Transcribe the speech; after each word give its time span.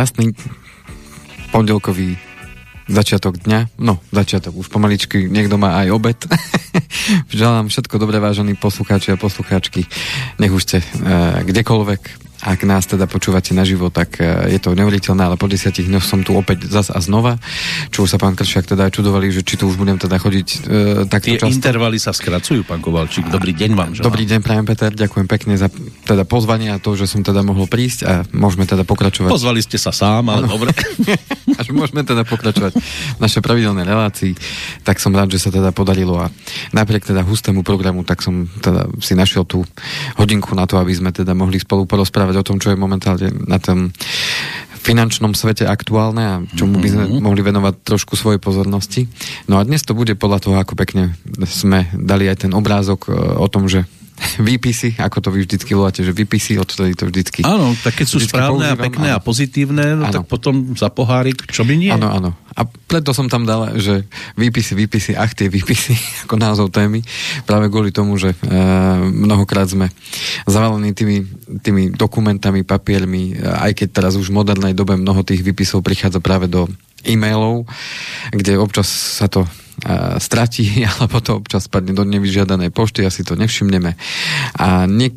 Krásny 0.00 0.32
pondelkový 1.52 2.16
začiatok 2.88 3.36
dňa, 3.44 3.84
no 3.84 4.00
začiatok, 4.08 4.56
už 4.56 4.72
pomaličky 4.72 5.28
niekto 5.28 5.60
má 5.60 5.76
aj 5.76 5.92
obed. 5.92 6.16
Želám 7.28 7.68
všetko 7.68 8.00
dobré, 8.00 8.16
vážení 8.16 8.56
poslucháči 8.56 9.12
a 9.12 9.20
poslucháčky. 9.20 9.84
Nech 10.40 10.56
už 10.56 10.62
ste 10.64 10.78
e, 10.80 10.84
kdekoľvek, 11.44 12.29
ak 12.40 12.64
nás 12.64 12.88
teda 12.88 13.04
počúvate 13.04 13.52
naživo, 13.52 13.92
tak 13.92 14.16
e, 14.16 14.56
je 14.56 14.60
to 14.60 14.72
neuveriteľné, 14.72 15.28
ale 15.28 15.36
po 15.36 15.44
desiatich 15.44 15.86
dňoch 15.88 16.04
som 16.04 16.24
tu 16.24 16.32
opäť 16.32 16.72
zas 16.72 16.88
a 16.88 16.96
znova, 16.98 17.36
čo 17.92 18.08
už 18.08 18.16
sa 18.16 18.18
pán 18.18 18.32
Kršiak 18.32 18.64
teda 18.64 18.88
aj 18.88 18.96
čudovali, 18.96 19.28
že 19.28 19.44
či 19.44 19.60
tu 19.60 19.68
už 19.68 19.76
budem 19.76 20.00
teda 20.00 20.16
chodiť 20.16 20.48
e, 20.48 20.58
takto 21.04 21.28
Tie 21.28 21.40
často. 21.40 21.52
intervaly 21.52 22.00
sa 22.00 22.16
skracujú, 22.16 22.64
pán 22.64 22.80
Kovalčík. 22.80 23.28
Dobrý 23.28 23.52
deň 23.52 23.70
vám 23.76 23.90
želám. 23.92 24.08
Dobrý 24.08 24.24
deň, 24.24 24.40
prajem 24.40 24.64
Peter, 24.64 24.90
ďakujem 24.90 25.26
pekne 25.28 25.54
za 25.60 25.68
teda 26.08 26.24
pozvanie 26.24 26.72
a 26.72 26.80
to, 26.80 26.96
že 26.96 27.04
som 27.04 27.20
teda 27.20 27.44
mohol 27.44 27.68
prísť 27.68 28.00
a 28.08 28.12
môžeme 28.32 28.64
teda 28.64 28.88
pokračovať. 28.88 29.28
Pozvali 29.28 29.60
ste 29.60 29.76
sa 29.76 29.92
sám, 29.92 30.32
ale 30.32 30.48
ano. 30.48 30.56
dobre. 30.56 30.72
a 31.58 31.60
že 31.60 31.76
môžeme 31.76 32.00
teda 32.00 32.24
pokračovať 32.24 32.72
v 33.16 33.20
našej 33.20 33.42
pravidelnej 33.44 33.84
relácii, 33.84 34.32
tak 34.80 34.96
som 34.96 35.12
rád, 35.12 35.28
že 35.36 35.44
sa 35.44 35.50
teda 35.52 35.76
podarilo 35.76 36.16
a 36.16 36.32
napriek 36.72 37.04
teda 37.04 37.20
hustému 37.20 37.60
programu, 37.60 38.00
tak 38.00 38.24
som 38.24 38.48
teda 38.48 38.88
si 39.04 39.12
našiel 39.12 39.44
tú 39.44 39.68
hodinku 40.16 40.56
na 40.56 40.64
to, 40.64 40.80
aby 40.80 40.96
sme 40.96 41.12
teda 41.12 41.36
mohli 41.36 41.60
spolu 41.60 41.84
porozprávať 41.84 42.29
rozprávať 42.30 42.36
o 42.38 42.46
tom, 42.46 42.62
čo 42.62 42.70
je 42.70 42.78
momentálne 42.78 43.28
na 43.50 43.58
tom 43.58 43.90
finančnom 44.80 45.36
svete 45.36 45.68
aktuálne 45.68 46.22
a 46.24 46.34
čomu 46.56 46.80
by 46.80 46.88
sme 46.88 47.04
mm-hmm. 47.04 47.20
mohli 47.20 47.42
venovať 47.44 47.84
trošku 47.84 48.16
svojej 48.16 48.40
pozornosti. 48.40 49.10
No 49.44 49.60
a 49.60 49.66
dnes 49.66 49.84
to 49.84 49.92
bude 49.92 50.16
podľa 50.16 50.40
toho, 50.40 50.56
ako 50.56 50.72
pekne 50.72 51.12
sme 51.44 51.84
dali 51.92 52.30
aj 52.30 52.48
ten 52.48 52.52
obrázok 52.56 53.12
e, 53.12 53.36
o 53.36 53.44
tom, 53.50 53.68
že 53.68 53.84
výpisy, 54.50 54.96
ako 55.00 55.18
to 55.24 55.28
vy 55.32 55.44
vždycky 55.44 55.72
voláte, 55.72 56.00
že 56.04 56.12
výpisy, 56.12 56.60
odtedy 56.60 56.92
to 56.94 57.08
vždycky... 57.08 57.40
Áno, 57.42 57.72
tak 57.80 58.00
keď 58.00 58.06
sú 58.06 58.18
správne 58.20 58.68
používam, 58.68 58.80
a 58.80 58.84
pekné 58.84 59.08
áno. 59.12 59.16
a 59.16 59.20
pozitívne, 59.20 59.84
no 59.96 60.04
tak 60.12 60.28
potom 60.28 60.76
za 60.76 60.92
pohárik, 60.92 61.48
čo 61.48 61.64
by 61.64 61.74
nie? 61.76 61.90
Áno, 61.92 62.08
áno. 62.10 62.30
A 62.52 62.66
preto 62.66 63.14
som 63.16 63.30
tam 63.30 63.46
dal, 63.48 63.78
že 63.80 64.04
výpisy, 64.36 64.76
výpisy, 64.76 65.10
ach 65.16 65.32
tie 65.32 65.48
výpisy, 65.48 65.96
ako 66.28 66.34
názov 66.36 66.68
témy, 66.74 67.00
práve 67.48 67.72
kvôli 67.72 67.94
tomu, 67.94 68.20
že 68.20 68.34
e, 68.34 68.36
mnohokrát 69.08 69.70
sme 69.70 69.88
zavalení 70.44 70.92
tými, 70.92 71.24
tými 71.64 71.94
dokumentami, 71.94 72.66
papiermi, 72.66 73.40
aj 73.40 73.72
keď 73.72 73.88
teraz 73.90 74.12
už 74.18 74.28
v 74.28 74.36
modernej 74.42 74.74
dobe 74.76 74.98
mnoho 74.98 75.24
tých 75.24 75.40
výpisov 75.40 75.80
prichádza 75.80 76.20
práve 76.20 76.50
do 76.50 76.68
e-mailov, 77.06 77.64
kde 78.34 78.60
občas 78.60 78.88
sa 78.88 79.24
to 79.24 79.48
stratí, 80.20 80.82
alebo 80.90 81.20
to 81.20 81.40
občas 81.40 81.66
spadne 81.66 81.96
do 81.96 82.04
nevyžiadanej 82.04 82.70
pošty, 82.72 83.04
asi 83.04 83.24
to 83.24 83.34
nevšimneme. 83.36 83.96
A 84.60 84.84
ne, 84.86 85.08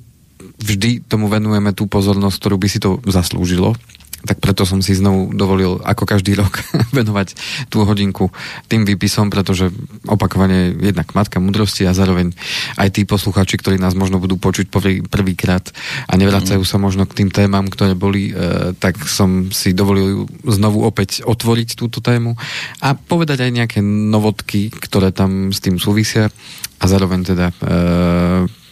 vždy 0.59 1.05
tomu 1.05 1.27
venujeme 1.27 1.75
tú 1.75 1.87
pozornosť, 1.87 2.35
ktorú 2.39 2.55
by 2.59 2.67
si 2.67 2.79
to 2.79 2.99
zaslúžilo 3.07 3.75
tak 4.23 4.39
preto 4.39 4.63
som 4.63 4.79
si 4.79 4.95
znovu 4.95 5.35
dovolil 5.35 5.83
ako 5.83 6.07
každý 6.07 6.39
rok 6.39 6.63
venovať 6.97 7.35
tú 7.67 7.83
hodinku 7.83 8.31
tým 8.71 8.87
výpisom, 8.87 9.27
pretože 9.27 9.67
opakovane 10.07 10.75
jednak 10.79 11.11
matka 11.11 11.43
mudrosti 11.43 11.83
a 11.83 11.95
zároveň 11.95 12.31
aj 12.79 12.89
tí 12.95 13.01
poslucháči, 13.03 13.59
ktorí 13.59 13.75
nás 13.79 13.93
možno 13.93 14.23
budú 14.23 14.39
počuť 14.39 14.71
prvý, 14.71 15.03
prvýkrát 15.03 15.67
a 16.07 16.13
nevracajú 16.15 16.63
sa 16.63 16.79
možno 16.79 17.03
k 17.03 17.23
tým 17.23 17.29
témam, 17.29 17.67
ktoré 17.67 17.99
boli, 17.99 18.31
e, 18.31 18.71
tak 18.79 18.95
som 19.03 19.51
si 19.51 19.75
dovolil 19.75 20.25
znovu 20.47 20.87
opäť 20.87 21.27
otvoriť 21.27 21.75
túto 21.75 21.99
tému 21.99 22.39
a 22.79 22.95
povedať 22.95 23.43
aj 23.43 23.51
nejaké 23.51 23.79
novotky, 23.83 24.71
ktoré 24.71 25.11
tam 25.11 25.51
s 25.51 25.59
tým 25.59 25.75
súvisia 25.75 26.31
a 26.79 26.85
zároveň 26.87 27.19
teda 27.27 27.47
e, 27.51 28.62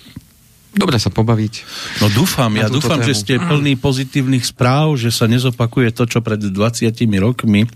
dobre 0.71 0.97
sa 0.97 1.11
pobaviť. 1.11 1.53
No 1.99 2.07
dúfam, 2.09 2.49
ja 2.55 2.71
dúfam, 2.71 3.03
tému. 3.03 3.07
že 3.11 3.13
ste 3.13 3.33
plný 3.37 3.75
pozitívnych 3.75 4.47
správ, 4.47 4.95
že 4.95 5.11
sa 5.11 5.27
nezopakuje 5.27 5.91
to, 5.91 6.07
čo 6.07 6.23
pred 6.23 6.39
20 6.39 6.87
rokmi, 7.19 7.67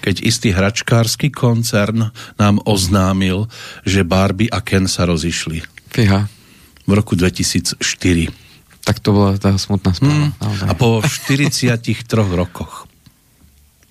keď 0.00 0.24
istý 0.24 0.50
hračkársky 0.56 1.28
koncern 1.28 2.08
nám 2.40 2.56
oznámil, 2.64 3.46
že 3.84 4.02
Barbie 4.02 4.48
a 4.48 4.64
Ken 4.64 4.88
sa 4.88 5.04
rozišli. 5.04 5.60
Fíha. 5.92 6.24
V 6.88 6.92
roku 6.96 7.12
2004. 7.12 7.84
Tak 8.88 9.04
to 9.04 9.12
bola 9.12 9.36
tá 9.36 9.52
smutná 9.60 9.92
správa. 9.92 10.32
Mm. 10.32 10.68
A 10.68 10.72
po 10.72 11.04
43 11.04 11.76
rokoch 12.32 12.87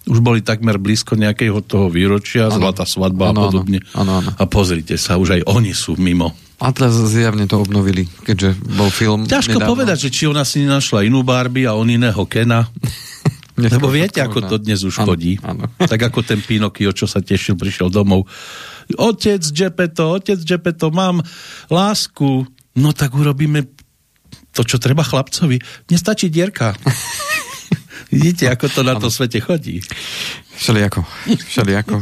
už 0.08 0.20
boli 0.24 0.40
takmer 0.40 0.80
blízko 0.80 1.20
nejakého 1.20 1.60
toho 1.62 1.92
výročia, 1.92 2.48
ano. 2.48 2.64
zlatá 2.64 2.88
svadba 2.88 3.36
ano, 3.36 3.46
a 3.46 3.52
podobne. 3.52 3.80
Ano, 3.94 4.24
ano. 4.24 4.30
A 4.34 4.44
pozrite 4.48 4.96
sa, 4.96 5.20
už 5.20 5.38
aj 5.38 5.42
oni 5.46 5.76
sú 5.76 6.00
mimo. 6.00 6.34
A 6.58 6.74
teraz 6.74 6.98
zjavne 6.98 7.46
to 7.46 7.62
obnovili, 7.62 8.10
keďže 8.26 8.58
bol 8.74 8.90
film 8.90 9.30
Ťažko 9.30 9.62
nedávno. 9.62 9.72
povedať, 9.78 9.98
že 10.08 10.10
či 10.10 10.24
ona 10.26 10.42
si 10.42 10.66
našla 10.66 11.06
inú 11.06 11.22
Barbie 11.22 11.70
a 11.70 11.78
on 11.78 11.86
iného 11.86 12.24
Kena. 12.26 12.66
Lebo 13.58 13.90
viete, 13.90 14.22
ako 14.22 14.46
to 14.46 14.56
dnes 14.62 14.86
už 14.86 15.02
ano, 15.02 15.14
chodí. 15.14 15.38
Ano. 15.42 15.70
Tak 15.92 16.10
ako 16.10 16.26
ten 16.26 16.42
Pinokio, 16.42 16.94
čo 16.94 17.06
sa 17.06 17.22
tešil, 17.22 17.58
prišiel 17.58 17.94
domov. 17.94 18.26
Otec 18.98 19.42
Gepetto, 19.54 20.18
otec 20.18 20.38
Gepetto, 20.42 20.90
mám 20.90 21.22
lásku. 21.70 22.46
No 22.78 22.90
tak 22.94 23.14
urobíme 23.18 23.66
to, 24.54 24.62
čo 24.66 24.82
treba 24.82 25.06
chlapcovi. 25.06 25.62
Nestačí 25.94 26.34
dierka. 26.34 26.74
Vidíte, 28.08 28.48
ako 28.48 28.66
to 28.72 28.82
na 28.88 28.96
to 28.96 29.12
svete 29.12 29.44
chodí. 29.44 29.84
Všelijako. 30.56 31.04
Všelijako. 31.52 32.00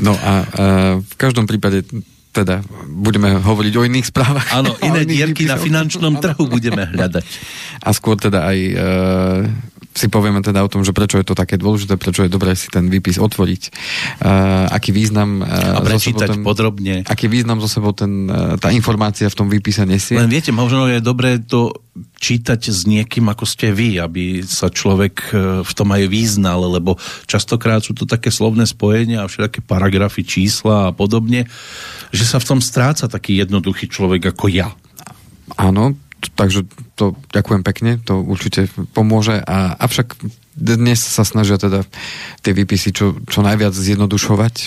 No 0.00 0.14
a, 0.14 0.16
a 0.22 0.34
v 1.02 1.14
každom 1.20 1.44
prípade 1.44 1.84
teda 2.30 2.62
budeme 2.86 3.42
hovoriť 3.42 3.74
o 3.74 3.82
iných 3.82 4.06
správach. 4.06 4.46
Áno, 4.54 4.78
iné 4.88 5.02
dierky 5.02 5.44
na 5.46 5.58
finančnom 5.58 6.22
trhu 6.22 6.46
budeme 6.46 6.86
hľadať. 6.86 7.24
A 7.82 7.90
skôr 7.90 8.14
teda 8.14 8.46
aj 8.46 8.58
e, 8.58 8.74
si 9.90 10.06
povieme 10.06 10.38
teda 10.38 10.62
o 10.62 10.70
tom, 10.70 10.86
že 10.86 10.94
prečo 10.94 11.18
je 11.18 11.26
to 11.26 11.34
také 11.34 11.58
dôležité, 11.58 11.98
prečo 11.98 12.22
je 12.22 12.30
dobré 12.30 12.54
si 12.54 12.70
ten 12.70 12.86
výpis 12.86 13.18
otvoriť. 13.18 13.62
Uh, 14.22 14.70
aký 14.70 14.94
význam... 14.94 15.42
Uh, 15.42 15.76
a 15.76 15.82
prečítať 15.82 16.38
ten, 16.38 16.46
podrobne. 16.46 17.02
Aký 17.10 17.26
význam 17.26 17.58
zo 17.58 17.66
sebou 17.66 17.90
ten, 17.90 18.30
uh, 18.30 18.54
tá 18.54 18.70
informácia 18.70 19.26
v 19.26 19.34
tom 19.34 19.50
výpise 19.50 19.82
nesie. 19.82 20.14
Len 20.14 20.30
viete, 20.30 20.54
možno 20.54 20.86
je 20.86 21.02
dobré 21.02 21.42
to 21.42 21.74
čítať 22.22 22.70
s 22.70 22.86
niekým, 22.86 23.26
ako 23.34 23.42
ste 23.42 23.74
vy, 23.74 23.98
aby 23.98 24.46
sa 24.46 24.70
človek 24.70 25.34
v 25.66 25.72
tom 25.74 25.90
aj 25.90 26.06
význal, 26.06 26.70
lebo 26.70 26.94
častokrát 27.26 27.82
sú 27.82 27.92
to 27.98 28.06
také 28.06 28.30
slovné 28.30 28.64
spojenia 28.64 29.26
a 29.26 29.28
všetké 29.28 29.66
paragrafy, 29.66 30.22
čísla 30.22 30.94
a 30.94 30.94
podobne, 30.94 31.50
že 32.14 32.24
sa 32.24 32.38
v 32.38 32.46
tom 32.46 32.60
stráca 32.62 33.10
taký 33.10 33.42
jednoduchý 33.42 33.90
človek 33.90 34.32
ako 34.32 34.46
ja. 34.48 34.70
Áno, 35.58 35.98
takže 36.36 36.68
to 36.94 37.16
ďakujem 37.32 37.62
pekne, 37.64 37.90
to 38.02 38.20
určite 38.20 38.68
pomôže. 38.92 39.40
A, 39.40 39.74
avšak 39.80 40.20
dnes 40.60 41.00
sa 41.00 41.24
snažia 41.24 41.56
teda 41.56 41.88
tie 42.44 42.52
výpisy 42.52 42.92
čo, 42.92 43.16
čo 43.24 43.40
najviac 43.40 43.72
zjednodušovať, 43.72 44.54
e, 44.60 44.66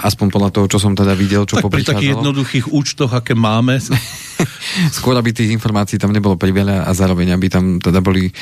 aspoň 0.00 0.26
podľa 0.32 0.50
toho, 0.56 0.66
čo 0.72 0.78
som 0.80 0.96
teda 0.96 1.12
videl, 1.12 1.44
čo 1.44 1.60
tak 1.60 1.68
pri 1.68 1.84
takých 1.84 2.16
jednoduchých 2.16 2.72
účtoch, 2.72 3.12
aké 3.12 3.36
máme. 3.36 3.76
Skôr, 4.96 5.14
aby 5.20 5.36
tých 5.36 5.52
informácií 5.52 6.00
tam 6.00 6.16
nebolo 6.16 6.40
priveľa 6.40 6.88
a 6.88 6.90
zároveň, 6.96 7.36
aby 7.36 7.46
tam 7.52 7.76
teda 7.76 8.00
boli 8.00 8.28
e, 8.28 8.32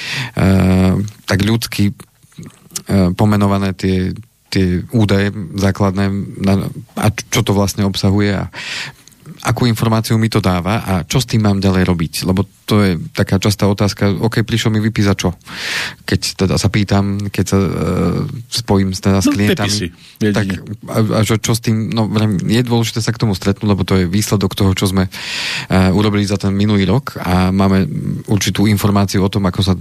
tak 1.26 1.38
ľudsky 1.43 1.90
e, 1.90 1.94
pomenované 3.19 3.75
tie 3.75 4.14
tie 4.55 4.87
údaje 4.94 5.34
základné 5.58 6.05
na, 6.38 6.70
a 6.94 7.11
čo 7.11 7.43
to 7.43 7.50
vlastne 7.50 7.82
obsahuje 7.82 8.38
a 8.38 8.55
akú 9.44 9.69
informáciu 9.69 10.17
mi 10.17 10.32
to 10.32 10.41
dáva 10.41 10.81
a 10.81 10.93
čo 11.05 11.20
s 11.20 11.29
tým 11.29 11.44
mám 11.44 11.61
ďalej 11.61 11.85
robiť. 11.85 12.14
Lebo 12.25 12.49
to 12.64 12.81
je 12.81 12.96
taká 13.12 13.37
častá 13.37 13.69
otázka, 13.69 14.08
OK, 14.08 14.41
prišiel 14.41 14.73
mi 14.73 14.81
vypísať 14.81 15.17
čo? 15.20 15.37
Keď 16.08 16.20
teda 16.41 16.55
sa 16.56 16.73
pýtam, 16.73 17.29
keď 17.29 17.44
sa 17.44 17.58
uh, 17.61 18.25
spojím 18.49 18.96
teda 18.96 19.20
s 19.20 19.29
no, 19.29 19.32
klientami. 19.37 19.76
No, 20.25 20.32
tak 20.32 20.46
a, 20.88 20.99
a 21.00 21.20
čo, 21.29 21.37
čo 21.37 21.52
s 21.52 21.61
tým, 21.61 21.93
no 21.93 22.08
je 22.41 22.62
dôležité 22.64 23.05
sa 23.05 23.12
k 23.12 23.20
tomu 23.20 23.37
stretnúť, 23.37 23.69
lebo 23.69 23.85
to 23.85 24.00
je 24.00 24.08
výsledok 24.08 24.56
toho, 24.56 24.73
čo 24.73 24.88
sme 24.88 25.05
uh, 25.06 25.93
urobili 25.93 26.25
za 26.25 26.41
ten 26.41 26.56
minulý 26.56 26.88
rok 26.88 27.20
a 27.20 27.52
máme 27.52 27.85
určitú 28.32 28.64
informáciu 28.64 29.20
o 29.20 29.29
tom, 29.29 29.44
ako 29.44 29.61
sa 29.61 29.76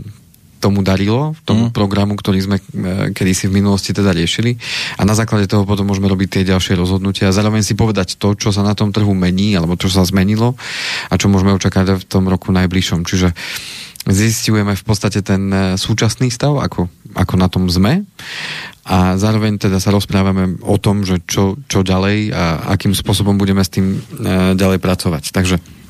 tomu 0.63 0.79
darilo, 0.79 1.35
tomu 1.43 1.67
mm. 1.67 1.75
programu, 1.75 2.15
ktorý 2.15 2.39
sme 2.39 2.57
e, 2.59 2.63
kedysi 3.11 3.51
v 3.51 3.59
minulosti 3.59 3.91
teda 3.91 4.15
riešili 4.15 4.55
a 4.95 5.03
na 5.03 5.11
základe 5.11 5.51
toho 5.51 5.67
potom 5.67 5.83
môžeme 5.91 6.07
robiť 6.07 6.39
tie 6.39 6.43
ďalšie 6.47 6.79
rozhodnutia 6.79 7.27
a 7.27 7.35
zároveň 7.35 7.67
si 7.67 7.75
povedať 7.75 8.15
to, 8.15 8.31
čo 8.39 8.55
sa 8.55 8.63
na 8.63 8.71
tom 8.71 8.95
trhu 8.95 9.11
mení 9.11 9.51
alebo 9.59 9.75
čo 9.75 9.91
sa 9.91 10.07
zmenilo 10.07 10.55
a 11.11 11.13
čo 11.19 11.27
môžeme 11.27 11.51
očakávať 11.51 11.99
v 11.99 12.07
tom 12.07 12.31
roku 12.31 12.55
najbližšom. 12.55 13.03
Čiže 13.03 13.35
zistujeme 14.07 14.71
v 14.71 14.83
podstate 14.87 15.19
ten 15.19 15.51
e, 15.51 15.75
súčasný 15.75 16.31
stav, 16.31 16.55
ako, 16.55 16.87
ako 17.11 17.33
na 17.35 17.51
tom 17.51 17.67
sme 17.67 18.07
a 18.87 19.19
zároveň 19.19 19.59
teda 19.59 19.83
sa 19.83 19.91
rozprávame 19.91 20.59
o 20.63 20.75
tom, 20.79 21.03
že 21.03 21.23
čo, 21.27 21.59
čo 21.67 21.87
ďalej 21.87 22.31
a 22.31 22.71
akým 22.75 22.95
spôsobom 22.95 23.35
budeme 23.35 23.63
s 23.63 23.71
tým 23.71 23.95
e, 23.95 24.55
ďalej 24.55 24.79
pracovať. 24.79 25.35
Takže 25.35 25.82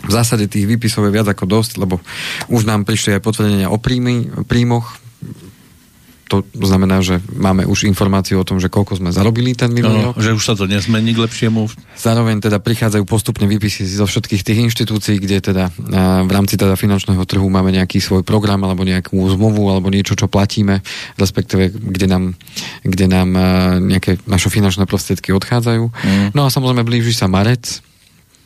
v 0.00 0.12
zásade 0.12 0.48
tých 0.48 0.64
výpisov 0.64 1.04
je 1.08 1.14
viac 1.14 1.28
ako 1.28 1.44
dosť, 1.44 1.80
lebo 1.80 2.00
už 2.48 2.64
nám 2.64 2.88
prišli 2.88 3.16
aj 3.16 3.24
potvrdenia 3.24 3.68
o 3.68 3.76
príjmy, 3.76 4.46
príjmoch. 4.48 4.96
To 6.30 6.46
znamená, 6.62 7.02
že 7.02 7.18
máme 7.34 7.66
už 7.66 7.90
informáciu 7.90 8.38
o 8.38 8.46
tom, 8.46 8.62
že 8.62 8.70
koľko 8.70 9.02
sme 9.02 9.10
zarobili 9.10 9.50
ten 9.58 9.74
minulý 9.74 9.98
no, 9.98 10.14
Že 10.14 10.38
už 10.38 10.44
sa 10.46 10.54
to 10.54 10.70
nezmení 10.70 11.10
k 11.10 11.26
lepšiemu. 11.26 11.66
Zároveň 11.98 12.38
teda 12.38 12.62
prichádzajú 12.62 13.02
postupne 13.02 13.50
výpisy 13.50 13.82
zo 13.82 14.06
všetkých 14.06 14.46
tých 14.46 14.62
inštitúcií, 14.62 15.18
kde 15.18 15.42
teda 15.42 15.74
v 16.22 16.30
rámci 16.30 16.54
teda 16.54 16.78
finančného 16.78 17.26
trhu 17.26 17.50
máme 17.50 17.74
nejaký 17.74 17.98
svoj 17.98 18.22
program 18.22 18.62
alebo 18.62 18.86
nejakú 18.86 19.18
zmluvu 19.18 19.74
alebo 19.74 19.90
niečo, 19.90 20.14
čo 20.14 20.30
platíme, 20.30 20.86
respektíve 21.18 21.74
kde 21.74 22.06
nám, 22.06 22.38
kde 22.86 23.10
nám 23.10 23.28
nejaké 23.90 24.22
naše 24.30 24.54
finančné 24.54 24.86
prostriedky 24.86 25.34
odchádzajú. 25.34 25.82
Mm. 25.90 26.30
No 26.30 26.46
a 26.46 26.48
samozrejme 26.54 26.86
blíži 26.86 27.10
sa 27.10 27.26
marec, 27.26 27.82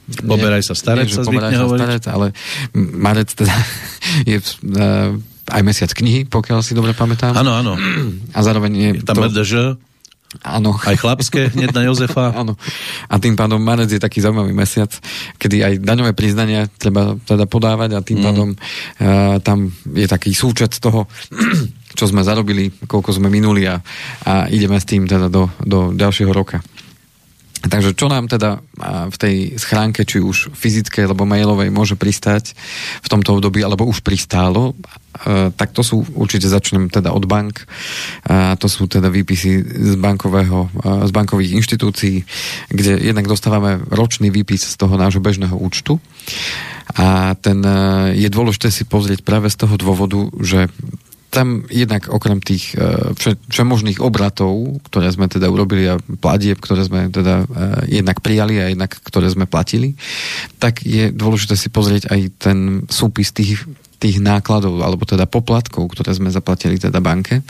Poberaj 0.04 0.62
sa 0.64 0.74
starec, 0.76 1.08
nie, 1.08 1.16
sa 1.16 1.24
zvykne 1.24 1.56
hovoriť. 1.64 1.80
Starec, 1.80 2.04
ale 2.12 2.26
marec 2.76 3.32
teda 3.32 3.56
je 4.30 4.38
uh, 4.38 5.16
aj 5.48 5.62
mesiac 5.64 5.90
knihy, 5.92 6.28
pokiaľ 6.28 6.60
si 6.60 6.76
dobre 6.76 6.92
pamätám. 6.92 7.32
Áno, 7.36 7.52
áno. 7.52 7.72
A 8.32 8.38
zároveň 8.44 8.72
je, 8.72 8.90
je 9.00 9.04
tam 9.04 9.16
to... 9.20 9.80
Áno. 10.42 10.74
Aj 10.82 10.96
chlapské, 10.98 11.54
hneď 11.54 11.70
na 11.70 11.86
Jozefa. 11.86 12.34
Áno. 12.40 12.58
A 13.06 13.22
tým 13.22 13.38
pádom 13.38 13.62
marec 13.62 13.86
je 13.86 14.02
taký 14.02 14.18
zaujímavý 14.18 14.50
mesiac, 14.50 14.90
kedy 15.38 15.62
aj 15.62 15.72
daňové 15.84 16.10
priznania 16.16 16.66
treba 16.66 17.14
teda 17.22 17.46
podávať 17.46 17.94
a 17.94 18.02
tým 18.02 18.18
mm. 18.18 18.24
pádom 18.24 18.48
uh, 18.50 19.38
tam 19.46 19.70
je 19.94 20.06
taký 20.10 20.34
súčet 20.34 20.74
toho, 20.82 21.06
čo 21.98 22.10
sme 22.10 22.26
zarobili, 22.26 22.74
koľko 22.90 23.14
sme 23.14 23.30
minuli 23.30 23.70
a, 23.70 23.78
a 24.26 24.50
ideme 24.50 24.74
s 24.74 24.88
tým 24.88 25.06
teda 25.06 25.30
do, 25.30 25.46
do 25.62 25.94
ďalšieho 25.94 26.34
roka. 26.34 26.58
Takže 27.64 27.96
čo 27.96 28.12
nám 28.12 28.28
teda 28.28 28.60
v 29.08 29.16
tej 29.16 29.36
schránke, 29.56 30.04
či 30.04 30.20
už 30.20 30.52
fyzickej 30.52 31.08
alebo 31.08 31.24
mailovej, 31.24 31.72
môže 31.72 31.96
pristať 31.96 32.52
v 33.00 33.08
tomto 33.08 33.40
období, 33.40 33.64
alebo 33.64 33.88
už 33.88 34.04
pristálo, 34.04 34.76
tak 35.54 35.72
to 35.72 35.80
sú, 35.80 36.04
určite 36.18 36.50
začnem 36.50 36.92
teda 36.92 37.14
od 37.14 37.24
bank, 37.24 37.64
to 38.60 38.66
sú 38.68 38.84
teda 38.84 39.08
výpisy 39.08 39.64
z, 39.64 39.94
bankového, 39.96 40.68
z 41.08 41.10
bankových 41.14 41.54
inštitúcií, 41.64 42.26
kde 42.68 43.00
jednak 43.00 43.30
dostávame 43.30 43.80
ročný 43.88 44.28
výpis 44.28 44.68
z 44.68 44.76
toho 44.76 45.00
nášho 45.00 45.24
bežného 45.24 45.56
účtu. 45.56 46.02
A 47.00 47.32
ten 47.40 47.64
je 48.12 48.28
dôležité 48.28 48.68
si 48.68 48.84
pozrieť 48.84 49.24
práve 49.24 49.48
z 49.48 49.56
toho 49.56 49.80
dôvodu, 49.80 50.20
že 50.44 50.68
tam 51.34 51.66
jednak 51.66 52.06
okrem 52.06 52.38
tých 52.38 52.78
uh, 52.78 53.10
všemožných 53.50 53.98
obratov, 53.98 54.78
ktoré 54.86 55.10
sme 55.10 55.26
teda 55.26 55.50
urobili 55.50 55.90
a 55.90 55.98
platieb, 55.98 56.62
ktoré 56.62 56.86
sme 56.86 57.10
teda 57.10 57.42
uh, 57.42 57.82
jednak 57.90 58.22
prijali 58.22 58.62
a 58.62 58.70
jednak 58.70 58.94
ktoré 59.02 59.26
sme 59.26 59.50
platili, 59.50 59.98
tak 60.62 60.86
je 60.86 61.10
dôležité 61.10 61.58
si 61.58 61.74
pozrieť 61.74 62.14
aj 62.14 62.20
ten 62.38 62.58
súpis 62.86 63.34
tých 63.34 63.66
tých 64.04 64.20
nákladov, 64.20 64.84
alebo 64.84 65.08
teda 65.08 65.24
poplatkov, 65.24 65.88
ktoré 65.88 66.12
sme 66.12 66.28
zaplatili 66.28 66.76
teda 66.76 67.00
banke. 67.00 67.40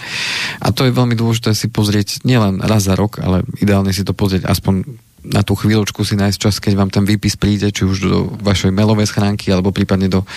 A 0.63 0.71
to 0.71 0.87
je 0.87 0.95
veľmi 0.95 1.19
dôležité 1.19 1.51
si 1.51 1.67
pozrieť 1.67 2.23
nielen 2.23 2.63
raz 2.63 2.87
za 2.87 2.95
rok, 2.95 3.19
ale 3.19 3.43
ideálne 3.59 3.91
si 3.91 4.07
to 4.07 4.15
pozrieť 4.15 4.47
aspoň 4.47 4.87
na 5.25 5.41
tú 5.41 5.57
chvíľočku 5.57 6.05
si 6.05 6.21
nájsť 6.21 6.37
čas, 6.37 6.61
keď 6.61 6.73
vám 6.77 6.93
ten 6.93 7.09
výpis 7.09 7.41
príde, 7.41 7.73
či 7.73 7.89
už 7.89 7.97
do 8.05 8.19
vašej 8.45 8.77
mailovej 8.77 9.09
schránky, 9.09 9.49
alebo 9.49 9.73
prípadne 9.73 10.13
do, 10.13 10.29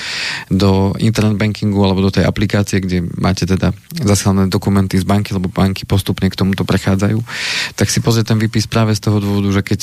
do 0.47 0.95
internet 1.03 1.35
bankingu, 1.35 1.75
alebo 1.83 1.99
do 1.99 2.07
tej 2.07 2.23
aplikácie, 2.23 2.79
kde 2.79 3.03
máte 3.19 3.43
teda 3.43 3.75
zasielané 3.99 4.47
dokumenty 4.47 4.95
z 4.95 5.03
banky, 5.03 5.35
lebo 5.35 5.51
banky 5.51 5.83
postupne 5.83 6.31
k 6.31 6.39
tomuto 6.39 6.63
prechádzajú, 6.63 7.19
tak 7.75 7.91
si 7.91 7.99
pozrieť 7.99 8.31
ten 8.31 8.39
výpis 8.39 8.63
práve 8.71 8.95
z 8.95 9.03
toho 9.03 9.19
dôvodu, 9.19 9.59
že 9.59 9.61
keď 9.67 9.79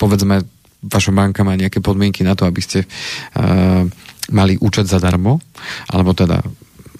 povedzme 0.00 0.40
vaša 0.80 1.12
banka 1.12 1.44
má 1.44 1.60
nejaké 1.60 1.84
podmienky 1.84 2.24
na 2.24 2.32
to, 2.32 2.48
aby 2.48 2.64
ste 2.64 2.88
uh, 3.36 3.84
mali 4.30 4.56
účet 4.58 4.86
zadarmo, 4.86 5.42
alebo 5.90 6.14
teda 6.14 6.42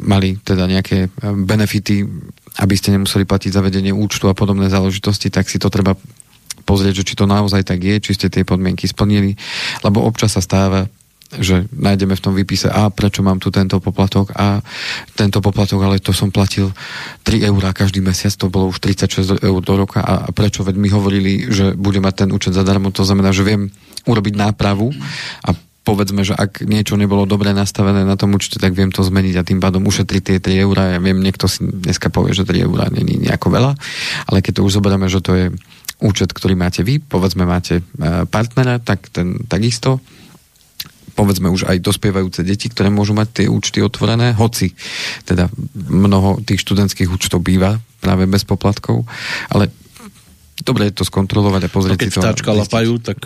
mali 0.00 0.36
teda 0.40 0.64
nejaké 0.64 1.12
benefity, 1.20 2.04
aby 2.58 2.74
ste 2.74 2.96
nemuseli 2.96 3.28
platiť 3.28 3.52
zavedenie 3.52 3.92
účtu 3.92 4.26
a 4.26 4.34
podobné 4.34 4.72
záležitosti, 4.72 5.28
tak 5.28 5.46
si 5.46 5.60
to 5.60 5.68
treba 5.68 5.94
pozrieť, 6.64 7.04
že 7.04 7.06
či 7.12 7.14
to 7.16 7.28
naozaj 7.28 7.64
tak 7.64 7.80
je, 7.80 8.00
či 8.00 8.16
ste 8.16 8.32
tie 8.32 8.44
podmienky 8.44 8.88
splnili, 8.88 9.36
lebo 9.84 10.04
občas 10.04 10.36
sa 10.36 10.42
stáva, 10.44 10.88
že 11.30 11.70
nájdeme 11.70 12.18
v 12.18 12.24
tom 12.24 12.34
výpise, 12.34 12.66
a 12.66 12.90
prečo 12.90 13.22
mám 13.22 13.38
tu 13.38 13.54
tento 13.54 13.78
poplatok 13.78 14.34
a 14.34 14.58
tento 15.14 15.38
poplatok, 15.38 15.78
ale 15.86 16.02
to 16.02 16.10
som 16.10 16.34
platil 16.34 16.74
3 17.22 17.46
eurá 17.46 17.70
každý 17.70 18.02
mesiac, 18.02 18.34
to 18.34 18.50
bolo 18.50 18.74
už 18.74 18.82
36 18.82 19.38
eur 19.38 19.60
do 19.62 19.74
roka 19.78 20.02
a, 20.02 20.26
a 20.26 20.30
prečo? 20.34 20.66
Veď 20.66 20.74
mi 20.74 20.90
hovorili, 20.90 21.46
že 21.46 21.78
bude 21.78 22.02
mať 22.02 22.26
ten 22.26 22.28
účet 22.34 22.50
zadarmo, 22.50 22.90
to 22.90 23.06
znamená, 23.06 23.30
že 23.30 23.46
viem 23.46 23.70
urobiť 24.10 24.34
nápravu 24.34 24.90
a 25.46 25.54
povedzme, 25.80 26.20
že 26.22 26.36
ak 26.36 26.62
niečo 26.68 27.00
nebolo 27.00 27.24
dobre 27.24 27.56
nastavené 27.56 28.04
na 28.04 28.14
tom 28.14 28.36
účte, 28.36 28.60
tak 28.60 28.76
viem 28.76 28.92
to 28.92 29.00
zmeniť 29.00 29.34
a 29.40 29.46
tým 29.46 29.58
pádom 29.64 29.88
ušetriť 29.88 30.22
tie 30.22 30.36
3 30.38 30.64
eurá. 30.64 30.92
Ja 30.92 31.00
viem, 31.00 31.18
niekto 31.24 31.48
si 31.48 31.64
dneska 31.64 32.12
povie, 32.12 32.36
že 32.36 32.44
3 32.44 32.68
eurá 32.68 32.92
není 32.92 33.16
nejako 33.16 33.48
veľa, 33.48 33.72
ale 34.28 34.38
keď 34.44 34.60
to 34.60 34.64
už 34.68 34.76
zoberieme, 34.76 35.08
že 35.08 35.24
to 35.24 35.32
je 35.34 35.46
účet, 36.00 36.32
ktorý 36.32 36.56
máte 36.56 36.84
vy, 36.84 37.00
povedzme 37.00 37.44
máte 37.44 37.80
e, 37.80 38.24
partnera, 38.28 38.80
tak 38.80 39.08
ten 39.12 39.44
takisto 39.48 40.00
povedzme 41.12 41.52
už 41.52 41.68
aj 41.68 41.84
dospievajúce 41.84 42.40
deti, 42.46 42.72
ktoré 42.72 42.88
môžu 42.88 43.12
mať 43.12 43.44
tie 43.44 43.46
účty 43.50 43.84
otvorené, 43.84 44.32
hoci 44.32 44.72
teda 45.28 45.52
mnoho 45.76 46.40
tých 46.40 46.64
študentských 46.64 47.12
účtov 47.12 47.44
býva 47.44 47.76
práve 48.00 48.24
bez 48.24 48.48
poplatkov, 48.48 49.04
ale 49.52 49.68
dobre 50.64 50.88
je 50.88 50.96
to 50.96 51.04
skontrolovať 51.04 51.68
a 51.68 51.70
pozrieť 51.72 51.98
a 51.98 52.00
keď 52.00 52.08
si 52.08 52.16
to. 52.16 52.24
Keď 52.24 52.56
lapajú, 52.64 52.92
tak... 53.04 53.18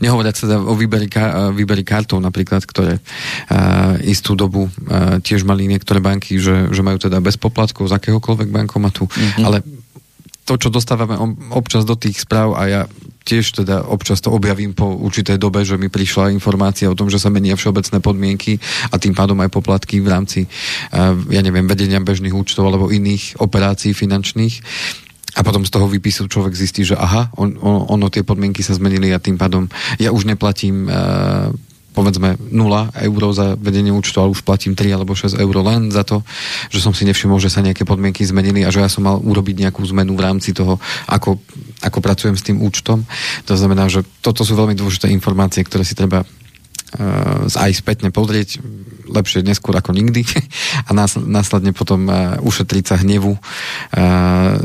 Nehovoriať 0.00 0.34
sa 0.36 0.58
o 0.60 0.74
výberi, 0.76 1.08
výberi 1.56 1.84
kartov 1.84 2.20
napríklad, 2.22 2.62
ktoré 2.64 2.98
uh, 2.98 3.96
istú 4.04 4.36
dobu 4.36 4.68
uh, 4.68 5.18
tiež 5.20 5.42
mali 5.48 5.66
niektoré 5.66 5.98
banky, 5.98 6.38
že, 6.38 6.70
že 6.70 6.82
majú 6.84 7.00
teda 7.00 7.18
bez 7.18 7.36
poplatkov 7.40 7.90
z 7.90 7.96
akéhokoľvek 7.96 8.48
bankomatu, 8.52 9.08
mm-hmm. 9.08 9.44
ale 9.44 9.64
to, 10.42 10.58
čo 10.58 10.74
dostávame 10.74 11.14
občas 11.54 11.86
do 11.86 11.94
tých 11.94 12.26
správ 12.26 12.58
a 12.58 12.62
ja 12.66 12.82
tiež 13.22 13.62
teda 13.62 13.86
občas 13.86 14.18
to 14.18 14.34
objavím 14.34 14.74
po 14.74 14.90
určitej 14.98 15.38
dobe, 15.38 15.62
že 15.62 15.78
mi 15.78 15.86
prišla 15.86 16.34
informácia 16.34 16.90
o 16.90 16.98
tom, 16.98 17.06
že 17.06 17.22
sa 17.22 17.30
menia 17.30 17.54
všeobecné 17.54 18.02
podmienky 18.02 18.58
a 18.90 18.98
tým 18.98 19.14
pádom 19.14 19.38
aj 19.38 19.50
poplatky 19.54 20.02
v 20.02 20.10
rámci, 20.10 20.40
ja 21.30 21.40
neviem, 21.40 21.70
vedenia 21.70 22.02
bežných 22.02 22.34
účtov 22.34 22.66
alebo 22.66 22.90
iných 22.90 23.38
operácií 23.38 23.94
finančných. 23.94 24.54
A 25.32 25.40
potom 25.40 25.64
z 25.64 25.72
toho 25.72 25.88
výpisu 25.88 26.28
človek 26.28 26.52
zistí, 26.52 26.84
že 26.84 26.92
aha, 26.92 27.32
on, 27.40 27.56
on, 27.60 27.88
ono 27.88 28.06
tie 28.12 28.20
podmienky 28.20 28.60
sa 28.60 28.76
zmenili 28.76 29.08
a 29.16 29.22
tým 29.22 29.40
pádom 29.40 29.64
ja 29.96 30.12
už 30.12 30.28
neplatím 30.28 30.84
uh, 30.92 31.48
povedzme 31.92 32.40
0 32.40 32.52
eur 32.92 33.22
za 33.36 33.54
vedenie 33.60 33.92
účtu, 33.92 34.16
ale 34.18 34.32
už 34.32 34.42
platím 34.42 34.72
3 34.72 34.96
alebo 34.96 35.12
6 35.12 35.36
eur 35.36 35.56
len 35.60 35.92
za 35.92 36.02
to, 36.02 36.24
že 36.72 36.80
som 36.80 36.96
si 36.96 37.04
nevšimol, 37.04 37.36
že 37.36 37.52
sa 37.52 37.60
nejaké 37.60 37.84
podmienky 37.84 38.24
zmenili 38.24 38.64
a 38.64 38.72
že 38.72 38.80
ja 38.80 38.88
som 38.88 39.04
mal 39.04 39.20
urobiť 39.20 39.68
nejakú 39.68 39.84
zmenu 39.92 40.16
v 40.16 40.24
rámci 40.24 40.56
toho, 40.56 40.80
ako, 41.08 41.36
ako 41.84 41.98
pracujem 42.00 42.36
s 42.36 42.44
tým 42.48 42.64
účtom. 42.64 43.04
To 43.44 43.54
znamená, 43.54 43.92
že 43.92 44.04
toto 44.24 44.42
sú 44.42 44.56
veľmi 44.56 44.72
dôležité 44.72 45.12
informácie, 45.12 45.60
ktoré 45.64 45.84
si 45.84 45.92
treba 45.92 46.24
uh, 46.24 47.60
aj 47.60 47.70
spätne 47.76 48.08
pozrieť, 48.08 48.60
lepšie 49.12 49.44
neskôr 49.44 49.76
ako 49.76 49.92
nikdy 49.92 50.24
a 50.88 50.90
nás, 50.96 51.14
následne 51.20 51.76
potom 51.76 52.08
uh, 52.08 52.40
ušetriť 52.40 52.84
sa 52.84 52.96
hnevu, 52.98 53.36
uh, 53.36 53.40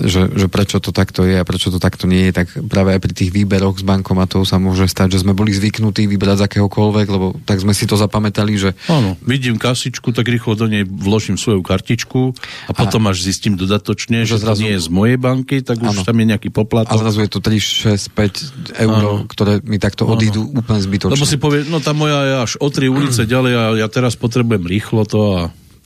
že, 0.08 0.32
že 0.32 0.48
prečo 0.48 0.80
to 0.80 0.96
takto 0.96 1.28
je 1.28 1.38
a 1.38 1.46
prečo 1.46 1.70
to 1.70 1.78
takto 1.78 2.08
nie 2.08 2.32
je, 2.32 2.44
tak 2.44 2.48
práve 2.66 2.96
aj 2.96 3.02
pri 3.04 3.14
tých 3.14 3.32
výberoch 3.36 3.78
z 3.78 3.86
bankomatov 3.86 4.48
sa 4.48 4.58
môže 4.58 4.88
stať, 4.88 5.20
že 5.20 5.28
sme 5.28 5.36
boli 5.36 5.52
zvyknutí 5.52 6.08
vybrať 6.08 6.40
z 6.40 6.46
akéhokoľvek, 6.48 7.08
lebo 7.12 7.36
tak 7.44 7.60
sme 7.60 7.76
si 7.76 7.84
to 7.84 8.00
zapamätali, 8.00 8.56
že... 8.56 8.70
Áno, 8.88 9.20
vidím 9.22 9.60
kasičku, 9.60 10.16
tak 10.16 10.32
rýchlo 10.32 10.56
do 10.56 10.66
nej 10.72 10.88
vložím 10.88 11.36
svoju 11.36 11.60
kartičku 11.62 12.32
a 12.70 12.72
potom 12.72 13.06
a, 13.06 13.12
až 13.12 13.28
zistím 13.28 13.60
dodatočne, 13.60 14.24
že, 14.24 14.40
že 14.40 14.48
zrazu, 14.48 14.64
to 14.64 14.66
nie 14.66 14.76
je 14.78 14.82
z 14.86 14.90
mojej 14.90 15.18
banky, 15.20 15.60
tak 15.66 15.82
už 15.82 15.92
áno, 15.92 16.02
tam 16.08 16.16
je 16.22 16.26
nejaký 16.32 16.50
poplatok. 16.54 16.96
A 16.96 17.02
zrazu 17.02 17.26
je 17.26 17.30
to 17.32 17.40
3, 17.44 17.60
6, 17.60 18.16
5 18.16 18.88
eur, 18.88 19.02
áno. 19.04 19.14
ktoré 19.28 19.60
mi 19.66 19.82
takto 19.82 20.08
odídu 20.08 20.48
áno. 20.48 20.64
úplne 20.64 20.80
zbytočne. 20.80 21.18
Lebo 21.18 21.28
si 21.28 21.38
povie, 21.42 21.68
no 21.68 21.84
tá 21.84 21.92
moja 21.92 22.20
je 22.24 22.34
až 22.48 22.52
o 22.62 22.68
tri 22.72 22.88
ulice 22.88 23.28
ďalej 23.34 23.52
a 23.58 23.64
ja 23.82 23.88
teraz 23.92 24.16
potrebujem 24.16 24.37
rýchlo 24.66 25.06
to 25.06 25.20
a 25.38 25.40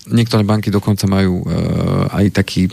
niektoré 0.09 0.41
banky 0.41 0.73
dokonca 0.73 1.05
majú 1.05 1.45
uh, 1.45 2.09
aj 2.09 2.25
taký 2.33 2.65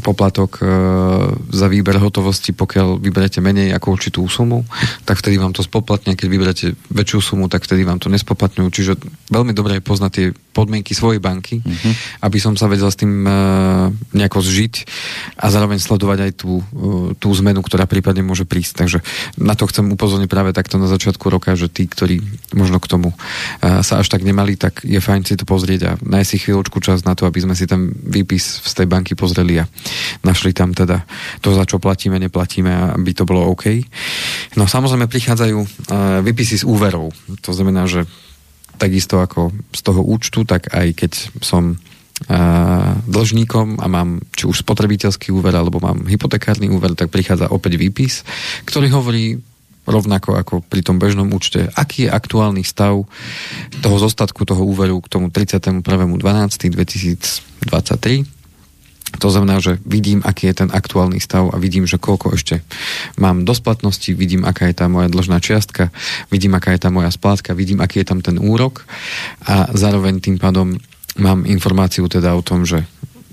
poplatok 0.00 0.64
uh, 0.64 1.28
za 1.52 1.68
výber 1.68 2.00
hotovosti, 2.00 2.56
pokiaľ 2.56 2.96
vyberete 3.04 3.44
menej 3.44 3.76
ako 3.76 3.92
určitú 3.92 4.20
sumu, 4.24 4.64
tak 5.04 5.20
vtedy 5.20 5.36
vám 5.36 5.52
to 5.52 5.60
spoplatnia, 5.60 6.16
keď 6.16 6.28
vyberete 6.32 6.66
väčšiu 6.88 7.20
sumu, 7.20 7.52
tak 7.52 7.68
vtedy 7.68 7.84
vám 7.84 8.00
to 8.00 8.08
nespoplatňujú. 8.08 8.68
Čiže 8.72 8.92
veľmi 9.28 9.52
dobre 9.52 9.76
je 9.76 9.84
poznať 9.84 10.10
tie 10.14 10.26
podmienky 10.54 10.94
svojej 10.94 11.18
banky, 11.18 11.60
uh-huh. 11.60 11.92
aby 12.22 12.38
som 12.38 12.54
sa 12.54 12.70
vedel 12.70 12.88
s 12.88 12.96
tým 12.96 13.26
uh, 13.26 13.90
nejako 14.16 14.40
zžiť 14.40 14.74
a 15.42 15.50
zároveň 15.50 15.82
sledovať 15.82 16.18
aj 16.30 16.32
tú, 16.38 16.62
uh, 16.62 17.10
tú 17.18 17.28
zmenu, 17.44 17.60
ktorá 17.60 17.84
prípadne 17.84 18.24
môže 18.24 18.48
prísť. 18.48 18.72
Takže 18.86 18.98
na 19.36 19.52
to 19.58 19.68
chcem 19.68 19.84
upozorniť 19.90 20.30
práve 20.30 20.56
takto 20.56 20.80
na 20.80 20.88
začiatku 20.88 21.28
roka, 21.28 21.58
že 21.58 21.68
tí, 21.68 21.84
ktorí 21.90 22.24
možno 22.56 22.80
k 22.80 22.88
tomu 22.88 23.12
uh, 23.12 23.82
sa 23.82 24.00
až 24.00 24.08
tak 24.08 24.24
nemali, 24.24 24.56
tak 24.56 24.80
je 24.86 25.02
fajn 25.02 25.26
si 25.26 25.34
to 25.34 25.44
pozrieť 25.44 25.80
a 25.84 25.92
nájsť 26.00 26.30
si 26.30 26.38
chvíľočku 26.54 26.78
čas 26.78 27.02
na 27.02 27.18
to, 27.18 27.26
aby 27.26 27.42
sme 27.42 27.58
si 27.58 27.66
ten 27.66 27.90
výpis 27.90 28.62
z 28.62 28.72
tej 28.78 28.86
banky 28.86 29.18
pozreli 29.18 29.58
a 29.58 29.66
našli 30.22 30.54
tam 30.54 30.70
teda 30.70 31.02
to, 31.42 31.50
za 31.50 31.66
čo 31.66 31.82
platíme, 31.82 32.14
neplatíme, 32.22 32.94
aby 32.94 33.10
to 33.10 33.26
bolo 33.26 33.50
OK. 33.50 33.82
No 34.54 34.70
samozrejme 34.70 35.10
prichádzajú 35.10 35.58
uh, 35.58 35.66
výpisy 36.22 36.62
z 36.62 36.64
úverov. 36.64 37.10
To 37.42 37.50
znamená, 37.50 37.90
že 37.90 38.06
takisto 38.78 39.18
ako 39.18 39.50
z 39.74 39.80
toho 39.82 40.06
účtu, 40.06 40.46
tak 40.46 40.70
aj 40.70 40.94
keď 40.94 41.12
som 41.42 41.74
dlžníkom 43.10 43.82
a 43.82 43.86
mám 43.90 44.22
či 44.38 44.46
už 44.46 44.62
spotrebiteľský 44.62 45.34
úver 45.34 45.50
alebo 45.58 45.82
mám 45.82 46.06
hypotekárny 46.06 46.70
úver, 46.70 46.94
tak 46.94 47.10
prichádza 47.10 47.50
opäť 47.50 47.74
výpis, 47.74 48.22
ktorý 48.62 48.86
hovorí 48.94 49.42
rovnako 49.84 50.40
ako 50.40 50.60
pri 50.64 50.82
tom 50.82 50.98
bežnom 50.98 51.32
účte, 51.32 51.68
aký 51.76 52.02
je 52.08 52.12
aktuálny 52.12 52.64
stav 52.64 53.04
toho 53.80 53.98
zostatku 54.00 54.44
toho 54.44 54.64
úveru 54.64 55.00
k 55.00 55.08
tomu 55.08 55.28
31.12.2023 55.28 58.24
to 59.18 59.30
znamená, 59.30 59.62
že 59.62 59.78
vidím, 59.86 60.26
aký 60.26 60.50
je 60.50 60.54
ten 60.64 60.70
aktuálny 60.74 61.22
stav 61.22 61.46
a 61.54 61.56
vidím, 61.60 61.86
že 61.86 62.02
koľko 62.02 62.34
ešte 62.34 62.66
mám 63.14 63.46
do 63.46 63.54
splatnosti, 63.54 64.10
vidím, 64.10 64.42
aká 64.42 64.66
je 64.66 64.74
tá 64.74 64.90
moja 64.90 65.06
dlžná 65.06 65.38
čiastka, 65.38 65.94
vidím, 66.34 66.58
aká 66.58 66.74
je 66.74 66.82
tá 66.82 66.90
moja 66.90 67.14
splátka, 67.14 67.54
vidím, 67.54 67.78
aký 67.78 68.02
je 68.02 68.10
tam 68.10 68.18
ten 68.24 68.42
úrok 68.42 68.82
a 69.46 69.70
zároveň 69.70 70.18
tým 70.18 70.42
pádom 70.42 70.82
mám 71.14 71.46
informáciu 71.46 72.10
teda 72.10 72.34
o 72.34 72.42
tom, 72.42 72.66
že 72.66 72.90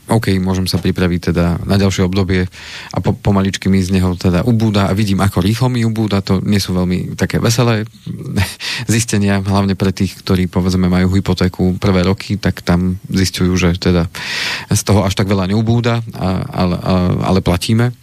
OK, 0.09 0.33
môžem 0.41 0.65
sa 0.65 0.81
pripraviť 0.81 1.31
teda 1.31 1.61
na 1.63 1.75
ďalšie 1.77 2.03
obdobie 2.03 2.49
a 2.91 2.97
po, 2.99 3.13
pomaličky 3.13 3.69
mi 3.69 3.79
z 3.79 3.93
neho 3.93 4.17
teda 4.17 4.41
ubúda 4.43 4.89
a 4.89 4.97
vidím, 4.97 5.21
ako 5.21 5.39
rýchlo 5.39 5.67
mi 5.69 5.85
ubúda. 5.85 6.25
To 6.25 6.41
nie 6.41 6.57
sú 6.57 6.73
veľmi 6.73 7.13
také 7.13 7.37
veselé 7.37 7.85
zistenia, 8.93 9.39
hlavne 9.39 9.77
pre 9.77 9.93
tých, 9.93 10.19
ktorí 10.19 10.49
povedzme 10.49 10.89
majú 10.89 11.13
hypotéku 11.13 11.77
prvé 11.77 12.01
roky, 12.03 12.35
tak 12.41 12.65
tam 12.65 12.97
zistujú, 13.07 13.53
že 13.55 13.69
teda 13.77 14.09
z 14.73 14.81
toho 14.81 15.05
až 15.05 15.13
tak 15.13 15.29
veľa 15.29 15.53
neubúda, 15.53 16.01
a, 16.17 16.29
ale, 16.49 16.75
a, 16.81 16.93
ale 17.31 17.39
platíme. 17.45 17.93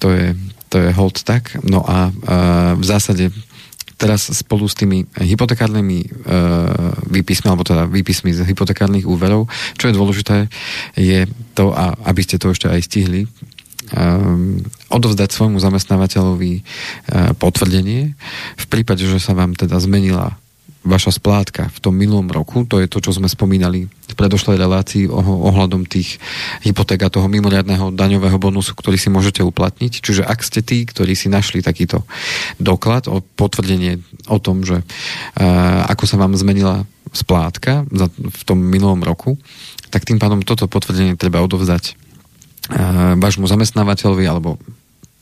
To 0.00 0.10
je, 0.10 0.32
to 0.72 0.80
je 0.80 0.90
hold 0.96 1.22
tak. 1.22 1.60
No 1.62 1.84
a, 1.84 2.08
a 2.24 2.36
v 2.74 2.84
zásade 2.84 3.30
teraz 3.94 4.30
spolu 4.30 4.66
s 4.66 4.74
tými 4.74 5.06
hypotekárnymi 5.14 5.98
e, 6.02 6.08
výpismi, 7.10 7.46
alebo 7.48 7.66
teda 7.66 7.86
výpismi 7.86 8.34
z 8.34 8.42
hypotekárnych 8.44 9.06
úverov, 9.06 9.46
čo 9.78 9.88
je 9.90 9.96
dôležité, 9.96 10.36
je 10.98 11.26
to, 11.54 11.70
a 11.70 11.94
aby 12.10 12.20
ste 12.22 12.36
to 12.36 12.50
ešte 12.50 12.66
aj 12.66 12.80
stihli, 12.84 13.30
um, 13.92 14.58
odovzdať 14.88 15.30
svojmu 15.30 15.58
zamestnávateľovi 15.60 16.52
uh, 16.60 17.36
potvrdenie 17.36 18.16
v 18.56 18.64
prípade, 18.66 19.04
že 19.04 19.20
sa 19.20 19.36
vám 19.36 19.54
teda 19.54 19.76
zmenila 19.78 20.38
vaša 20.84 21.16
splátka 21.16 21.72
v 21.72 21.78
tom 21.80 21.96
minulom 21.96 22.28
roku, 22.28 22.68
to 22.68 22.76
je 22.76 22.86
to, 22.86 23.00
čo 23.00 23.16
sme 23.16 23.24
spomínali 23.24 23.88
v 23.88 24.14
predošlej 24.14 24.60
relácii 24.60 25.08
ohľadom 25.10 25.88
tých 25.88 26.20
hypoték 26.60 27.08
a 27.08 27.12
toho 27.12 27.24
mimoriadného 27.26 27.96
daňového 27.96 28.36
bonusu, 28.36 28.76
ktorý 28.76 29.00
si 29.00 29.08
môžete 29.08 29.40
uplatniť. 29.40 30.04
Čiže 30.04 30.22
ak 30.28 30.44
ste 30.44 30.60
tí, 30.60 30.84
ktorí 30.84 31.16
si 31.16 31.32
našli 31.32 31.64
takýto 31.64 32.04
doklad 32.60 33.08
o 33.08 33.24
potvrdenie 33.24 34.04
o 34.28 34.36
tom, 34.36 34.60
že 34.62 34.84
uh, 34.84 35.88
ako 35.88 36.04
sa 36.04 36.20
vám 36.20 36.36
zmenila 36.36 36.84
splátka 37.16 37.88
v 38.14 38.42
tom 38.44 38.60
minulom 38.60 39.00
roku, 39.00 39.40
tak 39.88 40.04
tým 40.04 40.20
pádom 40.20 40.44
toto 40.44 40.68
potvrdenie 40.68 41.16
treba 41.16 41.40
odovzdať 41.40 41.96
uh, 41.96 43.16
vášmu 43.16 43.48
zamestnávateľovi 43.48 44.24
alebo 44.28 44.60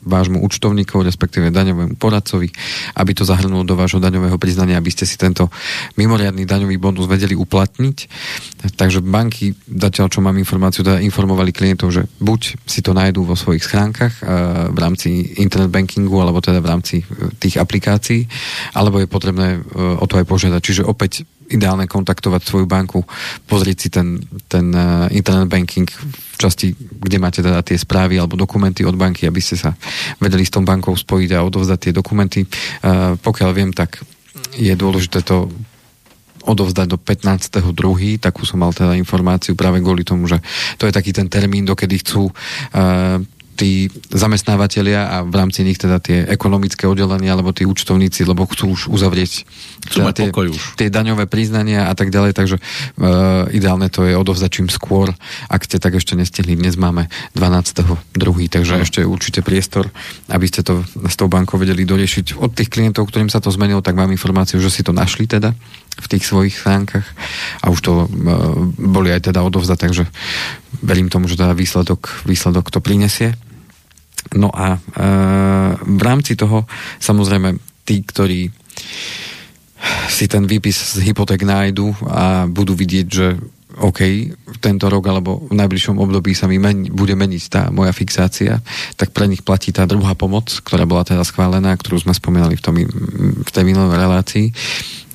vášmu 0.02 0.42
účtovníkovi, 0.42 1.06
respektíve 1.06 1.54
daňovému 1.54 1.96
poradcovi, 1.96 2.50
aby 2.98 3.12
to 3.14 3.22
zahrnulo 3.22 3.62
do 3.62 3.78
vášho 3.78 4.02
daňového 4.02 4.36
priznania, 4.36 4.78
aby 4.78 4.90
ste 4.90 5.06
si 5.06 5.14
tento 5.14 5.48
mimoriadný 5.94 6.42
daňový 6.42 6.76
bonus 6.78 7.06
vedeli 7.06 7.38
uplatniť. 7.38 7.96
Takže 8.74 9.02
banky, 9.02 9.54
zatiaľ 9.66 10.06
čo 10.10 10.20
mám 10.20 10.38
informáciu, 10.38 10.82
teda 10.82 11.02
informovali 11.02 11.54
klientov, 11.54 11.94
že 11.94 12.02
buď 12.18 12.40
si 12.66 12.80
to 12.82 12.94
nájdú 12.94 13.22
vo 13.22 13.38
svojich 13.38 13.62
schránkach 13.62 14.20
eh, 14.20 14.26
v 14.70 14.78
rámci 14.78 15.38
internet 15.38 15.70
bankingu, 15.70 16.18
alebo 16.18 16.42
teda 16.42 16.58
v 16.58 16.70
rámci 16.70 16.96
eh, 17.02 17.30
tých 17.38 17.58
aplikácií, 17.58 18.26
alebo 18.74 18.98
je 18.98 19.08
potrebné 19.10 19.58
eh, 19.58 20.02
o 20.02 20.04
to 20.06 20.18
aj 20.18 20.26
požiadať. 20.26 20.60
Čiže 20.62 20.82
opäť 20.86 21.26
ideálne 21.52 21.84
kontaktovať 21.86 22.40
svoju 22.42 22.66
banku, 22.66 23.04
pozrieť 23.46 23.78
si 23.78 23.88
ten, 23.92 24.18
ten 24.48 24.72
internet 25.12 25.48
banking 25.52 25.86
v 25.86 26.36
časti, 26.40 26.74
kde 26.74 27.16
máte 27.22 27.44
teda 27.44 27.62
tie 27.62 27.78
správy 27.78 28.18
alebo 28.18 28.34
dokumenty 28.34 28.82
od 28.82 28.96
banky, 28.98 29.28
aby 29.28 29.38
ste 29.38 29.54
sa 29.54 29.76
vedeli 30.18 30.42
s 30.42 30.50
tou 30.50 30.64
bankou 30.64 30.96
spojiť 30.96 31.30
a 31.36 31.44
odovzdať 31.46 31.78
tie 31.78 31.92
dokumenty. 31.92 32.40
Uh, 32.42 33.14
pokiaľ 33.20 33.50
viem, 33.54 33.70
tak 33.70 34.02
je 34.56 34.72
dôležité 34.74 35.22
to 35.22 35.52
odovzdať 36.42 36.86
do 36.90 36.98
15.2. 36.98 38.18
Takú 38.18 38.42
som 38.42 38.58
mal 38.58 38.74
teda 38.74 38.98
informáciu 38.98 39.54
práve 39.54 39.78
kvôli 39.78 40.02
tomu, 40.02 40.26
že 40.26 40.42
to 40.74 40.90
je 40.90 40.92
taký 40.92 41.14
ten 41.14 41.30
termín, 41.30 41.62
dokedy 41.62 42.02
chcú 42.02 42.26
uh, 42.28 43.22
tí 43.62 43.86
zamestnávateľia 44.10 45.00
a 45.06 45.16
v 45.22 45.34
rámci 45.38 45.62
nich 45.62 45.78
teda 45.78 46.02
tie 46.02 46.26
ekonomické 46.26 46.90
oddelenia 46.90 47.30
alebo 47.30 47.54
tí 47.54 47.62
účtovníci, 47.62 48.26
lebo 48.26 48.50
chcú 48.50 48.74
už 48.74 48.90
uzavrieť 48.90 49.46
teda 49.86 50.10
tie, 50.10 50.34
tie 50.74 50.88
daňové 50.90 51.30
priznania 51.30 51.86
a 51.86 51.94
tak 51.94 52.10
ďalej, 52.10 52.34
takže 52.34 52.58
uh, 52.58 53.46
ideálne 53.54 53.86
to 53.86 54.02
je 54.02 54.18
odovzdať 54.18 54.50
čím 54.50 54.66
skôr. 54.66 55.14
Ak 55.46 55.62
ste 55.62 55.78
tak 55.78 55.94
ešte 55.94 56.18
nestihli, 56.18 56.58
dnes 56.58 56.74
máme 56.74 57.06
12.2., 57.38 58.18
takže 58.50 58.74
no. 58.74 58.82
ešte 58.82 59.06
určite 59.06 59.46
priestor, 59.46 59.86
aby 60.26 60.46
ste 60.50 60.66
to 60.66 60.82
s 60.82 61.14
tou 61.14 61.30
bankou 61.30 61.54
vedeli 61.54 61.86
doriešiť. 61.86 62.42
Od 62.42 62.50
tých 62.50 62.66
klientov, 62.66 63.14
ktorým 63.14 63.30
sa 63.30 63.38
to 63.38 63.54
zmenilo, 63.54 63.78
tak 63.78 63.94
mám 63.94 64.10
informáciu, 64.10 64.58
že 64.58 64.74
si 64.74 64.82
to 64.82 64.90
našli 64.90 65.30
teda 65.30 65.54
v 66.02 66.06
tých 66.10 66.26
svojich 66.26 66.58
stránkach 66.58 67.06
a 67.62 67.70
už 67.70 67.78
to 67.78 67.92
uh, 67.94 68.08
boli 68.74 69.14
aj 69.14 69.30
teda 69.30 69.38
odovzdať, 69.46 69.78
takže 69.78 70.04
verím 70.82 71.06
tomu, 71.06 71.30
že 71.30 71.38
teda 71.38 71.54
výsledok, 71.54 72.26
výsledok 72.26 72.74
to 72.74 72.82
prinesie. 72.82 73.38
No 74.34 74.48
a 74.54 74.76
e, 74.76 74.80
v 75.82 76.02
rámci 76.02 76.38
toho 76.38 76.64
samozrejme 77.02 77.58
tí, 77.82 78.00
ktorí 78.06 78.50
si 80.06 80.30
ten 80.30 80.46
výpis 80.46 80.98
z 80.98 81.10
hypoték 81.10 81.42
nájdu 81.42 81.90
a 82.06 82.46
budú 82.46 82.78
vidieť, 82.78 83.06
že 83.10 83.34
OK, 83.80 84.00
tento 84.60 84.86
rok 84.92 85.04
alebo 85.08 85.48
v 85.48 85.56
najbližšom 85.56 85.96
období 85.96 86.36
sa 86.36 86.44
mi 86.44 86.60
meni, 86.60 86.92
bude 86.92 87.16
meniť 87.16 87.42
tá 87.48 87.62
moja 87.72 87.90
fixácia, 87.96 88.60
tak 89.00 89.16
pre 89.16 89.24
nich 89.24 89.40
platí 89.40 89.72
tá 89.72 89.88
druhá 89.88 90.12
pomoc, 90.12 90.52
ktorá 90.60 90.84
bola 90.84 91.08
teda 91.08 91.24
schválená, 91.24 91.72
ktorú 91.72 92.04
sme 92.04 92.12
spomínali 92.12 92.60
v, 92.60 92.62
tom, 92.62 92.76
v 93.42 93.50
tej 93.50 93.64
minulej 93.64 93.96
relácii, 93.96 94.46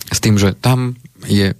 s 0.09 0.19
tým, 0.19 0.41
že 0.41 0.57
tam 0.57 0.97
je 1.29 1.53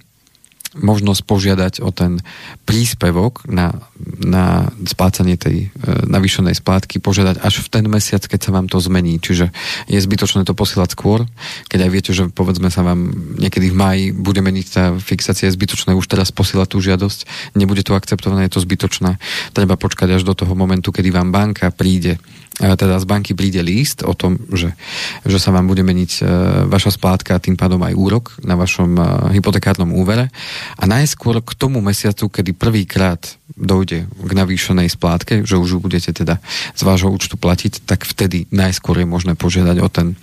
možnosť 0.78 1.22
požiadať 1.26 1.74
o 1.82 1.90
ten 1.90 2.22
príspevok 2.64 3.44
na, 3.50 3.74
na 4.22 4.70
splácanie 4.86 5.34
tej 5.34 5.68
e, 5.68 5.86
navýšenej 6.06 6.56
splátky, 6.58 7.02
požiadať 7.02 7.42
až 7.42 7.60
v 7.62 7.68
ten 7.68 7.84
mesiac, 7.90 8.22
keď 8.24 8.40
sa 8.48 8.54
vám 8.54 8.66
to 8.70 8.78
zmení. 8.78 9.18
Čiže 9.18 9.50
je 9.90 9.98
zbytočné 9.98 10.46
to 10.46 10.54
posielať 10.54 10.94
skôr, 10.94 11.26
keď 11.68 11.88
aj 11.88 11.90
viete, 11.90 12.12
že 12.14 12.30
povedzme 12.30 12.70
sa 12.70 12.86
vám 12.86 13.10
niekedy 13.38 13.70
v 13.70 13.76
maji 13.76 14.04
bude 14.14 14.40
meniť 14.40 14.66
tá 14.70 14.84
fixácia, 14.96 15.50
je 15.50 15.56
zbytočné 15.56 15.94
už 15.94 16.06
teraz 16.06 16.30
posielať 16.30 16.68
tú 16.74 16.78
žiadosť, 16.80 17.52
nebude 17.58 17.82
to 17.82 17.98
akceptované, 17.98 18.46
je 18.46 18.54
to 18.54 18.64
zbytočné. 18.64 19.18
Treba 19.52 19.74
počkať 19.74 20.18
až 20.18 20.22
do 20.24 20.34
toho 20.34 20.54
momentu, 20.54 20.94
kedy 20.94 21.10
vám 21.10 21.34
banka 21.34 21.70
príde 21.74 22.16
teda 22.58 22.98
z 22.98 23.06
banky 23.06 23.38
príde 23.38 23.62
list 23.62 24.02
o 24.02 24.12
tom, 24.18 24.34
že, 24.50 24.74
že 25.22 25.38
sa 25.38 25.54
vám 25.54 25.70
bude 25.70 25.86
meniť 25.86 26.12
e, 26.18 26.22
vaša 26.66 26.98
splátka 26.98 27.38
a 27.38 27.42
tým 27.42 27.54
pádom 27.54 27.78
aj 27.86 27.94
úrok 27.94 28.24
na 28.42 28.58
vašom 28.58 28.98
e, 28.98 29.02
hypotekárnom 29.38 29.94
úvere. 29.94 30.34
A 30.74 30.84
najskôr 30.90 31.38
k 31.38 31.54
tomu 31.54 31.78
mesiacu, 31.78 32.26
kedy 32.26 32.58
prvýkrát 32.58 33.38
dojde 33.54 34.10
k 34.10 34.30
navýšenej 34.34 34.90
splátke, 34.90 35.46
že 35.46 35.54
už 35.54 35.78
budete 35.78 36.10
teda 36.10 36.42
z 36.74 36.82
vášho 36.82 37.14
účtu 37.14 37.38
platiť, 37.38 37.86
tak 37.86 38.02
vtedy 38.02 38.50
najskôr 38.50 38.98
je 39.02 39.06
možné 39.06 39.38
požiadať 39.38 39.78
o 39.78 39.88
ten, 39.88 40.18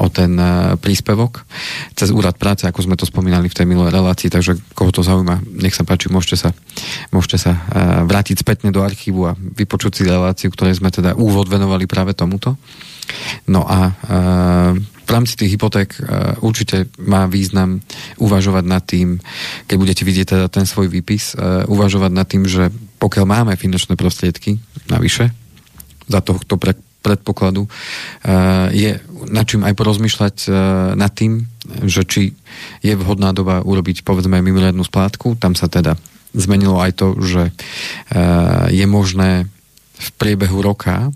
o 0.00 0.08
ten 0.08 0.32
e, 0.32 0.80
príspevok 0.80 1.44
cez 1.92 2.08
úrad 2.08 2.40
práce, 2.40 2.64
ako 2.64 2.88
sme 2.88 2.96
to 2.96 3.04
spomínali 3.04 3.52
v 3.52 3.56
tej 3.56 3.68
minulej 3.68 3.92
relácii, 3.92 4.32
takže 4.32 4.56
koho 4.72 4.88
to 4.96 5.04
zaujíma, 5.04 5.44
nech 5.60 5.76
sa 5.76 5.84
páči, 5.84 6.08
môžete 6.08 6.36
sa, 6.40 6.50
môžete 7.12 7.36
sa 7.36 7.52
vrátiť 8.04 8.40
spätne 8.40 8.72
do 8.72 8.80
archívu 8.80 9.28
a 9.28 9.36
vypočuť 9.36 9.92
si 9.92 10.02
reláciu, 10.08 10.48
ktorej 10.48 10.80
sme 10.80 10.88
teda 10.88 11.12
úvod 11.18 11.48
venovali 11.48 11.65
venovali 11.66 11.90
práve 11.90 12.14
tomuto. 12.14 12.54
No 13.50 13.66
a 13.66 13.90
e, 13.90 13.92
v 15.06 15.10
rámci 15.10 15.34
tých 15.34 15.54
hypoték 15.54 16.02
určite 16.42 16.90
má 17.02 17.30
význam 17.30 17.82
uvažovať 18.18 18.64
nad 18.66 18.82
tým, 18.82 19.18
keď 19.66 19.76
budete 19.78 20.02
vidieť 20.02 20.26
teda 20.34 20.46
ten 20.50 20.66
svoj 20.66 20.90
výpis, 20.90 21.38
uvažovať 21.70 22.10
nad 22.10 22.26
tým, 22.26 22.42
že 22.42 22.74
pokiaľ 22.98 23.22
máme 23.22 23.54
finančné 23.54 23.94
prostriedky 23.94 24.58
navyše, 24.90 25.30
za 26.10 26.18
tohto 26.26 26.58
pre, 26.58 26.74
predpokladu, 27.06 27.70
je 28.74 28.98
na 29.30 29.42
čím 29.46 29.62
aj 29.62 29.78
porozmýšľať 29.78 30.50
nad 30.98 31.14
tým, 31.14 31.46
že 31.86 32.02
či 32.02 32.34
je 32.82 32.94
vhodná 32.98 33.30
doba 33.30 33.62
urobiť 33.62 34.02
povedzme 34.02 34.42
mimoriadnú 34.42 34.82
splátku, 34.82 35.38
tam 35.38 35.54
sa 35.54 35.70
teda 35.70 35.94
zmenilo 36.34 36.82
aj 36.82 36.92
to, 36.98 37.14
že 37.22 37.54
je 38.74 38.86
možné 38.90 39.46
v 39.96 40.08
priebehu 40.18 40.58
roka 40.66 41.14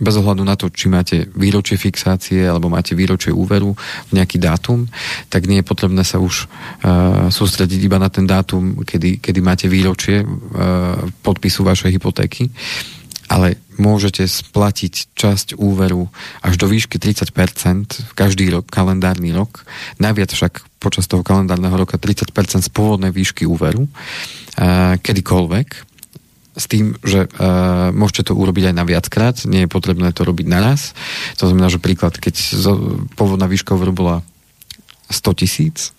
bez 0.00 0.14
ohľadu 0.16 0.42
na 0.42 0.56
to, 0.56 0.72
či 0.72 0.88
máte 0.88 1.28
výročie 1.36 1.76
fixácie 1.76 2.48
alebo 2.48 2.72
máte 2.72 2.96
výročie 2.96 3.30
úveru 3.30 3.76
v 4.08 4.12
nejaký 4.16 4.40
dátum, 4.40 4.88
tak 5.28 5.44
nie 5.44 5.60
je 5.60 5.68
potrebné 5.68 6.02
sa 6.02 6.16
už 6.16 6.48
uh, 6.48 7.28
sústrediť 7.28 7.80
iba 7.84 8.00
na 8.00 8.08
ten 8.08 8.24
dátum, 8.24 8.80
kedy, 8.82 9.20
kedy 9.20 9.40
máte 9.44 9.68
výročie 9.68 10.24
uh, 10.24 11.04
podpisu 11.20 11.62
vašej 11.62 12.00
hypotéky, 12.00 12.48
ale 13.30 13.60
môžete 13.78 14.26
splatiť 14.26 15.14
časť 15.14 15.54
úveru 15.54 16.10
až 16.42 16.58
do 16.58 16.66
výšky 16.66 16.98
30% 16.98 18.16
každý 18.18 18.50
rok, 18.50 18.66
kalendárny 18.66 19.30
rok, 19.30 19.62
naviac 20.02 20.32
však 20.34 20.66
počas 20.82 21.06
toho 21.06 21.20
kalendárneho 21.20 21.76
roka 21.76 22.00
30% 22.00 22.32
z 22.64 22.70
pôvodnej 22.72 23.12
výšky 23.12 23.44
úveru, 23.44 23.84
uh, 23.84 24.96
kedykoľvek, 24.98 25.89
s 26.58 26.64
tým, 26.66 26.98
že 27.06 27.30
uh, 27.30 27.94
môžete 27.94 28.30
to 28.30 28.32
urobiť 28.34 28.70
aj 28.70 28.74
na 28.74 28.84
viackrát, 28.84 29.36
nie 29.46 29.64
je 29.64 29.70
potrebné 29.70 30.10
to 30.10 30.26
robiť 30.26 30.46
naraz. 30.50 30.98
To 31.38 31.46
znamená, 31.46 31.70
že 31.70 31.78
príklad, 31.78 32.18
keď 32.18 32.34
zo, 32.36 33.06
pôvodná 33.14 33.46
výška 33.46 33.74
úveru 33.78 33.94
bola 33.94 34.16
100 35.10 35.40
tisíc, 35.42 35.94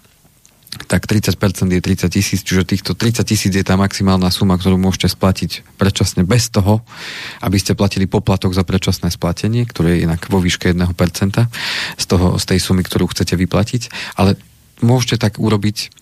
tak 0.88 1.03
30% 1.03 1.36
je 1.67 1.81
30 1.84 2.08
tisíc, 2.08 2.39
čiže 2.48 2.63
týchto 2.63 2.96
30 2.96 3.27
tisíc 3.27 3.51
je 3.51 3.63
tá 3.63 3.75
maximálna 3.75 4.31
suma, 4.31 4.55
ktorú 4.55 4.79
môžete 4.79 5.12
splatiť 5.12 5.67
predčasne 5.75 6.24
bez 6.24 6.48
toho, 6.48 6.79
aby 7.43 7.60
ste 7.60 7.75
platili 7.75 8.08
poplatok 8.08 8.55
za 8.55 8.63
predčasné 8.63 9.12
splatenie, 9.12 9.67
ktoré 9.67 10.00
je 10.00 10.08
inak 10.08 10.31
vo 10.31 10.39
výške 10.39 10.72
1% 10.72 10.79
z, 12.00 12.05
toho, 12.08 12.39
z 12.39 12.43
tej 12.48 12.60
sumy, 12.63 12.88
ktorú 12.88 13.12
chcete 13.12 13.36
vyplatiť, 13.36 14.15
ale 14.15 14.39
môžete 14.79 15.20
tak 15.20 15.43
urobiť 15.43 16.00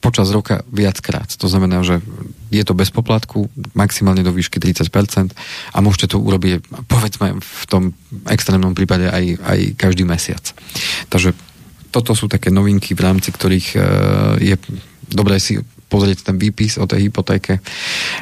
počas 0.00 0.32
roka 0.32 0.64
viackrát. 0.72 1.28
To 1.36 1.46
znamená, 1.46 1.84
že 1.84 2.00
je 2.48 2.64
to 2.64 2.72
bez 2.72 2.88
poplatku, 2.88 3.52
maximálne 3.76 4.24
do 4.24 4.32
výšky 4.32 4.56
30% 4.56 5.36
a 5.74 5.78
môžete 5.84 6.16
to 6.16 6.16
urobiť, 6.18 6.66
povedzme, 6.88 7.36
v 7.38 7.64
tom 7.68 7.92
extrémnom 8.26 8.72
prípade 8.72 9.06
aj, 9.06 9.38
aj 9.44 9.58
každý 9.76 10.08
mesiac. 10.08 10.42
Takže 11.12 11.36
toto 11.92 12.16
sú 12.16 12.26
také 12.30 12.48
novinky, 12.48 12.96
v 12.96 13.04
rámci 13.04 13.28
ktorých 13.34 13.68
uh, 13.76 13.82
je 14.40 14.56
dobré 15.10 15.42
si 15.42 15.58
pozrieť 15.90 16.30
ten 16.30 16.38
výpis 16.38 16.78
o 16.78 16.86
tej 16.86 17.10
hypotéke 17.10 17.58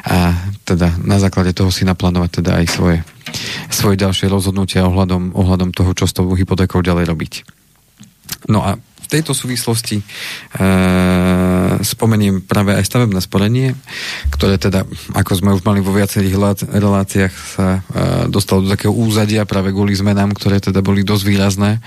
a 0.01 0.33
teda 0.65 0.97
na 1.05 1.21
základe 1.21 1.53
toho 1.53 1.69
si 1.69 1.85
naplánovať 1.85 2.41
teda 2.41 2.57
aj 2.57 2.65
svoje, 2.65 2.97
svoje 3.69 3.95
ďalšie 4.01 4.25
rozhodnutia 4.25 4.89
ohľadom, 4.89 5.37
ohľadom 5.37 5.69
toho, 5.69 5.93
čo 5.93 6.09
s 6.09 6.17
tou 6.17 6.25
hypotékou 6.33 6.81
ďalej 6.81 7.05
robiť. 7.05 7.33
No 8.49 8.65
a 8.65 8.81
tejto 9.09 9.33
súvislosti 9.33 9.97
e, 9.97 10.03
spomeniem 11.81 12.45
práve 12.45 12.77
aj 12.77 12.85
stavebné 12.85 13.17
sporenie, 13.25 13.73
ktoré 14.29 14.61
teda, 14.61 14.85
ako 15.17 15.31
sme 15.33 15.49
už 15.57 15.65
mali 15.65 15.81
vo 15.81 15.89
viacerých 15.89 16.37
reláciách, 16.69 17.33
sa 17.33 17.81
e, 17.81 18.29
dostalo 18.29 18.63
do 18.63 18.69
takého 18.69 18.93
úzadia 18.93 19.49
práve 19.49 19.73
kvôli 19.73 19.97
zmenám, 19.97 20.37
ktoré 20.37 20.61
teda 20.61 20.85
boli 20.85 21.01
dosť 21.01 21.23
výrazné 21.25 21.71
e, 21.77 21.79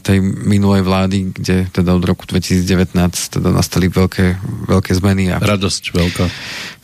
tej 0.00 0.24
minulej 0.24 0.80
vlády, 0.80 1.18
kde 1.36 1.68
teda 1.68 1.92
od 1.92 2.04
roku 2.08 2.24
2019 2.24 2.96
teda 3.36 3.52
nastali 3.52 3.92
veľké, 3.92 4.40
veľké 4.72 4.92
zmeny. 4.96 5.28
A, 5.28 5.44
Radosť 5.44 5.92
veľká. 5.92 6.24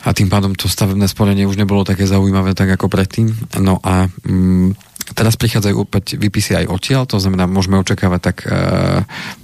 A 0.05 0.09
tým 0.13 0.29
pádom 0.29 0.53
to 0.53 0.69
stavebné 0.69 1.09
sporenie 1.09 1.49
už 1.49 1.57
nebolo 1.57 1.81
také 1.81 2.05
zaujímavé 2.05 2.53
tak 2.53 2.69
ako 2.77 2.89
predtým. 2.93 3.33
No 3.57 3.81
a 3.81 4.05
mm, 4.05 4.90
Teraz 5.11 5.35
prichádzajú 5.35 5.75
opäť 5.75 6.15
výpisy 6.15 6.55
aj 6.55 6.69
odtiaľ, 6.69 7.03
to 7.09 7.17
znamená, 7.17 7.49
môžeme 7.49 7.81
očakávať 7.81 8.21
tak 8.21 8.37
e, 8.45 8.53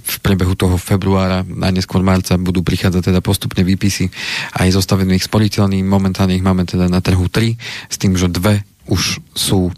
v 0.06 0.16
priebehu 0.24 0.54
toho 0.54 0.78
februára, 0.80 1.44
najneskôr 1.44 2.00
marca 2.00 2.38
budú 2.40 2.64
prichádzať 2.64 3.12
teda 3.12 3.20
postupne 3.20 3.66
výpisy 3.66 4.08
aj 4.56 4.72
zostavených 4.72 5.26
sporiteľných. 5.26 5.84
Momentálne 5.84 6.38
ich 6.38 6.46
máme 6.46 6.64
teda 6.64 6.86
na 6.88 7.02
trhu 7.02 7.26
3, 7.26 7.58
s 7.90 7.96
tým, 8.00 8.16
že 8.16 8.32
dve 8.32 8.64
už 8.88 9.20
sú 9.36 9.74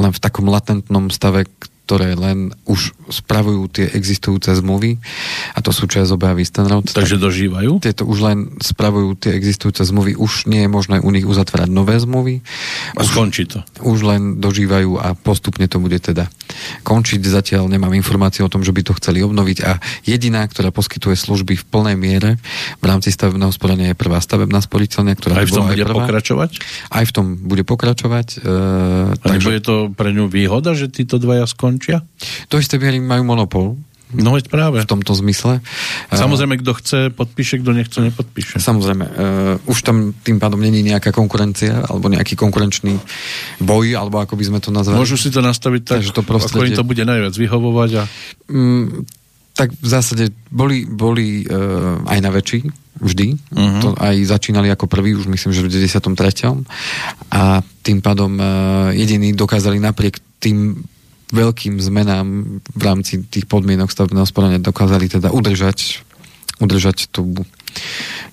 len 0.00 0.10
v 0.10 0.22
takom 0.22 0.48
latentnom 0.48 1.12
stave, 1.12 1.46
ktoré 1.84 2.16
len 2.16 2.56
už 2.64 2.96
spravujú 3.12 3.68
tie 3.68 3.86
existujúce 3.92 4.48
zmluvy 4.56 4.96
a 5.52 5.60
to 5.60 5.70
sú 5.70 5.84
ČSOB 5.84 6.22
a 6.24 6.32
Vistenrod. 6.32 6.88
Takže 6.88 7.20
dožívajú? 7.20 7.84
Tieto 7.84 8.08
už 8.08 8.18
len 8.24 8.38
spravujú 8.58 9.20
tie 9.20 9.36
existujúce 9.36 9.84
zmluvy, 9.84 10.16
už 10.16 10.48
nie 10.48 10.64
je 10.64 10.70
možné 10.72 10.96
u 11.04 11.10
nich 11.12 11.28
uzatvárať 11.28 11.68
nové 11.68 12.00
zmluvy. 12.00 12.40
A 12.96 13.04
skončí 13.04 13.44
to. 13.44 13.60
Už 13.84 14.00
len 14.00 14.40
dožívajú 14.40 14.96
a 14.96 15.12
postupne 15.12 15.68
to 15.68 15.76
bude 15.76 16.00
teda 16.00 16.32
končiť. 16.82 17.20
Zatiaľ 17.20 17.68
nemám 17.68 17.92
informácie 17.92 18.40
o 18.40 18.48
tom, 18.48 18.64
že 18.64 18.72
by 18.72 18.80
to 18.80 18.96
chceli 18.96 19.20
obnoviť 19.20 19.58
a 19.64 19.76
jediná, 20.08 20.44
ktorá 20.48 20.72
poskytuje 20.72 21.16
služby 21.20 21.60
v 21.60 21.64
plnej 21.68 21.96
miere 22.00 22.30
v 22.80 22.84
rámci 22.84 23.12
stavebného 23.12 23.52
sporenia 23.52 23.92
je 23.92 23.96
prvá 23.98 24.18
stavebná 24.20 24.60
sporiteľňa, 24.62 25.14
ktorá 25.16 25.34
aj 25.42 25.46
v 25.48 25.52
tom 25.52 25.66
bude 25.68 25.84
prvá. 25.84 25.96
pokračovať? 26.04 26.50
Aj 26.88 27.04
v 27.04 27.12
tom 27.12 27.26
bude 27.36 27.64
pokračovať. 27.66 28.26
E, 28.40 29.20
takže... 29.20 29.48
je 29.52 29.62
to 29.62 29.74
pre 29.92 30.10
ňu 30.14 30.30
výhoda, 30.30 30.72
že 30.72 30.88
títo 30.88 31.20
dvaja 31.20 31.44
skončí? 31.44 31.73
Končia? 31.74 32.06
To 32.46 32.62
isté 32.62 32.78
majú 33.02 33.22
monopol. 33.26 33.74
No 34.14 34.38
veď 34.38 34.46
práve. 34.46 34.78
V 34.78 34.86
tomto 34.86 35.10
zmysle. 35.10 35.58
Samozrejme, 36.14 36.62
kto 36.62 36.72
chce, 36.78 36.98
podpíše, 37.10 37.58
kto 37.58 37.74
nechce, 37.74 37.98
nepodpíše. 37.98 38.62
Samozrejme. 38.62 39.04
Uh, 39.10 39.14
už 39.66 39.82
tam 39.82 40.14
tým 40.14 40.38
pádom 40.38 40.62
není 40.62 40.86
nejaká 40.86 41.10
konkurencia, 41.10 41.82
alebo 41.82 42.06
nejaký 42.06 42.38
konkurenčný 42.38 42.94
boj, 43.58 43.98
alebo 43.98 44.22
ako 44.22 44.38
by 44.38 44.44
sme 44.46 44.58
to 44.62 44.70
nazvali. 44.70 45.02
Môžu 45.02 45.18
si 45.18 45.34
to 45.34 45.42
nastaviť 45.42 45.82
tak, 45.82 46.00
to 46.06 46.22
prostredie... 46.22 46.78
ako 46.78 46.78
im 46.78 46.78
to 46.78 46.86
bude 46.86 47.02
najviac 47.02 47.34
vyhovovať. 47.34 47.90
A... 47.98 48.02
Mm, 48.54 49.02
tak 49.58 49.74
v 49.74 49.88
zásade 49.88 50.30
boli, 50.46 50.86
boli 50.86 51.42
uh, 51.50 52.06
aj 52.06 52.18
na 52.22 52.30
väčší, 52.30 52.70
vždy. 53.02 53.26
Uh-huh. 53.50 53.80
To 53.82 53.88
aj 53.98 54.14
začínali 54.30 54.70
ako 54.70 54.86
prvý, 54.86 55.18
už 55.18 55.26
myslím, 55.26 55.50
že 55.50 55.66
v 55.66 55.90
93. 55.90 56.62
A 57.34 57.62
tým 57.82 57.98
pádom 57.98 58.38
uh, 58.38 58.94
jediní 58.94 59.34
dokázali 59.34 59.82
napriek 59.82 60.22
tým 60.38 60.78
veľkým 61.34 61.82
zmenám 61.82 62.58
v 62.62 62.82
rámci 62.82 63.26
tých 63.26 63.50
podmienok 63.50 63.90
stavebného 63.90 64.24
sporania 64.24 64.62
dokázali 64.62 65.10
teda 65.10 65.34
udržať, 65.34 66.06
udržať 66.62 67.10
tú, 67.10 67.34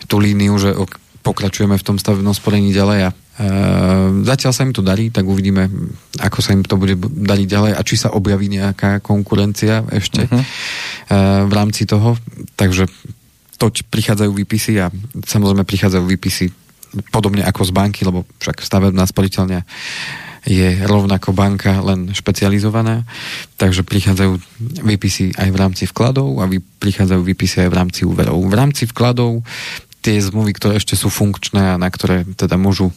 tú 0.06 0.16
líniu, 0.22 0.56
že 0.62 0.78
pokračujeme 1.26 1.78
v 1.78 1.86
tom 1.86 1.98
stavebnom 1.98 2.34
sporení 2.34 2.70
ďalej 2.74 3.00
a 3.06 3.10
e, 3.10 3.16
zatiaľ 4.26 4.52
sa 4.54 4.66
im 4.66 4.74
to 4.74 4.86
darí, 4.86 5.10
tak 5.10 5.26
uvidíme, 5.26 5.70
ako 6.22 6.40
sa 6.42 6.54
im 6.54 6.62
to 6.66 6.78
bude 6.78 6.98
dariť 7.02 7.48
ďalej 7.50 7.72
a 7.78 7.82
či 7.82 7.96
sa 7.98 8.14
objaví 8.14 8.50
nejaká 8.50 9.02
konkurencia 9.02 9.86
ešte 9.90 10.26
uh-huh. 10.26 10.42
v 11.46 11.54
rámci 11.54 11.86
toho. 11.86 12.18
Takže 12.58 12.90
toť 13.62 13.86
prichádzajú 13.94 14.32
výpisy 14.34 14.82
a 14.82 14.90
samozrejme 15.22 15.62
prichádzajú 15.62 16.06
výpisy 16.10 16.50
podobne 17.14 17.46
ako 17.46 17.70
z 17.70 17.72
banky, 17.72 18.02
lebo 18.04 18.26
však 18.42 18.66
stavebná 18.66 19.06
sporiteľňa 19.06 19.62
je 20.42 20.82
rovnako 20.90 21.38
banka, 21.38 21.86
len 21.86 22.10
špecializovaná, 22.18 23.06
takže 23.62 23.86
prichádzajú 23.86 24.34
výpisy 24.82 25.38
aj 25.38 25.50
v 25.54 25.58
rámci 25.58 25.84
vkladov 25.86 26.42
a 26.42 26.50
vy, 26.50 26.58
prichádzajú 26.58 27.22
výpisy 27.22 27.66
aj 27.66 27.70
v 27.70 27.78
rámci 27.78 28.02
úverov. 28.10 28.42
V 28.42 28.56
rámci 28.58 28.90
vkladov 28.90 29.46
tie 30.02 30.18
zmluvy, 30.18 30.58
ktoré 30.58 30.82
ešte 30.82 30.98
sú 30.98 31.14
funkčné 31.14 31.78
a 31.78 31.78
na 31.78 31.86
ktoré 31.86 32.26
teda 32.26 32.58
môžu 32.58 32.90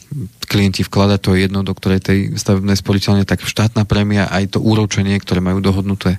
klienti 0.49 0.81
vkladať, 0.81 1.19
to 1.21 1.37
je 1.37 1.45
jedno, 1.45 1.61
do 1.61 1.77
ktorej 1.77 2.01
tej 2.01 2.19
stavebnej 2.33 2.73
sporiteľne, 2.73 3.29
tak 3.29 3.45
štátna 3.45 3.85
prémia 3.85 4.25
aj 4.25 4.57
to 4.57 4.59
úročenie, 4.59 5.13
ktoré 5.21 5.37
majú 5.37 5.61
dohodnuté, 5.61 6.17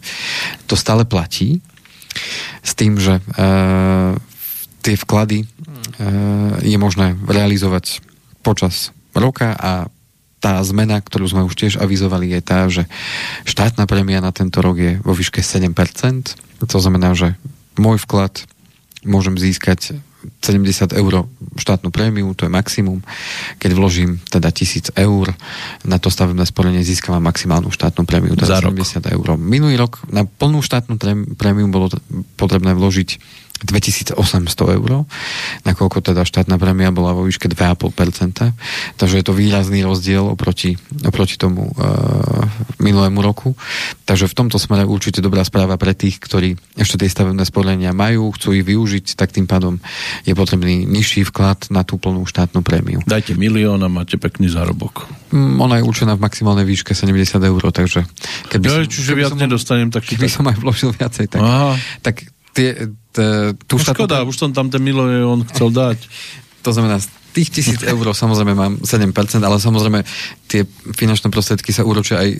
to 0.70 0.78
stále 0.78 1.02
platí. 1.02 1.58
S 2.62 2.78
tým, 2.78 3.02
že 3.02 3.18
e, 3.18 3.22
tie 4.80 4.94
vklady 4.94 5.42
e, 5.42 5.46
je 6.62 6.78
možné 6.78 7.18
realizovať 7.18 7.98
počas 8.46 8.94
roka 9.10 9.58
a 9.58 9.90
tá 10.46 10.62
zmena, 10.62 11.02
ktorú 11.02 11.26
sme 11.26 11.42
už 11.42 11.58
tiež 11.58 11.74
avizovali, 11.82 12.30
je 12.30 12.40
tá, 12.46 12.70
že 12.70 12.86
štátna 13.42 13.90
prémia 13.90 14.22
na 14.22 14.30
tento 14.30 14.62
rok 14.62 14.78
je 14.78 14.92
vo 15.02 15.10
výške 15.10 15.42
7%. 15.42 15.74
To 16.62 16.78
znamená, 16.78 17.18
že 17.18 17.34
môj 17.74 17.98
vklad 18.06 18.46
môžem 19.02 19.34
získať 19.34 19.98
70 20.42 20.94
eur 20.94 21.26
štátnu 21.58 21.90
prémiu, 21.90 22.30
to 22.38 22.46
je 22.46 22.50
maximum. 22.50 23.02
Keď 23.58 23.70
vložím 23.74 24.22
teda 24.30 24.54
1000 24.54 24.94
eur 24.94 25.34
na 25.82 25.98
to 25.98 26.14
stavebné 26.14 26.46
sporenie, 26.46 26.86
získavam 26.86 27.22
maximálnu 27.26 27.74
štátnu 27.74 28.06
prémiu, 28.06 28.38
teda 28.38 28.62
Za 28.62 28.70
70 28.70 29.02
rok. 29.02 29.14
eur. 29.18 29.26
Minulý 29.34 29.74
rok 29.82 30.02
na 30.10 30.22
plnú 30.26 30.62
štátnu 30.62 30.98
prémiu 31.34 31.66
bolo 31.66 31.90
potrebné 32.38 32.70
vložiť 32.74 33.18
2800 33.64 34.76
eur, 34.76 34.90
nakoľko 35.64 35.98
teda 36.04 36.28
štátna 36.28 36.60
prémia 36.60 36.92
bola 36.92 37.16
vo 37.16 37.24
výške 37.24 37.48
2,5%, 37.48 38.52
takže 39.00 39.14
je 39.16 39.24
to 39.24 39.32
výrazný 39.32 39.80
rozdiel 39.86 40.28
oproti, 40.36 40.76
oproti 41.06 41.40
tomu 41.40 41.72
e, 41.72 41.74
minulému 42.82 43.24
roku. 43.24 43.56
Takže 44.04 44.28
v 44.28 44.34
tomto 44.36 44.60
smere 44.60 44.84
určite 44.84 45.24
dobrá 45.24 45.40
správa 45.46 45.80
pre 45.80 45.96
tých, 45.96 46.20
ktorí 46.20 46.60
ešte 46.76 47.00
tie 47.00 47.08
stavebné 47.08 47.42
sporenia 47.48 47.96
majú, 47.96 48.34
chcú 48.36 48.52
ich 48.52 48.66
využiť, 48.66 49.16
tak 49.16 49.32
tým 49.32 49.48
pádom 49.48 49.80
je 50.28 50.36
potrebný 50.36 50.84
nižší 50.84 51.24
vklad 51.24 51.72
na 51.72 51.86
tú 51.86 51.96
plnú 51.96 52.28
štátnu 52.28 52.60
prémiu. 52.60 53.00
Dajte 53.08 53.38
milión 53.38 53.80
a 53.80 53.88
máte 53.88 54.20
pekný 54.20 54.52
zárobok. 54.52 55.08
Mm, 55.32 55.58
ona 55.58 55.82
je 55.82 55.84
určená 55.86 56.14
v 56.14 56.22
maximálnej 56.22 56.66
výške 56.68 56.94
70 56.94 57.42
eur, 57.42 57.62
takže 57.74 58.06
keby 58.52 58.64
ja, 58.66 58.72
som, 58.78 58.82
čiže 58.86 59.12
viac 59.18 59.32
som, 59.34 59.40
nedostanem, 59.42 59.88
tak... 59.90 60.06
Keby 60.06 60.30
tak... 60.30 60.34
som 60.34 60.44
aj 60.46 60.56
vložil 60.62 60.90
viacej, 60.94 61.26
tak, 61.26 61.40
tak 62.02 62.35
tie, 62.56 62.88
tú 63.68 63.76
no 63.76 63.84
škoda, 63.84 64.24
už 64.24 64.36
som 64.40 64.50
tam 64.56 64.72
ten 64.72 64.80
milión 64.80 65.44
chcel 65.52 65.68
dať. 65.68 66.00
to 66.66 66.70
znamená, 66.72 66.98
z 66.98 67.06
tých 67.36 67.52
tisíc 67.52 67.80
eur 67.84 68.00
samozrejme 68.16 68.56
mám 68.56 68.72
7%, 68.80 69.12
ale 69.44 69.60
samozrejme 69.60 70.00
tie 70.48 70.64
finančné 70.96 71.28
prostriedky 71.28 71.68
sa 71.68 71.84
úročia 71.84 72.16
aj 72.24 72.30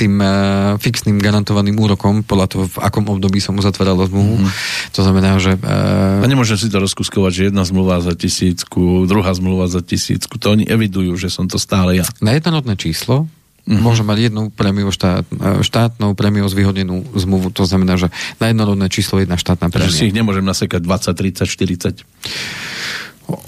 tým 0.00 0.16
uh, 0.16 0.80
fixným 0.80 1.20
garantovaným 1.20 1.76
úrokom, 1.76 2.24
podľa 2.24 2.46
toho, 2.48 2.64
v 2.64 2.76
akom 2.80 3.04
období 3.04 3.36
som 3.36 3.52
uzatváral 3.60 4.00
zmluvu. 4.00 4.40
Mm-hmm. 4.40 4.90
To 4.96 5.00
znamená, 5.04 5.36
že... 5.36 5.60
Uh, 5.60 6.24
A 6.24 6.26
nemôžem 6.26 6.56
si 6.56 6.72
to 6.72 6.80
rozkuskovať, 6.80 7.30
že 7.36 7.42
jedna 7.52 7.68
zmluva 7.68 8.00
za 8.00 8.16
tisícku, 8.16 9.04
druhá 9.04 9.28
zmluva 9.36 9.68
za 9.68 9.84
tisícku. 9.84 10.40
To 10.40 10.56
oni 10.56 10.64
evidujú, 10.64 11.20
že 11.20 11.28
som 11.28 11.44
to 11.44 11.60
stále 11.60 12.00
ja. 12.00 12.08
Na 12.24 12.32
jednotné 12.32 12.80
číslo 12.80 13.28
Mm-hmm. 13.70 13.86
Môže 13.86 14.02
mať 14.02 14.18
jednu 14.26 14.50
prémiu 14.50 14.90
štát, 14.90 15.22
e, 15.30 15.62
štátnou 15.62 16.18
prémiu 16.18 16.42
zvýhodnenú 16.50 17.06
zmluvu. 17.14 17.54
To 17.54 17.62
znamená, 17.62 17.94
že 17.94 18.10
na 18.42 18.50
jednorodné 18.50 18.90
číslo 18.90 19.22
jedna 19.22 19.38
štátna 19.38 19.70
prémia. 19.70 19.86
Takže 19.86 19.94
si 19.94 20.10
ich 20.10 20.16
nemôžem 20.16 20.42
nasekať 20.42 20.82
20, 20.82 21.46
30, 21.46 22.02
40? 22.02 22.02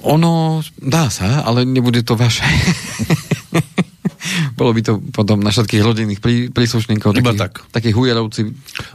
Ono, 0.06 0.62
dá 0.78 1.11
sa, 1.11 1.42
ale 1.42 1.66
nebude 1.66 2.06
to 2.06 2.14
vaše. 2.14 2.46
Bolo 4.58 4.70
by 4.74 4.80
to 4.82 4.92
potom 5.12 5.38
na 5.42 5.50
všetkých 5.52 5.82
rodinných 5.82 6.20
prí, 6.22 6.48
príslušníkov. 6.50 7.14
Iba 7.14 7.34
taký, 7.34 7.40
tak. 7.42 7.52
Takí 7.70 7.90
hujerovci. 7.94 8.40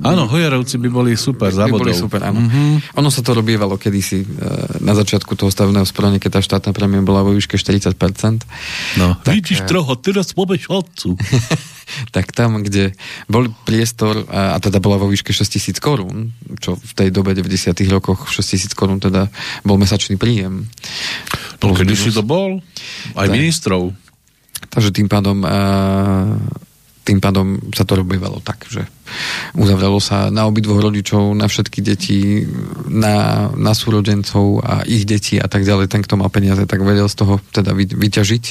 Áno, 0.04 0.28
hujerovci 0.28 0.76
by 0.82 0.89
boli 0.89 1.13
super 1.15 1.52
by 1.54 1.72
boli 1.72 1.93
super, 1.96 2.22
áno. 2.24 2.43
Mm-hmm. 2.43 3.00
Ono 3.00 3.10
sa 3.12 3.22
to 3.24 3.36
robievalo 3.36 3.76
kedysi 3.80 4.24
e, 4.24 4.28
na 4.84 4.93
začiatku 4.96 5.36
toho 5.36 5.52
stavného 5.52 5.84
sporania, 5.88 6.20
keď 6.20 6.39
tá 6.39 6.41
štátna 6.43 6.72
prémia 6.72 7.04
bola 7.04 7.24
vo 7.24 7.32
výške 7.36 7.60
40%. 7.60 7.96
No, 9.00 9.15
tak, 9.24 9.34
vidíš 9.36 9.63
e, 9.63 9.67
troho, 9.67 9.91
teraz 10.00 10.32
pobež 10.32 10.67
otcu. 10.72 11.15
tak 12.15 12.36
tam, 12.36 12.60
kde 12.63 12.96
bol 13.32 13.48
priestor, 13.63 14.28
a, 14.28 14.56
a 14.56 14.58
teda 14.60 14.84
bola 14.84 15.00
vo 15.00 15.08
výške 15.08 15.32
6 15.32 15.48
tisíc 15.48 15.78
korún, 15.80 16.36
čo 16.60 16.76
v 16.76 16.91
tej 16.93 17.10
dobe 17.12 17.32
90 17.32 17.74
rokoch 17.88 18.28
6 18.28 18.43
tisíc 18.43 18.72
korún 18.76 19.00
teda 19.00 19.32
bol 19.63 19.80
mesačný 19.80 20.20
príjem. 20.20 20.67
No, 21.63 21.74
kedy 21.74 21.96
si 21.96 22.12
to 22.13 22.22
bol? 22.24 22.60
Aj 23.15 23.28
tak. 23.28 23.34
ministrov. 23.34 24.07
Takže 24.70 24.89
tým 24.93 25.08
pádom, 25.10 25.46
tým 27.08 27.20
pádom 27.24 27.72
sa 27.72 27.88
to 27.88 27.96
robievalo 27.96 28.43
tak, 28.43 28.67
že 28.67 28.84
uzavrelo 29.56 30.04
sa 30.04 30.28
na 30.28 30.43
obidvoch 30.43 30.84
rodičov, 30.84 31.32
na 31.32 31.48
všetky 31.48 31.80
deti, 31.80 32.43
na, 32.91 33.48
na 33.56 33.72
súrodencov 33.72 34.60
a 34.60 34.84
ich 34.84 35.08
deti 35.08 35.39
a 35.39 35.48
tak 35.48 35.63
ďalej. 35.63 35.88
Ten, 35.88 36.04
kto 36.04 36.20
má 36.20 36.28
peniaze, 36.28 36.67
tak 36.67 36.84
vedel 36.84 37.08
z 37.08 37.15
toho 37.15 37.39
teda 37.56 37.72
vyťažiť. 37.74 38.43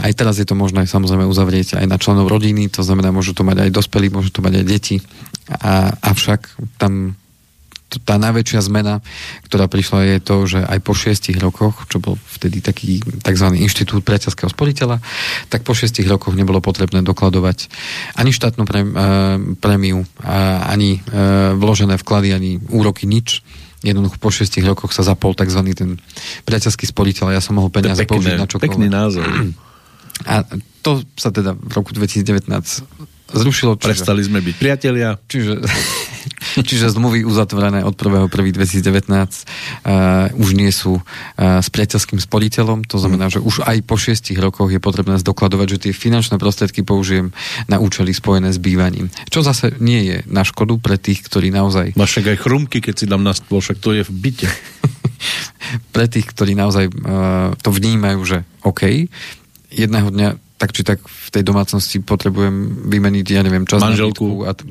Aj 0.00 0.12
teraz 0.16 0.40
je 0.40 0.46
to 0.48 0.56
možné 0.56 0.88
samozrejme 0.88 1.28
uzavrieť 1.28 1.76
aj 1.76 1.86
na 1.86 2.00
členov 2.00 2.32
rodiny, 2.32 2.72
to 2.72 2.80
znamená, 2.80 3.12
môžu 3.12 3.36
to 3.36 3.44
mať 3.44 3.68
aj 3.68 3.70
dospelí, 3.76 4.08
môžu 4.08 4.32
to 4.32 4.40
mať 4.40 4.64
aj 4.64 4.64
deti. 4.64 4.96
A, 5.52 5.92
avšak 6.00 6.56
tam 6.80 7.20
tá 8.02 8.18
najväčšia 8.18 8.60
zmena, 8.66 9.04
ktorá 9.46 9.70
prišla, 9.70 10.16
je 10.16 10.18
to, 10.18 10.36
že 10.48 10.60
aj 10.64 10.78
po 10.82 10.92
šiestich 10.96 11.38
rokoch, 11.38 11.86
čo 11.86 12.02
bol 12.02 12.18
vtedy 12.18 12.58
taký 12.58 12.98
tzv. 13.02 13.46
inštitút 13.54 14.02
priateľského 14.02 14.50
sporiteľa, 14.50 14.98
tak 15.52 15.62
po 15.62 15.76
šiestich 15.76 16.08
rokoch 16.10 16.34
nebolo 16.34 16.58
potrebné 16.58 17.04
dokladovať 17.06 17.70
ani 18.18 18.30
štátnu 18.34 18.62
e, 18.64 18.70
prémiu, 19.60 20.02
ani 20.66 20.98
e, 20.98 21.00
vložené 21.54 22.00
vklady, 22.00 22.28
ani 22.34 22.50
úroky, 22.72 23.06
nič. 23.06 23.46
Jednoducho 23.84 24.16
po 24.16 24.32
šiestich 24.32 24.64
rokoch 24.64 24.96
sa 24.96 25.04
zapol 25.04 25.36
tzv. 25.36 25.60
ten 25.76 26.00
priateľský 26.48 26.88
sporiteľ 26.88 27.30
a 27.30 27.36
ja 27.36 27.42
som 27.44 27.60
mohol 27.60 27.68
peniaze 27.68 28.00
pekné, 28.02 28.10
použiť 28.16 28.34
na 28.40 28.48
čokoľvek. 28.48 28.64
Pekný 28.64 28.88
názor. 28.88 29.28
A 30.30 30.46
to 30.86 31.02
sa 31.18 31.34
teda 31.34 31.58
v 31.58 31.72
roku 31.74 31.90
2019 31.90 32.46
zrušilo. 33.34 33.74
Čiže, 33.74 33.88
Prestali 33.90 34.22
sme 34.22 34.38
byť 34.38 34.54
priatelia. 34.62 35.18
Čiže, 35.26 35.58
čiže 36.62 36.92
zmluvy 36.92 37.26
uzatvorené 37.26 37.82
od 37.82 37.96
1.1.2019 37.96 39.10
uh, 39.10 40.30
už 40.38 40.48
nie 40.54 40.70
sú 40.70 41.00
uh, 41.00 41.02
s 41.58 41.68
priateľským 41.72 42.20
spoliteľom, 42.20 42.86
to 42.86 43.00
znamená, 43.00 43.32
že 43.32 43.42
už 43.42 43.66
aj 43.66 43.82
po 43.82 43.98
šiestich 43.98 44.38
rokoch 44.38 44.70
je 44.70 44.78
potrebné 44.78 45.18
zdokladovať, 45.18 45.66
že 45.66 45.82
tie 45.88 45.92
finančné 45.96 46.38
prostriedky 46.38 46.86
použijem 46.86 47.34
na 47.66 47.82
účely 47.82 48.14
spojené 48.14 48.54
s 48.54 48.60
bývaním. 48.60 49.10
Čo 49.32 49.42
zase 49.42 49.74
nie 49.82 50.04
je 50.06 50.16
na 50.30 50.46
škodu 50.46 50.78
pre 50.78 51.00
tých, 51.00 51.24
ktorí 51.26 51.50
naozaj... 51.50 51.98
Máš 51.98 52.20
aj 52.20 52.38
chrumky, 52.38 52.78
keď 52.78 52.94
si 52.94 53.10
dám 53.10 53.24
na 53.24 53.34
stôl, 53.34 53.58
však 53.64 53.80
to 53.80 53.96
je 53.96 54.06
v 54.06 54.12
byte. 54.12 54.48
pre 55.94 56.06
tých, 56.06 56.28
ktorí 56.30 56.52
naozaj 56.54 56.92
uh, 56.92 57.56
to 57.58 57.72
vnímajú, 57.72 58.20
že 58.22 58.38
OK, 58.62 59.08
jedného 59.72 60.12
dňa 60.12 60.30
tak 60.54 60.70
či 60.70 60.86
tak 60.86 61.02
v 61.02 61.28
tej 61.34 61.42
domácnosti 61.42 61.98
potrebujem 62.00 62.88
vymeniť, 62.88 63.26
ja 63.26 63.42
neviem, 63.42 63.66
čas 63.66 63.82
Manželku. 63.82 64.46
a 64.46 64.54
to, 64.54 64.64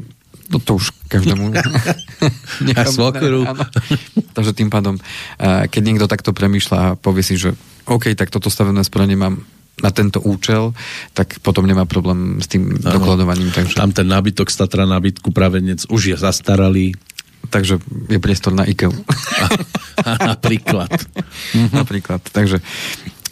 to, 0.49 0.57
to 0.59 0.71
už 0.79 0.91
každému 1.07 1.53
a 2.79 2.83
svokoru. 2.87 3.47
Takže 4.35 4.51
tým 4.57 4.69
pádom, 4.73 4.97
keď 5.41 5.81
niekto 5.81 6.09
takto 6.09 6.33
premýšľa 6.33 6.77
a 6.77 6.87
povie 6.97 7.21
si, 7.21 7.37
že 7.37 7.53
OK, 7.85 8.15
tak 8.17 8.31
toto 8.33 8.49
stavebné 8.49 8.81
sporenie 8.81 9.19
mám 9.19 9.43
na 9.81 9.89
tento 9.89 10.21
účel, 10.21 10.71
tak 11.17 11.41
potom 11.41 11.65
nemá 11.65 11.89
problém 11.89 12.37
s 12.37 12.47
tým 12.47 12.77
ano. 12.81 12.93
dokladovaním. 12.93 13.49
Takže... 13.49 13.73
Tam 13.73 13.89
ten 13.89 14.05
nábytok 14.05 14.53
z 14.53 14.55
Tatra 14.61 14.85
nábytku 14.85 15.33
pravenec 15.33 15.89
už 15.89 16.13
je 16.13 16.17
zastaralý. 16.17 16.93
Takže 17.49 17.81
je 18.07 18.19
priestor 18.23 18.55
na 18.55 18.63
IKEA. 18.63 18.93
napríklad. 20.05 20.93
napríklad. 21.75 22.21
Takže 22.31 22.63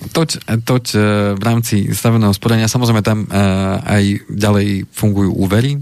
toť, 0.09 0.29
toť 0.65 0.85
e, 0.97 0.99
v 1.37 1.43
rámci 1.45 1.93
staveného 1.93 2.33
sporenia, 2.33 2.65
samozrejme 2.65 3.05
tam 3.05 3.23
e, 3.23 3.27
aj 3.85 4.03
ďalej 4.33 4.67
fungujú 4.89 5.31
úvery, 5.37 5.77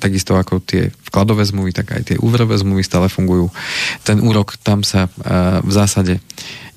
takisto 0.00 0.40
ako 0.40 0.64
tie 0.64 0.88
vkladové 1.12 1.44
zmluvy, 1.44 1.76
tak 1.76 1.92
aj 1.92 2.02
tie 2.12 2.16
úverové 2.16 2.56
zmluvy 2.56 2.80
stále 2.80 3.12
fungujú. 3.12 3.52
Ten 4.00 4.24
úrok 4.24 4.56
tam 4.60 4.80
sa 4.80 5.12
v 5.60 5.70
zásade 5.70 6.16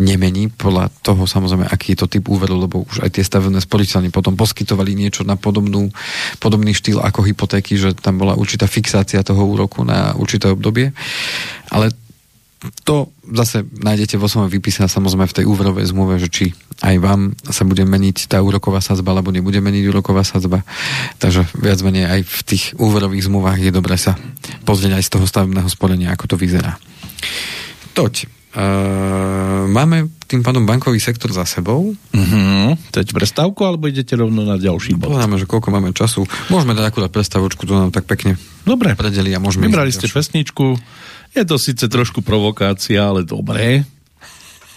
nemení 0.04 0.52
podľa 0.52 0.92
toho 1.00 1.24
samozrejme, 1.24 1.64
aký 1.64 1.96
je 1.96 2.04
to 2.04 2.12
typ 2.12 2.28
úveru, 2.28 2.60
lebo 2.60 2.84
už 2.84 3.08
aj 3.08 3.16
tie 3.16 3.24
stavebné 3.24 3.64
sporiteľne 3.64 4.12
potom 4.12 4.36
poskytovali 4.36 4.98
niečo 5.00 5.24
na 5.24 5.40
podobnú, 5.40 5.88
podobný 6.44 6.76
štýl 6.76 7.00
ako 7.00 7.24
hypotéky, 7.24 7.80
že 7.80 7.96
tam 7.96 8.20
bola 8.20 8.36
určitá 8.36 8.68
fixácia 8.68 9.24
toho 9.24 9.48
úroku 9.48 9.88
na 9.88 10.12
určité 10.20 10.52
obdobie. 10.52 10.92
Ale 11.72 11.96
to 12.88 13.12
zase 13.36 13.68
nájdete 13.68 14.16
vo 14.16 14.32
svojom 14.32 14.48
výpise 14.48 14.84
a 14.84 14.92
samozrejme 14.92 15.28
v 15.28 15.38
tej 15.42 15.46
úverovej 15.48 15.92
zmluve, 15.92 16.16
že 16.20 16.32
či 16.32 16.46
aj 16.84 16.96
vám 17.00 17.22
sa 17.48 17.64
bude 17.68 17.84
meniť 17.84 18.32
tá 18.32 18.40
úroková 18.40 18.80
sadzba, 18.80 19.16
alebo 19.16 19.32
nebude 19.32 19.60
meniť 19.60 19.84
úroková 19.88 20.24
sadzba. 20.24 20.64
Takže 21.20 21.48
viac 21.56 21.80
menej 21.84 22.06
aj 22.08 22.22
v 22.24 22.40
tých 22.44 22.64
úverových 22.80 23.28
zmluvách 23.28 23.60
je 23.64 23.72
dobré 23.72 23.96
sa 24.00 24.16
pozrieť 24.68 25.00
aj 25.00 25.04
z 25.04 25.12
toho 25.12 25.26
stavebného 25.28 25.70
sporenia, 25.72 26.12
ako 26.12 26.34
to 26.34 26.36
vyzerá. 26.40 26.76
Toť. 27.96 28.43
Uh, 28.54 29.66
máme 29.66 30.14
tým 30.30 30.46
pádom 30.46 30.62
bankový 30.62 31.02
sektor 31.02 31.34
za 31.34 31.42
sebou. 31.42 31.90
Uh-huh. 31.90 32.78
Teď 32.94 33.10
prestávku, 33.10 33.66
alebo 33.66 33.90
idete 33.90 34.14
rovno 34.14 34.46
na 34.46 34.62
ďalší 34.62 34.94
bod? 34.94 35.10
Pozeráme, 35.10 35.42
že 35.42 35.50
koľko 35.50 35.74
máme 35.74 35.90
času. 35.90 36.30
Môžeme 36.54 36.78
dať 36.78 36.94
akurát 36.94 37.10
prestávočku, 37.10 37.66
to 37.66 37.74
nám 37.74 37.90
tak 37.90 38.06
pekne 38.06 38.38
Dobre. 38.62 38.94
predeli 38.94 39.34
a 39.34 39.42
môžeme... 39.42 39.66
Vybrali 39.66 39.90
ste 39.90 40.06
pesničku, 40.06 40.78
je 41.34 41.44
to 41.50 41.58
síce 41.58 41.82
trošku 41.90 42.22
provokácia, 42.22 43.10
ale 43.10 43.26
dobré. 43.26 43.90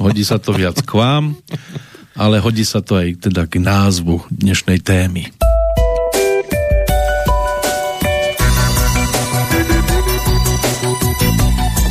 Hodí 0.01 0.25
sa 0.25 0.41
to 0.41 0.57
viac 0.57 0.81
k 0.81 0.93
vám, 0.97 1.37
ale 2.17 2.41
hodí 2.41 2.65
sa 2.65 2.81
to 2.81 2.97
aj 2.97 3.29
teda 3.29 3.45
k 3.45 3.61
názvu 3.61 4.25
dnešnej 4.33 4.81
témy. 4.81 5.29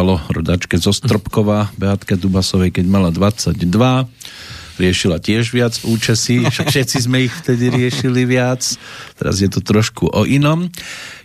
Spievalo 0.00 0.32
rodačke 0.32 0.80
zo 0.80 0.96
Stropkova, 0.96 1.76
Beatke 1.76 2.16
Dubasovej, 2.16 2.72
keď 2.72 2.88
mala 2.88 3.12
22 3.12 3.52
riešila 4.80 5.20
tiež 5.20 5.52
viac 5.52 5.76
účesy, 5.84 6.40
však 6.48 6.72
všetci 6.72 7.04
sme 7.04 7.28
ich 7.28 7.34
vtedy 7.44 7.68
riešili 7.68 8.24
viac, 8.24 8.64
teraz 9.20 9.44
je 9.44 9.52
to 9.52 9.60
trošku 9.60 10.08
o 10.08 10.24
inom. 10.24 10.72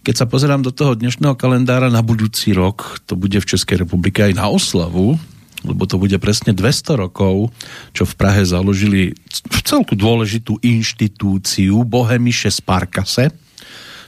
Keď 0.04 0.16
sa 0.20 0.26
pozerám 0.28 0.60
do 0.60 0.76
toho 0.76 0.92
dnešného 0.92 1.40
kalendára 1.40 1.88
na 1.88 2.04
budúci 2.04 2.52
rok, 2.52 3.00
to 3.08 3.16
bude 3.16 3.40
v 3.40 3.48
Českej 3.48 3.88
republike 3.88 4.20
aj 4.28 4.36
na 4.36 4.52
oslavu, 4.52 5.16
lebo 5.64 5.88
to 5.88 5.96
bude 5.96 6.20
presne 6.20 6.52
200 6.52 7.00
rokov, 7.00 7.56
čo 7.96 8.04
v 8.04 8.14
Prahe 8.20 8.44
založili 8.44 9.16
v 9.32 9.60
celku 9.64 9.96
dôležitú 9.96 10.60
inštitúciu 10.60 11.80
Bohemiše 11.88 12.52
Sparkase, 12.52 13.32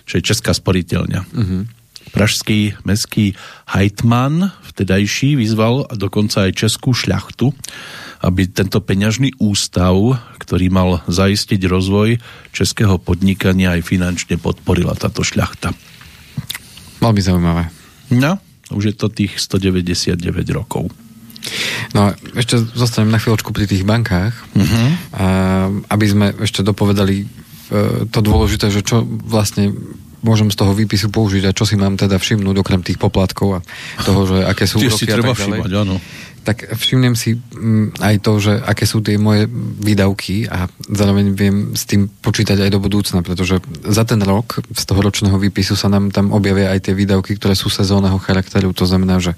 čo 0.03 0.19
je 0.19 0.27
Česká 0.27 0.51
sporiteľňa. 0.51 1.21
Uh-huh. 1.23 1.63
Pražský 2.17 2.73
mestský 2.81 3.37
hajtman 3.69 4.49
vtedajší 4.73 5.37
vyzval 5.37 5.85
dokonca 5.93 6.49
aj 6.49 6.57
českú 6.57 6.97
šľachtu, 6.97 7.53
aby 8.25 8.49
tento 8.49 8.81
peňažný 8.81 9.37
ústav, 9.37 9.93
ktorý 10.41 10.73
mal 10.73 11.05
zaistiť 11.05 11.61
rozvoj 11.69 12.17
českého 12.49 12.97
podnikania 12.97 13.77
aj 13.77 13.85
finančne 13.85 14.41
podporila 14.41 14.97
táto 14.97 15.21
šľachta. 15.21 15.77
Veľmi 16.97 17.21
zaujímavé. 17.21 17.69
No, 18.09 18.41
už 18.73 18.83
je 18.89 18.95
to 18.97 19.13
tých 19.13 19.37
199 19.37 20.17
rokov. 20.57 20.89
No, 21.93 22.11
ešte 22.33 22.59
zostanem 22.73 23.13
na 23.13 23.21
chvíľočku 23.21 23.53
pri 23.53 23.69
tých 23.69 23.85
bankách, 23.85 24.33
uh-huh. 24.33 24.87
a, 25.13 25.25
aby 25.69 26.05
sme 26.09 26.27
ešte 26.41 26.65
dopovedali 26.65 27.23
e, 27.23 27.25
to 28.09 28.19
dôležité, 28.19 28.67
že 28.73 28.83
čo 28.83 29.05
vlastne 29.05 29.71
môžem 30.27 30.51
z 30.51 30.59
toho 30.59 30.75
výpisu 30.75 31.07
použiť 31.07 31.47
a 31.47 31.55
čo 31.55 31.63
si 31.63 31.79
mám 31.79 31.95
teda 31.95 32.19
všimnúť 32.19 32.59
okrem 32.59 32.83
tých 32.83 32.99
poplatkov 32.99 33.59
a 33.59 33.59
toho, 34.03 34.27
že 34.27 34.37
aké 34.43 34.67
sú 34.67 34.77
úroky 34.83 34.99
si 34.99 35.07
treba 35.07 35.31
a 35.31 35.35
tak 35.35 35.47
ďalej. 35.47 35.59
Všimať, 35.63 35.73
áno 35.87 35.97
tak 36.47 36.63
všimnem 36.63 37.11
si 37.11 37.35
mm, 37.35 37.99
aj 37.99 38.15
to, 38.23 38.39
že 38.39 38.55
aké 38.55 38.87
sú 38.87 39.03
tie 39.03 39.19
moje 39.19 39.51
výdavky 39.83 40.47
a 40.47 40.71
zároveň 40.87 41.35
viem 41.35 41.75
s 41.75 41.83
tým 41.83 42.07
počítať 42.07 42.63
aj 42.63 42.71
do 42.71 42.79
budúcna, 42.79 43.19
pretože 43.19 43.59
za 43.83 44.07
ten 44.07 44.23
rok 44.23 44.63
z 44.71 44.83
toho 44.87 45.03
ročného 45.03 45.35
výpisu 45.35 45.75
sa 45.75 45.91
nám 45.91 46.07
tam 46.15 46.31
objavia 46.31 46.71
aj 46.71 46.87
tie 46.87 46.95
výdavky, 46.95 47.35
ktoré 47.35 47.51
sú 47.51 47.67
sezónneho 47.67 48.15
charakteru, 48.23 48.71
to 48.71 48.87
znamená, 48.87 49.19
že 49.19 49.35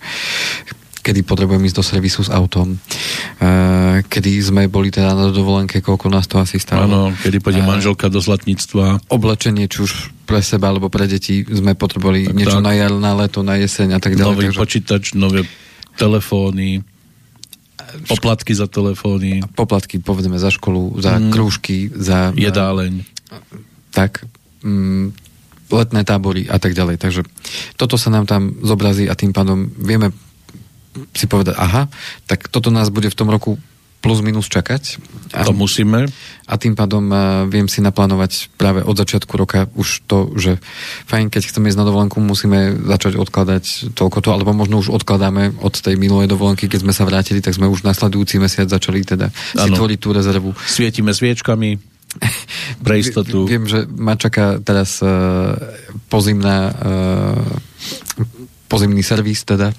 kedy 1.00 1.24
potrebujem 1.24 1.64
ísť 1.66 1.78
do 1.80 1.84
servisu 1.84 2.22
s 2.28 2.30
autom, 2.32 2.76
uh, 2.76 4.00
kedy 4.06 4.32
sme 4.44 4.68
boli 4.68 4.92
teda 4.92 5.16
na 5.16 5.32
dovolenke, 5.32 5.80
koľko 5.80 6.08
nás 6.12 6.28
to 6.28 6.40
asi 6.40 6.60
stálo. 6.60 6.86
Áno, 6.86 7.02
kedy 7.16 7.40
pôjde 7.40 7.64
uh, 7.64 7.68
manželka 7.68 8.12
do 8.12 8.20
zlatníctva. 8.20 9.10
Oblečenie, 9.12 9.66
či 9.72 9.88
už 9.88 9.92
pre 10.30 10.44
seba 10.44 10.70
alebo 10.70 10.92
pre 10.92 11.10
deti 11.10 11.42
sme 11.48 11.74
potrebovali 11.74 12.30
tak, 12.30 12.36
niečo 12.38 12.60
tak. 12.62 12.68
na 12.68 12.74
jar, 12.78 12.94
na 12.94 13.14
leto, 13.18 13.42
na 13.42 13.58
jeseň 13.58 13.98
a 13.98 14.00
tak 14.00 14.14
ďalej. 14.14 14.36
Nový 14.36 14.46
takže... 14.54 14.60
počítač, 14.62 15.04
nové 15.18 15.42
telefóny 15.98 16.86
Poplatky 18.06 18.54
za 18.54 18.70
telefóny. 18.70 19.42
Poplatky, 19.58 19.98
povedzme, 19.98 20.38
za 20.38 20.54
školu, 20.54 21.02
za 21.02 21.18
mm. 21.18 21.32
krúžky, 21.34 21.90
za... 21.90 22.30
Jedáleň. 22.38 23.02
Tak. 23.90 24.30
Mm, 24.62 25.16
letné 25.70 26.02
tábory 26.06 26.46
a 26.50 26.58
tak 26.62 26.78
ďalej. 26.78 27.02
Takže 27.02 27.22
toto 27.78 27.98
sa 27.98 28.14
nám 28.14 28.30
tam 28.30 28.58
zobrazí 28.62 29.10
a 29.10 29.18
tým 29.18 29.34
pádom 29.34 29.70
vieme 29.78 30.14
si 31.14 31.26
povedať, 31.30 31.56
aha, 31.56 31.88
tak 32.26 32.50
toto 32.50 32.74
nás 32.74 32.90
bude 32.90 33.10
v 33.10 33.18
tom 33.18 33.30
roku 33.30 33.58
plus 34.00 34.24
minus 34.24 34.48
čakať. 34.48 34.98
A, 35.36 35.44
to 35.44 35.52
musíme. 35.52 36.08
A 36.48 36.54
tým 36.56 36.74
pádom 36.74 37.04
uh, 37.12 37.44
viem 37.52 37.68
si 37.68 37.84
naplánovať 37.84 38.48
práve 38.56 38.80
od 38.80 38.96
začiatku 38.96 39.36
roka 39.36 39.68
už 39.76 40.08
to, 40.08 40.32
že 40.40 40.58
fajn, 41.06 41.28
keď 41.28 41.52
chceme 41.52 41.68
ísť 41.68 41.80
na 41.80 41.86
dovolenku, 41.88 42.18
musíme 42.24 42.80
začať 42.88 43.20
odkladať 43.20 43.94
toľko 43.94 44.18
to, 44.24 44.30
alebo 44.32 44.56
možno 44.56 44.80
už 44.80 44.96
odkladáme 44.96 45.60
od 45.60 45.76
tej 45.76 46.00
minulej 46.00 46.32
dovolenky, 46.32 46.72
keď 46.72 46.88
sme 46.88 46.96
sa 46.96 47.04
vrátili, 47.04 47.44
tak 47.44 47.60
sme 47.60 47.68
už 47.68 47.84
nasledujúci 47.84 48.40
mesiac 48.40 48.72
začali 48.72 49.04
teda 49.04 49.30
ano. 49.30 49.64
si 49.68 49.70
tvoriť 49.76 50.00
tú 50.00 50.10
rezervu. 50.16 50.50
Svietime 50.64 51.12
sviečkami 51.12 51.76
pre 52.88 53.04
istotu. 53.04 53.46
Viem, 53.46 53.68
že 53.68 53.84
ma 53.86 54.16
čaká 54.16 54.64
teraz 54.64 55.04
uh, 55.04 55.60
pozimná 56.08 56.72
uh, 56.72 57.44
pozimný 58.70 59.02
servis 59.02 59.42
teda. 59.42 59.74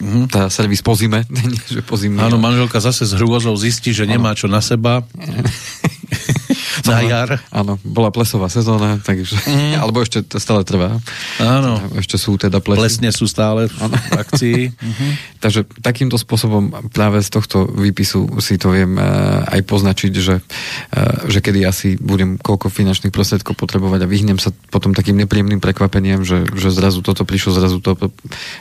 Mm-hmm. 0.00 0.24
Tá 0.32 0.48
servis 0.48 0.80
po 0.80 0.96
zime. 0.96 1.28
že 1.72 1.84
po 1.84 2.00
zime, 2.00 2.24
Áno, 2.24 2.40
manželka 2.40 2.80
zase 2.80 3.04
s 3.04 3.12
hrôzou 3.12 3.52
zistí, 3.54 3.92
že 3.92 4.08
nemá 4.08 4.32
čo 4.32 4.48
na 4.48 4.64
seba. 4.64 5.04
na 6.88 7.00
jar. 7.04 7.30
Áno, 7.50 7.78
bola 7.82 8.10
plesová 8.10 8.50
sezóna, 8.50 9.00
takže, 9.00 9.38
mm. 9.38 9.78
alebo 9.82 10.02
ešte 10.02 10.24
to 10.24 10.36
stále 10.42 10.62
trvá. 10.66 10.98
Áno. 11.40 11.80
Ešte 11.96 12.16
sú 12.20 12.36
teda 12.36 12.58
plesy. 12.60 12.80
Plesne 12.80 13.10
sú 13.14 13.24
stále 13.28 13.68
v 13.70 13.74
ano. 13.80 13.96
akcii. 14.22 14.60
mm-hmm. 14.70 15.10
Takže 15.40 15.60
takýmto 15.84 16.16
spôsobom 16.16 16.90
práve 16.90 17.20
z 17.20 17.28
tohto 17.28 17.68
výpisu 17.68 18.40
si 18.40 18.56
to 18.56 18.72
viem 18.72 18.96
uh, 18.96 19.44
aj 19.52 19.60
poznačiť, 19.68 20.12
že, 20.16 20.40
uh, 20.40 21.28
že 21.28 21.38
kedy 21.44 21.60
asi 21.68 22.00
budem 22.00 22.40
koľko 22.40 22.72
finančných 22.72 23.12
prostriedkov 23.12 23.56
potrebovať 23.60 24.04
a 24.04 24.10
vyhnem 24.10 24.40
sa 24.40 24.50
potom 24.72 24.96
takým 24.96 25.20
nepríjemným 25.20 25.60
prekvapeniem, 25.60 26.24
že, 26.24 26.48
že 26.56 26.72
zrazu 26.72 27.04
toto 27.04 27.28
prišlo, 27.28 27.60
zrazu 27.60 27.84
to 27.84 27.92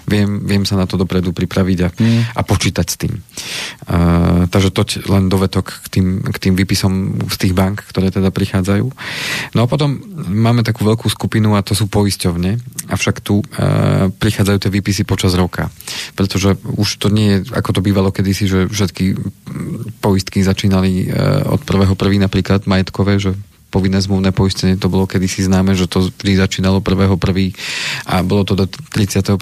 viem, 0.04 0.44
viem 0.44 0.68
sa 0.68 0.76
na 0.76 0.84
to 0.84 1.00
dopredu 1.00 1.32
pripraviť 1.32 1.80
a, 1.88 1.90
mm. 1.96 2.22
a 2.36 2.42
počítať 2.44 2.86
s 2.88 2.96
tým. 3.00 3.14
Uh, 3.88 4.46
takže 4.52 4.70
to 4.76 4.84
len 5.08 5.32
dovetok 5.32 5.88
k 5.88 5.88
tým, 5.88 6.08
k 6.20 6.38
tým 6.38 6.54
výpisom 6.60 7.24
z 7.34 7.50
tých 7.50 7.54
bank, 7.58 7.82
ktoré 7.90 8.14
teda 8.14 8.30
prichádzajú. 8.30 8.86
No 9.58 9.60
a 9.66 9.68
potom 9.68 9.98
máme 10.30 10.62
takú 10.62 10.86
veľkú 10.86 11.10
skupinu 11.10 11.58
a 11.58 11.66
to 11.66 11.74
sú 11.74 11.90
poisťovne, 11.90 12.62
avšak 12.94 13.26
tu 13.26 13.42
e, 13.42 13.46
prichádzajú 14.14 14.58
tie 14.62 14.72
výpisy 14.72 15.04
počas 15.04 15.34
roka. 15.34 15.74
Pretože 16.14 16.56
už 16.78 17.02
to 17.02 17.10
nie 17.10 17.42
je, 17.42 17.50
ako 17.52 17.80
to 17.80 17.86
bývalo 17.86 18.14
kedysi, 18.14 18.46
že 18.46 18.60
všetky 18.70 19.18
poistky 20.00 20.46
začínali 20.46 21.10
e, 21.10 21.18
od 21.50 21.66
prvého 21.66 21.98
prvý 21.98 22.22
napríklad 22.22 22.70
majetkové, 22.70 23.18
že 23.18 23.34
povinné 23.74 23.98
zmluvné 23.98 24.30
poistenie, 24.30 24.78
to 24.78 24.86
bolo 24.86 25.10
kedysi 25.10 25.50
známe, 25.50 25.74
že 25.74 25.90
to 25.90 26.14
vždy 26.14 26.38
začínalo 26.38 26.78
1.1. 26.78 27.18
a 28.06 28.22
bolo 28.22 28.46
to 28.46 28.54
do 28.54 28.70
31.12. 28.70 29.34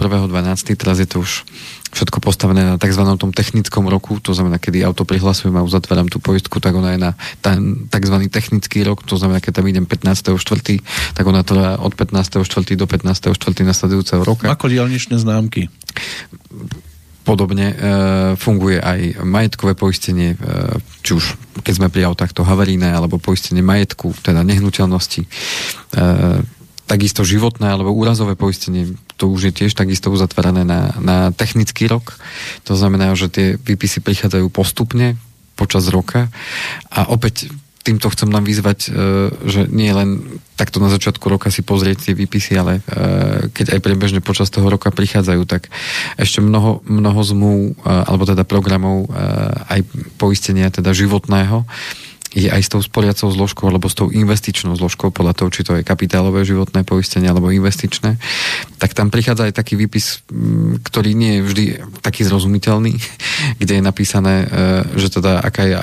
Teraz 0.79 1.03
je 1.03 1.07
to 1.11 1.19
už 1.19 1.43
všetko 1.91 2.23
postavené 2.23 2.63
na 2.63 2.75
tzv. 2.79 3.03
tom 3.19 3.35
technickom 3.35 3.91
roku, 3.91 4.17
to 4.23 4.31
znamená, 4.31 4.57
kedy 4.57 4.81
auto 4.87 5.03
prihlasujem 5.03 5.53
a 5.59 5.65
uzatváram 5.65 6.07
tú 6.07 6.23
poistku, 6.23 6.63
tak 6.63 6.71
ona 6.75 6.95
je 6.95 6.99
na 6.99 7.11
tzv. 7.91 8.15
technický 8.31 8.87
rok, 8.87 9.03
to 9.03 9.19
znamená, 9.19 9.43
keď 9.43 9.61
tam 9.61 9.67
idem 9.67 9.85
15.4., 9.85 10.39
tak 11.13 11.23
ona 11.27 11.43
trvá 11.43 11.77
od 11.83 11.93
15.4. 11.93 12.79
do 12.79 12.87
15.4. 12.87 13.35
nasledujúceho 13.67 14.23
roka. 14.23 14.47
Ako 14.47 14.71
dielničné 14.71 15.19
známky? 15.19 15.67
Podobne 17.21 17.67
e, 17.69 17.75
funguje 18.33 18.81
aj 18.81 19.21
majetkové 19.21 19.77
poistenie, 19.77 20.33
e, 20.33 20.37
či 21.05 21.13
už 21.13 21.37
keď 21.61 21.73
sme 21.77 21.87
pri 21.93 22.09
autách 22.09 22.33
to 22.33 22.41
havaríne, 22.41 22.89
alebo 22.89 23.21
poistenie 23.21 23.61
majetku, 23.61 24.09
teda 24.25 24.41
nehnuteľnosti. 24.41 25.21
E, 25.21 25.27
takisto 26.91 27.23
životné 27.23 27.71
alebo 27.71 27.95
úrazové 27.95 28.35
poistenie, 28.35 28.99
to 29.15 29.31
už 29.31 29.47
je 29.47 29.53
tiež 29.63 29.71
takisto 29.71 30.11
uzatvárané 30.11 30.67
na, 30.67 30.91
na 30.99 31.31
technický 31.31 31.87
rok. 31.87 32.19
To 32.67 32.75
znamená, 32.75 33.15
že 33.15 33.31
tie 33.31 33.47
výpisy 33.55 34.03
prichádzajú 34.03 34.51
postupne 34.51 35.15
počas 35.55 35.87
roka 35.87 36.27
a 36.91 37.07
opäť 37.07 37.47
týmto 37.81 38.13
chcem 38.13 38.29
nám 38.29 38.45
vyzvať, 38.45 38.79
e, 38.85 38.89
že 39.49 39.61
nie 39.71 39.89
len 39.89 40.21
takto 40.53 40.77
na 40.77 40.93
začiatku 40.93 41.25
roka 41.25 41.49
si 41.49 41.65
pozrieť 41.65 42.09
tie 42.09 42.13
výpisy, 42.13 42.53
ale 42.53 42.77
e, 42.77 42.81
keď 43.49 43.77
aj 43.77 43.79
priebežne 43.81 44.21
počas 44.21 44.53
toho 44.53 44.69
roka 44.69 44.93
prichádzajú, 44.93 45.41
tak 45.49 45.73
ešte 46.21 46.45
mnoho, 46.45 46.85
mnoho 46.85 47.21
zmluv, 47.25 47.61
e, 47.73 47.89
alebo 47.89 48.23
teda 48.29 48.45
programov 48.45 49.09
aj 49.65 49.81
poistenia 50.21 50.69
teda 50.69 50.93
životného 50.93 51.65
je 52.31 52.47
aj 52.47 52.61
s 52.63 52.71
tou 52.71 52.79
sporiacou 52.79 53.27
zložkou 53.27 53.67
alebo 53.67 53.91
s 53.91 53.95
tou 53.95 54.07
investičnou 54.07 54.79
zložkou, 54.79 55.11
podľa 55.11 55.35
toho, 55.35 55.49
či 55.51 55.67
to 55.67 55.75
je 55.75 55.87
kapitálové 55.87 56.47
životné 56.47 56.87
poistenie 56.87 57.27
alebo 57.27 57.51
investičné, 57.51 58.15
tak 58.79 58.95
tam 58.95 59.11
prichádza 59.11 59.51
aj 59.51 59.57
taký 59.59 59.75
výpis, 59.75 60.23
ktorý 60.87 61.11
nie 61.11 61.39
je 61.39 61.45
vždy 61.45 61.63
taký 61.99 62.23
zrozumiteľný, 62.23 62.95
kde 63.61 63.73
je 63.79 63.83
napísané, 63.83 64.47
že 64.95 65.11
teda 65.11 65.43
aká 65.43 65.63
je 65.67 65.75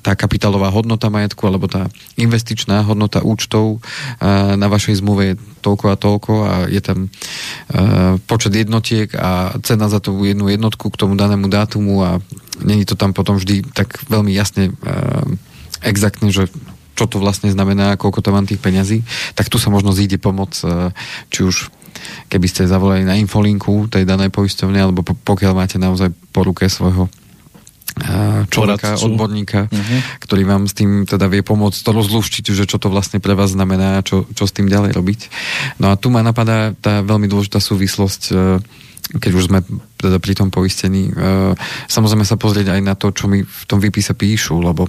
tá 0.00 0.16
kapitálová 0.16 0.72
hodnota 0.72 1.12
majetku 1.12 1.44
alebo 1.44 1.68
tá 1.68 1.92
investičná 2.16 2.80
hodnota 2.82 3.20
účtov 3.20 3.78
uh, 3.78 4.56
na 4.56 4.66
vašej 4.72 5.04
zmluve 5.04 5.22
je 5.22 5.40
toľko 5.60 5.84
a 5.92 5.96
toľko 6.00 6.32
a 6.42 6.54
je 6.72 6.80
tam 6.80 6.98
uh, 7.06 8.16
počet 8.24 8.56
jednotiek 8.56 9.12
a 9.12 9.52
cena 9.60 9.92
za 9.92 10.00
tú 10.00 10.16
jednu 10.24 10.48
jednotku 10.48 10.88
k 10.88 10.96
tomu 10.96 11.14
danému 11.14 11.46
dátumu 11.52 12.00
a 12.00 12.10
není 12.64 12.88
to 12.88 12.96
tam 12.96 13.12
potom 13.12 13.36
vždy 13.36 13.68
tak 13.76 14.00
veľmi 14.08 14.32
jasne 14.32 14.72
exaktne, 15.82 16.30
že 16.30 16.48
čo 16.92 17.08
to 17.08 17.16
vlastne 17.18 17.48
znamená, 17.48 17.96
koľko 17.96 18.20
tam 18.20 18.36
mám 18.36 18.46
tých 18.46 18.60
peňazí, 18.60 19.02
tak 19.32 19.48
tu 19.48 19.56
sa 19.56 19.72
možno 19.72 19.96
zíde 19.96 20.20
pomoc, 20.20 20.54
či 21.32 21.40
už 21.40 21.72
keby 22.28 22.46
ste 22.48 22.68
zavolali 22.68 23.06
na 23.06 23.16
infolinku 23.16 23.88
tej 23.88 24.04
danej 24.04 24.28
poisťovne, 24.34 24.78
alebo 24.80 25.00
pokiaľ 25.04 25.52
máte 25.56 25.76
naozaj 25.80 26.12
po 26.32 26.44
ruke 26.44 26.68
svojho 26.68 27.08
človeka, 28.48 28.96
Poradcu. 28.96 29.04
odborníka, 29.04 29.60
uh-huh. 29.68 30.00
ktorý 30.24 30.42
vám 30.48 30.64
s 30.64 30.72
tým 30.72 31.04
teda 31.04 31.28
vie 31.28 31.44
pomôcť 31.44 31.76
to 31.84 31.90
rozluštiť, 31.92 32.44
že 32.56 32.64
čo 32.64 32.80
to 32.80 32.88
vlastne 32.88 33.20
pre 33.20 33.36
vás 33.36 33.52
znamená, 33.52 34.00
čo, 34.00 34.24
čo 34.32 34.48
s 34.48 34.56
tým 34.56 34.64
ďalej 34.64 34.96
robiť. 34.96 35.20
No 35.76 35.92
a 35.92 36.00
tu 36.00 36.08
ma 36.08 36.24
napadá 36.24 36.72
tá 36.72 37.04
veľmi 37.04 37.28
dôležitá 37.28 37.60
súvislosť, 37.60 38.22
e, 38.32 38.34
keď 39.12 39.32
už 39.36 39.44
sme 39.52 39.60
teda 40.00 40.16
pri 40.16 40.32
tom 40.32 40.48
poistení, 40.48 41.12
e, 41.12 41.12
samozrejme 41.86 42.24
sa 42.24 42.40
pozrieť 42.40 42.72
aj 42.72 42.80
na 42.80 42.94
to, 42.96 43.12
čo 43.12 43.28
mi 43.28 43.44
v 43.44 43.62
tom 43.68 43.76
výpise 43.76 44.16
píšu, 44.16 44.56
lebo 44.58 44.88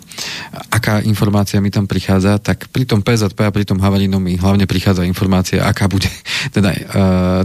aká 0.71 1.03
informácia 1.03 1.59
mi 1.59 1.69
tam 1.69 1.85
prichádza, 1.85 2.39
tak 2.39 2.71
pri 2.71 2.87
tom 2.87 3.03
PZP 3.03 3.43
a 3.43 3.51
pri 3.51 3.67
tom 3.67 3.83
havarinom 3.83 4.23
mi 4.23 4.39
hlavne 4.39 4.63
prichádza 4.63 5.03
informácia, 5.03 5.67
aká 5.67 5.91
bude 5.91 6.07
teda 6.55 6.71
e, 6.71 6.79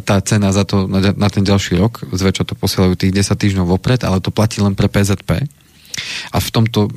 tá 0.07 0.17
cena 0.23 0.55
za 0.55 0.62
to 0.62 0.87
na, 0.87 1.29
ten 1.29 1.43
ďalší 1.43 1.83
rok. 1.83 2.07
Zväčša 2.14 2.47
to 2.47 2.55
posielajú 2.55 2.95
tých 2.95 3.12
10 3.12 3.35
týždňov 3.35 3.67
vopred, 3.67 4.07
ale 4.07 4.23
to 4.23 4.31
platí 4.31 4.62
len 4.62 4.79
pre 4.79 4.87
PZP. 4.87 5.45
A 6.31 6.38
v 6.38 6.49
tomto 6.55 6.87
e, 6.87 6.91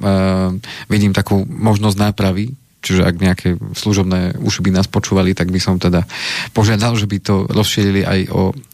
vidím 0.94 1.10
takú 1.10 1.41
možnosť 1.41 1.98
nápravy, 1.98 2.54
čiže 2.82 3.02
ak 3.02 3.15
nejaké 3.17 3.50
služobné 3.74 4.41
už 4.41 4.62
by 4.62 4.74
nás 4.74 4.86
počúvali, 4.86 5.34
tak 5.34 5.50
by 5.50 5.58
som 5.62 5.82
teda 5.82 6.06
požiadal, 6.54 6.94
že 6.98 7.10
by 7.10 7.17
to 7.22 7.50
rozšírili 7.50 8.06
aj 8.06 8.20
o 8.30 8.54
Uh, 8.54 8.71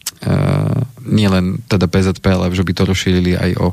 nielen 1.07 1.63
teda 1.69 1.87
PZP, 1.87 2.25
ale 2.33 2.51
že 2.51 2.65
by 2.65 2.73
to 2.75 2.83
rozšírili 2.89 3.37
aj 3.37 3.51
o 3.61 3.67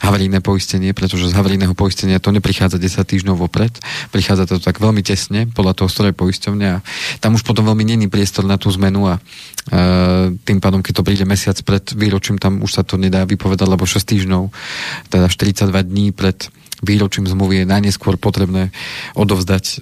havarijné 0.00 0.40
poistenie, 0.40 0.96
pretože 0.96 1.28
z 1.28 1.36
havarijného 1.36 1.76
poistenia 1.76 2.22
to 2.22 2.32
neprichádza 2.32 2.80
10 2.80 3.04
týždňov 3.04 3.36
vopred, 3.36 3.74
prichádza 4.14 4.48
to 4.48 4.56
tak 4.62 4.80
veľmi 4.80 5.04
tesne 5.04 5.50
podľa 5.52 5.74
toho, 5.76 5.88
ktorej 5.90 6.14
poisťovne 6.16 6.66
a 6.70 6.78
tam 7.20 7.36
už 7.36 7.44
potom 7.44 7.68
veľmi 7.68 7.84
není 7.84 8.06
priestor 8.08 8.48
na 8.48 8.56
tú 8.56 8.72
zmenu 8.72 9.10
a 9.10 9.14
uh, 9.18 10.32
tým 10.48 10.58
pádom, 10.62 10.80
keď 10.80 11.02
to 11.02 11.06
príde 11.06 11.24
mesiac 11.28 11.58
pred 11.66 11.84
výročím, 11.92 12.40
tam 12.40 12.64
už 12.64 12.80
sa 12.80 12.82
to 12.86 12.96
nedá 12.96 13.26
vypovedať, 13.28 13.68
lebo 13.68 13.84
6 13.84 14.00
týždňov, 14.00 14.42
teda 15.12 15.26
42 15.28 15.68
dní 15.82 16.14
pred 16.14 16.48
výročím 16.82 17.26
zmluvy 17.26 17.64
je 17.64 17.70
najneskôr 17.70 18.16
potrebné 18.16 18.70
odovzdať 19.18 19.64
e, 19.66 19.76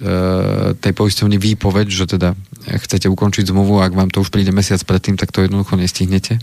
tej 0.80 0.92
poisťovni 0.96 1.36
výpoveď, 1.36 1.86
že 1.92 2.04
teda 2.08 2.32
chcete 2.66 3.06
ukončiť 3.06 3.52
zmluvu 3.52 3.80
a 3.80 3.86
ak 3.86 3.94
vám 3.94 4.10
to 4.10 4.24
už 4.24 4.32
príde 4.32 4.50
mesiac 4.50 4.80
predtým, 4.82 5.20
tak 5.20 5.30
to 5.30 5.44
jednoducho 5.44 5.76
nestihnete. 5.76 6.40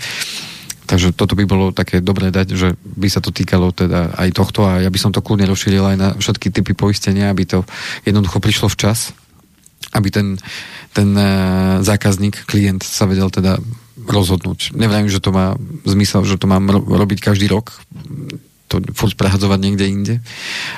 Takže 0.83 1.15
toto 1.15 1.33
by 1.33 1.47
bolo 1.47 1.71
také 1.71 2.03
dobré 2.03 2.29
dať, 2.29 2.47
že 2.53 2.75
by 2.83 3.07
sa 3.07 3.23
to 3.23 3.31
týkalo 3.31 3.71
teda 3.71 4.13
aj 4.19 4.29
tohto 4.35 4.67
a 4.67 4.83
ja 4.83 4.91
by 4.91 4.99
som 4.99 5.15
to 5.15 5.23
kľudne 5.23 5.47
rozšíril 5.47 5.83
aj 5.95 5.97
na 5.97 6.09
všetky 6.19 6.51
typy 6.51 6.75
poistenia, 6.75 7.31
aby 7.31 7.47
to 7.47 7.63
jednoducho 8.03 8.43
prišlo 8.43 8.67
včas, 8.67 9.15
aby 9.95 10.11
ten, 10.11 10.27
ten 10.91 11.09
e, 11.15 11.29
zákazník, 11.81 12.45
klient 12.45 12.83
sa 12.83 13.09
vedel 13.09 13.31
teda 13.31 13.57
rozhodnúť. 14.03 14.75
Neviem, 14.75 15.07
že 15.07 15.23
to 15.23 15.31
má 15.31 15.55
zmysel, 15.87 16.27
že 16.27 16.35
to 16.35 16.45
mám 16.45 16.67
robiť 16.69 17.23
každý 17.23 17.47
rok 17.47 17.71
to 18.73 18.81
furt 18.97 19.13
prehadzovať 19.13 19.59
niekde 19.61 19.85
inde, 19.85 20.15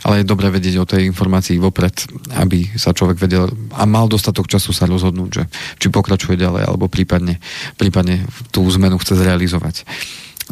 ale 0.04 0.20
je 0.22 0.28
dobré 0.28 0.52
vedieť 0.52 0.76
o 0.84 0.90
tej 0.90 1.08
informácii 1.08 1.56
vopred, 1.56 1.96
aby 2.36 2.68
sa 2.76 2.92
človek 2.92 3.16
vedel 3.16 3.48
a 3.72 3.88
mal 3.88 4.12
dostatok 4.12 4.52
času 4.52 4.76
sa 4.76 4.84
rozhodnúť, 4.84 5.30
že 5.32 5.44
či 5.80 5.88
pokračuje 5.88 6.36
ďalej, 6.36 6.68
alebo 6.68 6.92
prípadne, 6.92 7.40
prípadne 7.80 8.28
tú 8.52 8.68
zmenu 8.76 9.00
chce 9.00 9.16
zrealizovať. 9.16 9.88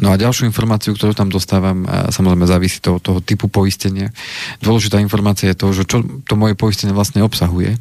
No 0.02 0.10
a 0.10 0.18
ďalšiu 0.18 0.50
informáciu, 0.50 0.90
ktorú 0.90 1.14
tam 1.14 1.30
dostávam, 1.30 1.86
samozrejme 1.86 2.50
závisí 2.50 2.82
to 2.82 2.98
od 2.98 3.02
toho 3.04 3.22
typu 3.22 3.46
poistenia. 3.46 4.10
Dôležitá 4.58 4.98
informácia 4.98 5.54
je 5.54 5.58
to, 5.62 5.70
že 5.70 5.86
čo 5.86 6.02
to 6.26 6.34
moje 6.34 6.58
poistenie 6.58 6.90
vlastne 6.90 7.22
obsahuje. 7.22 7.78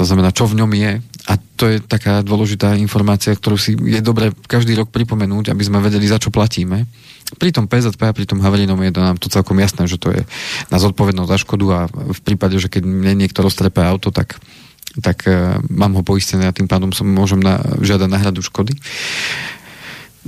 To 0.00 0.08
znamená, 0.08 0.32
čo 0.32 0.48
v 0.48 0.64
ňom 0.64 0.72
je. 0.72 1.04
A 1.28 1.32
to 1.36 1.68
je 1.68 1.76
taká 1.84 2.24
dôležitá 2.24 2.72
informácia, 2.80 3.36
ktorú 3.36 3.60
si 3.60 3.76
je 3.76 4.00
dobre 4.00 4.32
každý 4.48 4.72
rok 4.80 4.88
pripomenúť, 4.88 5.52
aby 5.52 5.60
sme 5.60 5.84
vedeli, 5.84 6.08
za 6.08 6.16
čo 6.16 6.32
platíme. 6.32 6.88
Pri 7.36 7.50
tom 7.52 7.68
PZP 7.68 8.00
a 8.08 8.16
pri 8.16 8.28
tom 8.28 8.40
havarinom 8.40 8.78
je 8.82 8.92
to 8.92 9.00
nám 9.00 9.16
to 9.16 9.32
celkom 9.32 9.56
jasné, 9.60 9.88
že 9.88 10.00
to 10.00 10.12
je 10.12 10.22
na 10.68 10.78
zodpovednosť 10.80 11.30
za 11.30 11.38
škodu 11.40 11.66
a 11.72 11.80
v 11.90 12.20
prípade, 12.20 12.56
že 12.60 12.68
keď 12.68 12.84
mne 12.84 13.24
niekto 13.24 13.44
roztrepe 13.44 13.80
auto, 13.80 14.12
tak 14.12 14.40
tak 15.00 15.24
uh, 15.24 15.56
mám 15.72 15.96
ho 15.96 16.02
poistené 16.04 16.44
a 16.44 16.52
tým 16.52 16.68
pádom 16.68 16.92
som 16.92 17.08
môžem 17.08 17.40
na, 17.40 17.56
žiadať 17.80 18.08
náhradu 18.12 18.44
škody. 18.44 18.76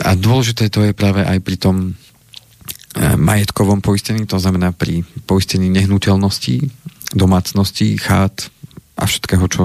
A 0.00 0.16
dôležité 0.16 0.72
to 0.72 0.80
je 0.80 0.96
práve 0.96 1.20
aj 1.20 1.38
pri 1.44 1.56
tom 1.60 1.76
uh, 1.92 3.16
majetkovom 3.20 3.84
poistení, 3.84 4.24
to 4.24 4.40
znamená 4.40 4.72
pri 4.72 5.04
poistení 5.28 5.68
nehnuteľností, 5.68 6.64
domácností, 7.12 8.00
chát 8.00 8.48
a 8.96 9.04
všetkého, 9.04 9.44
čo 9.52 9.62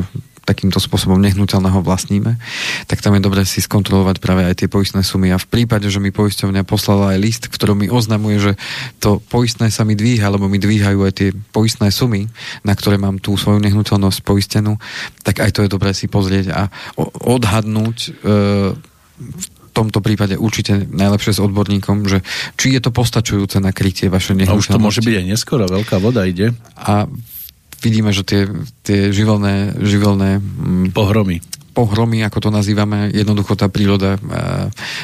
takýmto 0.50 0.82
spôsobom 0.82 1.22
nehnuteľného 1.22 1.86
vlastníme, 1.86 2.42
tak 2.90 3.06
tam 3.06 3.14
je 3.14 3.22
dobre 3.22 3.46
si 3.46 3.62
skontrolovať 3.62 4.18
práve 4.18 4.42
aj 4.42 4.66
tie 4.66 4.68
poistné 4.68 5.06
sumy. 5.06 5.30
A 5.30 5.38
v 5.38 5.46
prípade, 5.46 5.86
že 5.94 6.02
mi 6.02 6.10
poisťovňa 6.10 6.66
poslala 6.66 7.14
aj 7.14 7.18
list, 7.22 7.44
v 7.46 7.54
ktorom 7.54 7.78
mi 7.86 7.88
oznamuje, 7.94 8.42
že 8.42 8.54
to 8.98 9.22
poistné 9.30 9.70
sa 9.70 9.86
mi 9.86 9.94
dvíha, 9.94 10.26
alebo 10.26 10.50
mi 10.50 10.58
dvíhajú 10.58 11.00
aj 11.06 11.14
tie 11.14 11.30
poistné 11.54 11.94
sumy, 11.94 12.26
na 12.66 12.74
ktoré 12.74 12.98
mám 12.98 13.22
tú 13.22 13.38
svoju 13.38 13.62
nehnuteľnosť 13.62 14.26
poistenú, 14.26 14.82
tak 15.22 15.46
aj 15.46 15.54
to 15.54 15.62
je 15.62 15.70
dobré 15.70 15.94
si 15.94 16.10
pozrieť 16.10 16.50
a 16.50 16.62
odhadnúť 17.24 17.98
e, 18.02 18.10
v 19.20 19.46
tomto 19.76 20.02
prípade 20.02 20.34
určite 20.36 20.90
najlepšie 20.90 21.38
s 21.38 21.44
odborníkom, 21.44 22.10
že 22.10 22.26
či 22.58 22.74
je 22.74 22.82
to 22.82 22.90
postačujúce 22.90 23.62
na 23.62 23.70
krytie 23.70 24.10
vaše 24.10 24.34
nehnuteľnosti. 24.34 24.74
A 24.74 24.76
už 24.76 24.80
to 24.82 24.82
môže 24.82 25.02
byť 25.06 25.16
aj 25.22 25.26
neskoro, 25.30 25.64
veľká 25.70 26.02
voda 26.02 26.26
ide. 26.26 26.58
A 26.76 27.06
vidíme, 27.80 28.12
že 28.12 28.24
tie, 28.24 28.42
tie 28.84 29.10
živelné, 29.12 29.80
živelné 29.80 30.40
mm, 30.40 30.96
pohromy. 30.96 31.40
pohromy, 31.74 32.24
ako 32.28 32.50
to 32.50 32.50
nazývame, 32.52 33.08
jednoducho 33.16 33.56
tá 33.56 33.72
príroda 33.72 34.20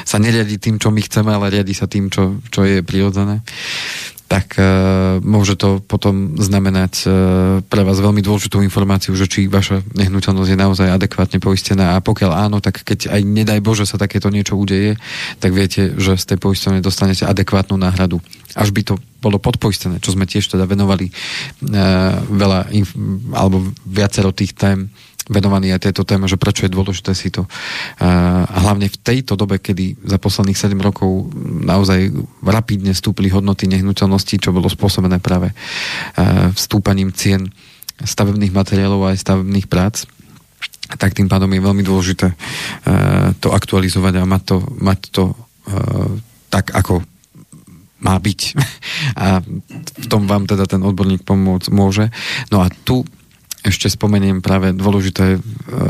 sa 0.04 0.16
neriadi 0.20 0.60
tým, 0.60 0.76
čo 0.76 0.92
my 0.92 1.00
chceme, 1.00 1.32
ale 1.32 1.48
riadi 1.48 1.72
sa 1.72 1.88
tým, 1.88 2.12
čo, 2.12 2.36
čo 2.52 2.68
je 2.68 2.84
prirodzené 2.84 3.40
tak 4.26 4.58
uh, 4.58 5.22
môže 5.22 5.54
to 5.54 5.78
potom 5.78 6.34
znamenať 6.34 6.94
uh, 7.06 7.10
pre 7.62 7.86
vás 7.86 8.02
veľmi 8.02 8.18
dôležitú 8.26 8.58
informáciu, 8.58 9.14
že 9.14 9.30
či 9.30 9.46
vaša 9.46 9.86
nehnuteľnosť 9.94 10.50
je 10.50 10.58
naozaj 10.58 10.88
adekvátne 10.90 11.38
poistená 11.38 11.94
a 11.94 12.02
pokiaľ 12.02 12.50
áno, 12.50 12.58
tak 12.58 12.82
keď 12.82 13.14
aj 13.14 13.22
nedaj 13.22 13.62
Bože 13.62 13.86
sa 13.86 14.02
takéto 14.02 14.26
niečo 14.26 14.58
udeje, 14.58 14.98
tak 15.38 15.54
viete, 15.54 15.94
že 15.94 16.18
z 16.18 16.34
tej 16.34 16.38
poistenej 16.42 16.82
dostanete 16.82 17.22
adekvátnu 17.22 17.78
náhradu. 17.78 18.18
Až 18.58 18.74
by 18.74 18.82
to 18.82 18.94
bolo 19.22 19.38
podpoistené, 19.38 20.02
čo 20.02 20.10
sme 20.10 20.26
tiež 20.26 20.50
teda 20.50 20.66
venovali 20.66 21.06
uh, 21.06 22.18
veľa 22.26 22.74
inf- 22.74 22.98
alebo 23.30 23.62
viacero 23.86 24.34
tých 24.34 24.58
tém 24.58 24.90
venovaný 25.26 25.74
aj 25.74 25.90
tejto 25.90 26.06
téme, 26.06 26.30
že 26.30 26.38
prečo 26.38 26.66
je 26.66 26.74
dôležité 26.74 27.10
si 27.14 27.34
to. 27.34 27.44
A 27.98 28.56
hlavne 28.62 28.86
v 28.86 28.98
tejto 29.00 29.34
dobe, 29.34 29.58
kedy 29.58 29.98
za 30.06 30.22
posledných 30.22 30.58
7 30.58 30.78
rokov 30.78 31.34
naozaj 31.66 32.14
rapidne 32.46 32.94
stúpli 32.94 33.26
hodnoty 33.30 33.66
nehnuteľností, 33.66 34.38
čo 34.38 34.54
bolo 34.54 34.70
spôsobené 34.70 35.18
práve 35.18 35.50
vstúpaním 36.54 37.10
cien 37.10 37.50
stavebných 37.96 38.54
materiálov 38.54 39.10
aj 39.10 39.22
stavebných 39.24 39.66
prác, 39.66 40.06
tak 40.94 41.18
tým 41.18 41.26
pádom 41.26 41.50
je 41.50 41.64
veľmi 41.64 41.82
dôležité 41.82 42.30
to 43.42 43.50
aktualizovať 43.50 44.22
a 44.22 44.28
mať 44.28 44.42
to, 44.46 44.56
mať 44.78 45.00
to 45.10 45.24
tak, 46.46 46.70
ako 46.70 47.02
má 48.04 48.14
byť. 48.20 48.40
A 49.24 49.40
v 49.96 50.06
tom 50.06 50.28
vám 50.28 50.44
teda 50.44 50.68
ten 50.68 50.84
odborník 50.84 51.24
pomôcť 51.24 51.72
môže. 51.72 52.12
No 52.52 52.60
a 52.60 52.68
tu 52.68 53.02
ešte 53.66 53.90
spomeniem 53.90 54.38
práve 54.38 54.70
dôležité 54.70 55.36
uh, 55.36 55.40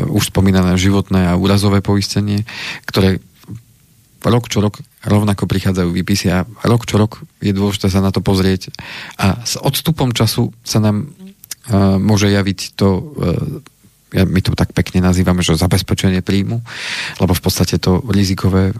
už 0.09 0.33
spomínané 0.33 0.81
životné 0.81 1.29
a 1.29 1.37
úrazové 1.37 1.85
poistenie, 1.85 2.49
ktoré 2.89 3.21
rok 4.27 4.51
čo 4.51 4.59
rok 4.59 4.83
rovnako 5.07 5.47
prichádzajú 5.47 5.89
výpisy 5.93 6.35
a 6.35 6.43
rok 6.67 6.83
čo 6.89 6.99
rok 6.99 7.23
je 7.39 7.55
dôležité 7.55 7.87
sa 7.87 8.03
na 8.03 8.11
to 8.11 8.19
pozrieť 8.19 8.75
a 9.23 9.47
s 9.47 9.55
odstupom 9.55 10.11
času 10.11 10.51
sa 10.67 10.83
nám 10.83 11.07
uh, 11.07 12.01
môže 12.03 12.27
javiť 12.27 12.75
to 12.75 12.89
uh, 12.97 13.63
ja, 14.15 14.23
my 14.23 14.39
to 14.39 14.55
tak 14.55 14.71
pekne 14.71 15.03
nazývame, 15.03 15.43
že 15.43 15.59
zabezpečenie 15.59 16.23
príjmu, 16.23 16.63
lebo 17.19 17.33
v 17.35 17.43
podstate 17.43 17.77
to 17.83 18.01
rizikové 18.07 18.71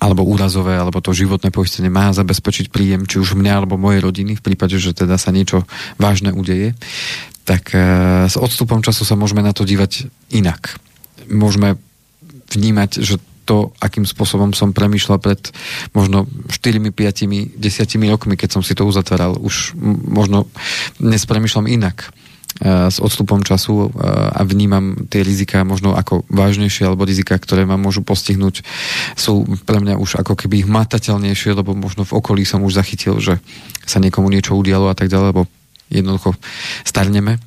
alebo 0.00 0.24
úrazové, 0.24 0.80
alebo 0.80 1.04
to 1.04 1.12
životné 1.12 1.52
poistenie 1.52 1.92
má 1.92 2.16
zabezpečiť 2.16 2.72
príjem, 2.72 3.04
či 3.04 3.20
už 3.20 3.36
mňa 3.36 3.52
alebo 3.60 3.76
mojej 3.76 4.00
rodiny, 4.00 4.40
v 4.40 4.44
prípade, 4.44 4.80
že 4.80 4.96
teda 4.96 5.20
sa 5.20 5.28
niečo 5.28 5.68
vážne 6.00 6.32
udeje 6.32 6.72
tak 7.42 7.74
e, 7.74 7.78
s 8.30 8.36
odstupom 8.38 8.82
času 8.82 9.02
sa 9.02 9.18
môžeme 9.18 9.42
na 9.42 9.50
to 9.50 9.66
dívať 9.66 10.06
inak. 10.30 10.78
Môžeme 11.26 11.78
vnímať, 12.52 13.02
že 13.02 13.16
to, 13.42 13.74
akým 13.82 14.06
spôsobom 14.06 14.54
som 14.54 14.70
premýšľal 14.70 15.18
pred 15.18 15.50
možno 15.90 16.30
4, 16.46 16.94
5, 16.94 17.58
10 17.58 18.12
rokmi, 18.14 18.38
keď 18.38 18.48
som 18.54 18.62
si 18.62 18.78
to 18.78 18.86
uzatváral, 18.86 19.34
už 19.34 19.74
možno 20.06 20.46
dnes 21.02 21.26
premýšľam 21.26 21.66
inak 21.66 22.06
e, 22.06 22.86
s 22.86 23.02
odstupom 23.02 23.42
času 23.42 23.90
e, 23.90 23.98
a 24.30 24.40
vnímam 24.46 25.10
tie 25.10 25.26
rizika 25.26 25.66
možno 25.66 25.98
ako 25.98 26.22
vážnejšie 26.30 26.86
alebo 26.86 27.02
rizika, 27.02 27.34
ktoré 27.34 27.66
ma 27.66 27.74
môžu 27.74 28.06
postihnúť 28.06 28.62
sú 29.18 29.42
pre 29.66 29.82
mňa 29.82 29.98
už 29.98 30.22
ako 30.22 30.38
keby 30.38 30.62
matateľnejšie, 30.62 31.58
lebo 31.58 31.74
možno 31.74 32.06
v 32.06 32.14
okolí 32.14 32.46
som 32.46 32.62
už 32.62 32.78
zachytil, 32.78 33.18
že 33.18 33.42
sa 33.82 33.98
niekomu 33.98 34.30
niečo 34.30 34.54
udialo 34.54 34.86
a 34.86 34.94
tak 34.94 35.10
ďalej, 35.10 35.34
lebo 35.34 35.50
jednoducho 35.92 36.34
starneme 36.88 37.38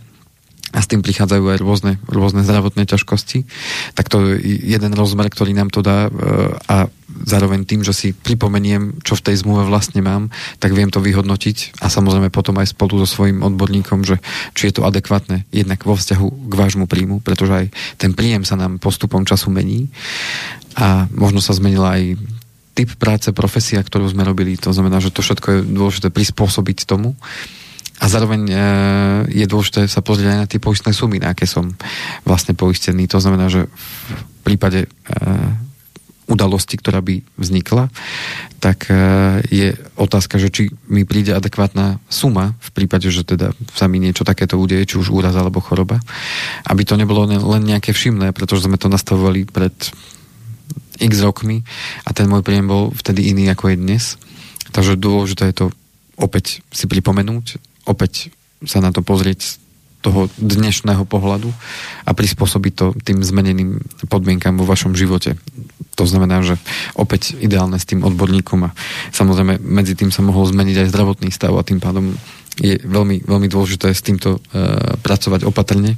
a 0.75 0.83
s 0.83 0.91
tým 0.91 0.99
prichádzajú 0.99 1.43
aj 1.55 1.59
rôzne, 1.63 1.93
rôzne 2.11 2.43
zdravotné 2.43 2.83
ťažkosti, 2.83 3.47
tak 3.95 4.11
to 4.11 4.35
je 4.35 4.43
jeden 4.43 4.91
rozmer, 4.91 5.31
ktorý 5.31 5.55
nám 5.55 5.71
to 5.71 5.79
dá 5.79 6.07
e, 6.07 6.19
a 6.67 6.91
zároveň 7.23 7.63
tým, 7.63 7.79
že 7.79 7.95
si 7.95 8.11
pripomeniem, 8.11 8.99
čo 8.99 9.15
v 9.15 9.23
tej 9.23 9.39
zmluve 9.39 9.71
vlastne 9.71 10.03
mám, 10.03 10.27
tak 10.59 10.75
viem 10.75 10.91
to 10.91 10.99
vyhodnotiť 10.99 11.79
a 11.79 11.87
samozrejme 11.87 12.27
potom 12.27 12.59
aj 12.59 12.75
spolu 12.75 12.99
so 12.99 13.07
svojím 13.07 13.39
odborníkom, 13.39 14.03
že 14.03 14.19
či 14.51 14.67
je 14.67 14.81
to 14.81 14.83
adekvátne 14.83 15.47
jednak 15.55 15.79
vo 15.87 15.95
vzťahu 15.95 16.51
k 16.51 16.53
vášmu 16.53 16.91
príjmu, 16.91 17.23
pretože 17.23 17.55
aj 17.55 17.65
ten 17.95 18.11
príjem 18.11 18.43
sa 18.43 18.59
nám 18.59 18.83
postupom 18.83 19.23
času 19.23 19.47
mení 19.55 19.87
a 20.75 21.07
možno 21.15 21.39
sa 21.39 21.55
zmenila 21.55 21.95
aj 21.95 22.19
typ 22.75 22.91
práce, 22.99 23.31
profesia, 23.31 23.79
ktorú 23.79 24.11
sme 24.11 24.27
robili. 24.27 24.59
To 24.59 24.75
znamená, 24.75 24.99
že 24.99 25.15
to 25.15 25.23
všetko 25.23 25.47
je 25.47 25.59
dôležité 25.63 26.11
prispôsobiť 26.11 26.83
tomu. 26.83 27.15
A 28.03 28.05
zároveň 28.11 28.41
e, 28.51 28.55
je 29.31 29.45
dôležité 29.47 29.87
sa 29.87 30.03
pozrieť 30.03 30.35
aj 30.35 30.39
na 30.43 30.49
tie 30.51 30.59
poistné 30.59 30.91
sumy, 30.91 31.23
na 31.23 31.31
aké 31.31 31.47
som 31.47 31.71
vlastne 32.27 32.51
poistený. 32.51 33.07
To 33.07 33.23
znamená, 33.23 33.47
že 33.47 33.71
v 33.71 34.39
prípade 34.43 34.85
e, 34.85 34.87
udalosti, 36.25 36.75
ktorá 36.75 36.99
by 37.05 37.21
vznikla, 37.37 37.87
tak 38.59 38.89
e, 38.89 38.93
je 39.47 39.67
otázka, 39.95 40.41
že 40.41 40.49
či 40.49 40.61
mi 40.89 41.05
príde 41.05 41.31
adekvátna 41.31 42.01
suma 42.09 42.57
v 42.59 42.69
prípade, 42.73 43.07
že 43.13 43.23
teda 43.23 43.53
sa 43.71 43.85
mi 43.85 44.01
niečo 44.01 44.25
takéto 44.25 44.57
udeje, 44.57 44.89
či 44.89 44.95
už 44.99 45.13
úraz 45.13 45.37
alebo 45.37 45.61
choroba, 45.61 46.01
aby 46.65 46.81
to 46.81 46.97
nebolo 46.97 47.29
len 47.29 47.63
nejaké 47.63 47.93
všimné, 47.93 48.33
pretože 48.33 48.65
sme 48.65 48.81
to 48.81 48.89
nastavovali 48.89 49.45
pred 49.45 49.73
x 50.99 51.13
rokmi 51.21 51.61
a 52.03 52.09
ten 52.15 52.25
môj 52.25 52.41
príjem 52.41 52.67
bol 52.67 52.89
vtedy 52.95 53.29
iný 53.29 53.51
ako 53.51 53.71
je 53.71 53.77
dnes. 53.77 54.03
Takže 54.73 54.97
dôležité 54.99 55.53
je 55.53 55.57
to 55.63 55.65
opäť 56.17 56.65
si 56.73 56.89
pripomenúť, 56.89 57.74
opäť 57.85 58.33
sa 58.65 58.81
na 58.81 58.89
to 58.89 59.05
pozrieť 59.05 59.39
z 59.41 59.51
toho 60.05 60.29
dnešného 60.37 61.01
pohľadu 61.09 61.49
a 62.05 62.11
prispôsobiť 62.13 62.73
to 62.77 62.85
tým 63.01 63.25
zmeneným 63.25 63.81
podmienkam 64.05 64.53
vo 64.53 64.69
vašom 64.69 64.93
živote. 64.93 65.33
To 65.97 66.05
znamená, 66.05 66.45
že 66.45 66.61
opäť 66.93 67.33
ideálne 67.41 67.81
s 67.81 67.89
tým 67.89 68.05
odborníkom 68.05 68.69
a 68.69 68.75
samozrejme 69.09 69.57
medzi 69.65 69.97
tým 69.97 70.13
sa 70.13 70.21
mohol 70.21 70.45
zmeniť 70.45 70.85
aj 70.85 70.91
zdravotný 70.93 71.33
stav 71.33 71.57
a 71.57 71.65
tým 71.65 71.81
pádom 71.81 72.13
je 72.61 72.77
veľmi, 72.85 73.25
veľmi 73.25 73.47
dôležité 73.49 73.89
s 73.89 74.05
týmto 74.05 74.37
e, 74.37 74.59
pracovať 75.01 75.41
opatrne 75.43 75.97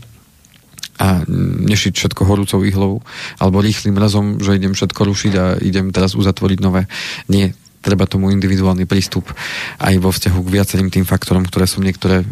a 0.97 1.21
nešiť 1.67 1.93
všetko 1.93 2.21
horúcou 2.25 2.65
ihlou 2.65 3.05
alebo 3.37 3.61
rýchlým 3.61 3.99
razom, 3.99 4.41
že 4.41 4.57
idem 4.57 4.73
všetko 4.73 5.01
rušiť 5.03 5.33
a 5.37 5.45
idem 5.61 5.93
teraz 5.93 6.17
uzatvoriť 6.17 6.59
nové. 6.63 6.89
Nie, 7.29 7.53
treba 7.87 8.03
tomu 8.03 8.27
individuálny 8.35 8.83
prístup 8.83 9.31
aj 9.79 9.95
vo 10.03 10.11
vzťahu 10.11 10.39
k 10.43 10.53
viacerým 10.59 10.91
tým 10.91 11.07
faktorom, 11.07 11.47
ktoré 11.47 11.63
som 11.63 11.79
niektoré 11.79 12.19
e, 12.19 12.27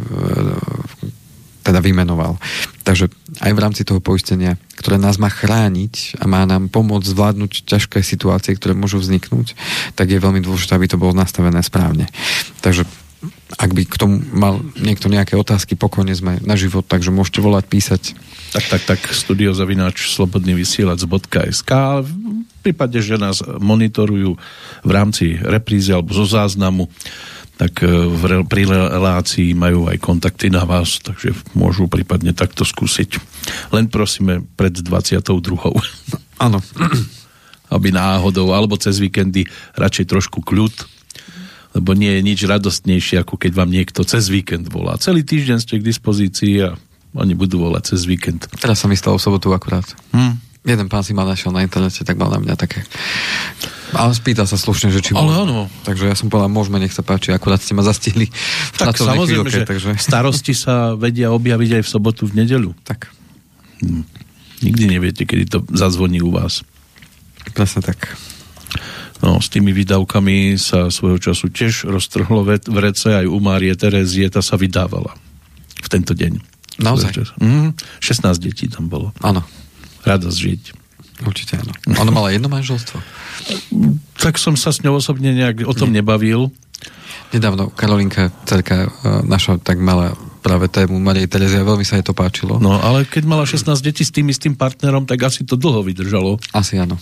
teda 1.63 1.79
vymenoval. 1.79 2.35
Takže 2.83 3.07
aj 3.41 3.51
v 3.55 3.63
rámci 3.63 3.81
toho 3.87 4.03
poistenia, 4.03 4.59
ktoré 4.75 4.99
nás 4.99 5.15
má 5.15 5.31
chrániť 5.31 6.19
a 6.19 6.27
má 6.27 6.43
nám 6.43 6.67
pomôcť 6.69 7.09
zvládnuť 7.09 7.65
ťažké 7.65 8.03
situácie, 8.03 8.53
ktoré 8.53 8.75
môžu 8.75 8.99
vzniknúť, 8.99 9.55
tak 9.95 10.11
je 10.11 10.21
veľmi 10.21 10.43
dôležité, 10.43 10.75
aby 10.75 10.91
to 10.91 10.99
bolo 10.99 11.15
nastavené 11.15 11.63
správne. 11.63 12.05
Takže 12.59 12.85
ak 13.57 13.71
by 13.73 13.81
k 13.87 13.95
tomu 13.97 14.21
mal 14.35 14.61
niekto 14.77 15.09
nejaké 15.09 15.33
otázky, 15.33 15.73
pokojne 15.73 16.13
sme 16.13 16.37
na 16.45 16.53
život, 16.53 16.85
takže 16.85 17.09
môžete 17.09 17.41
volať, 17.41 17.65
písať. 17.65 18.03
Tak, 18.53 18.65
tak, 18.69 18.81
tak, 18.85 18.99
studiozavináč 19.09 20.13
slobodný 20.13 20.53
vysielač.sk 20.53 21.71
prípade, 22.71 22.97
že 23.01 23.21
nás 23.21 23.45
monitorujú 23.45 24.37
v 24.81 24.91
rámci 24.91 25.37
reprízy 25.37 25.93
alebo 25.93 26.13
zo 26.17 26.25
záznamu, 26.25 26.89
tak 27.55 27.83
e, 27.83 27.87
v, 27.87 28.43
pri 28.45 28.67
relácii 28.67 29.55
majú 29.55 29.87
aj 29.87 29.97
kontakty 30.03 30.51
na 30.51 30.67
vás, 30.67 30.99
takže 30.99 31.31
môžu 31.55 31.87
prípadne 31.87 32.35
takto 32.35 32.67
skúsiť. 32.67 33.21
Len 33.71 33.87
prosíme 33.87 34.43
pred 34.59 34.75
22. 34.75 35.23
Áno. 36.45 36.59
Aby 37.75 37.89
náhodou, 37.89 38.53
alebo 38.53 38.77
cez 38.77 39.01
víkendy 39.01 39.49
radšej 39.73 40.05
trošku 40.05 40.45
kľud, 40.45 40.73
lebo 41.75 41.91
nie 41.97 42.13
je 42.13 42.21
nič 42.21 42.39
radostnejšie, 42.45 43.25
ako 43.25 43.41
keď 43.41 43.51
vám 43.57 43.73
niekto 43.73 44.05
cez 44.05 44.29
víkend 44.29 44.69
volá. 44.69 44.95
Celý 45.01 45.25
týždeň 45.25 45.57
ste 45.59 45.81
k 45.81 45.87
dispozícii 45.89 46.61
a 46.61 46.77
oni 47.17 47.33
budú 47.33 47.65
volať 47.65 47.95
cez 47.95 48.05
víkend. 48.05 48.45
Teraz 48.61 48.83
sa 48.83 48.87
mi 48.87 48.95
stalo 48.95 49.17
v 49.17 49.25
sobotu 49.25 49.49
akurát. 49.49 49.87
Hm. 50.13 50.44
Jeden 50.65 50.89
pán 50.89 51.05
si 51.05 51.13
ma 51.13 51.21
našiel 51.21 51.53
na 51.53 51.61
internete, 51.61 52.01
tak 52.01 52.17
mal 52.17 52.33
na 52.33 52.41
mňa 52.41 52.55
také... 52.57 52.81
Ale 53.93 54.11
spýtal 54.17 54.49
sa 54.49 54.57
slušne, 54.57 54.89
že 54.91 54.99
či 54.99 55.13
Ale 55.13 55.45
áno. 55.45 55.69
Takže 55.85 56.09
ja 56.09 56.17
som 56.17 56.27
povedal, 56.27 56.49
môžeme, 56.49 56.81
nech 56.81 56.91
sa 56.91 57.05
páči, 57.05 57.31
akurát 57.31 57.61
ste 57.61 57.77
ma 57.77 57.85
zastihli. 57.85 58.27
Tak 58.81 58.97
samozrejme, 58.97 59.45
chvíľke, 59.45 59.55
že 59.55 59.63
takže... 59.63 59.89
starosti 60.01 60.57
sa 60.57 60.97
vedia 60.97 61.29
objaviť 61.31 61.79
aj 61.79 61.83
v 61.85 61.89
sobotu, 61.89 62.25
v 62.27 62.43
nedelu. 62.43 62.73
Tak. 62.81 63.13
Hm. 63.85 64.03
Nikdy 64.65 64.83
neviete, 64.89 65.23
kedy 65.23 65.45
to 65.47 65.57
zazvoní 65.69 66.19
u 66.19 66.33
vás. 66.33 66.65
Presne 67.53 67.85
tak. 67.85 68.17
No, 69.23 69.39
s 69.39 69.47
tými 69.47 69.71
výdavkami 69.71 70.59
sa 70.59 70.91
svojho 70.91 71.21
času 71.21 71.53
tiež 71.53 71.87
roztrhlo 71.87 72.43
v 72.43 72.77
rece, 72.81 73.15
aj 73.15 73.29
u 73.29 73.37
Márie 73.39 73.71
Terezie, 73.77 74.27
tá 74.27 74.43
sa 74.43 74.59
vydávala 74.59 75.15
v 75.79 75.87
tento 75.87 76.11
deň. 76.17 76.41
Naozaj? 76.83 77.39
Mm, 77.39 77.71
16 78.03 78.43
detí 78.43 78.67
tam 78.67 78.91
bolo. 78.91 79.15
Áno. 79.23 79.45
Radosť 80.05 80.37
žiť. 80.37 80.63
Určite 81.25 81.57
áno. 81.59 81.71
Ona 81.99 82.11
mala 82.11 82.29
jedno 82.31 82.51
manželstvo? 82.51 82.99
tak 84.25 84.41
som 84.41 84.57
sa 84.57 84.73
s 84.73 84.81
ňou 84.81 84.97
osobne 84.97 85.35
nejak 85.35 85.69
o 85.69 85.73
tom 85.75 85.93
nebavil. 85.93 86.49
Nedávno 87.29 87.69
Karolinka, 87.69 88.33
cerka 88.47 88.87
e, 88.87 88.89
naša, 89.27 89.61
tak 89.61 89.77
mala 89.77 90.17
práve 90.41 90.69
tému 90.69 90.97
Marie 91.01 91.29
Terezia, 91.29 91.65
veľmi 91.65 91.85
sa 91.85 91.97
jej 91.97 92.05
to 92.05 92.13
páčilo. 92.13 92.61
No, 92.61 92.77
ale 92.77 93.05
keď 93.05 93.25
mala 93.25 93.45
16 93.45 93.81
detí 93.81 94.05
s 94.05 94.13
tým 94.13 94.29
istým 94.29 94.53
partnerom, 94.53 95.05
tak 95.09 95.25
asi 95.25 95.41
to 95.41 95.57
dlho 95.57 95.81
vydržalo. 95.81 96.37
Asi 96.53 96.77
áno. 96.77 96.97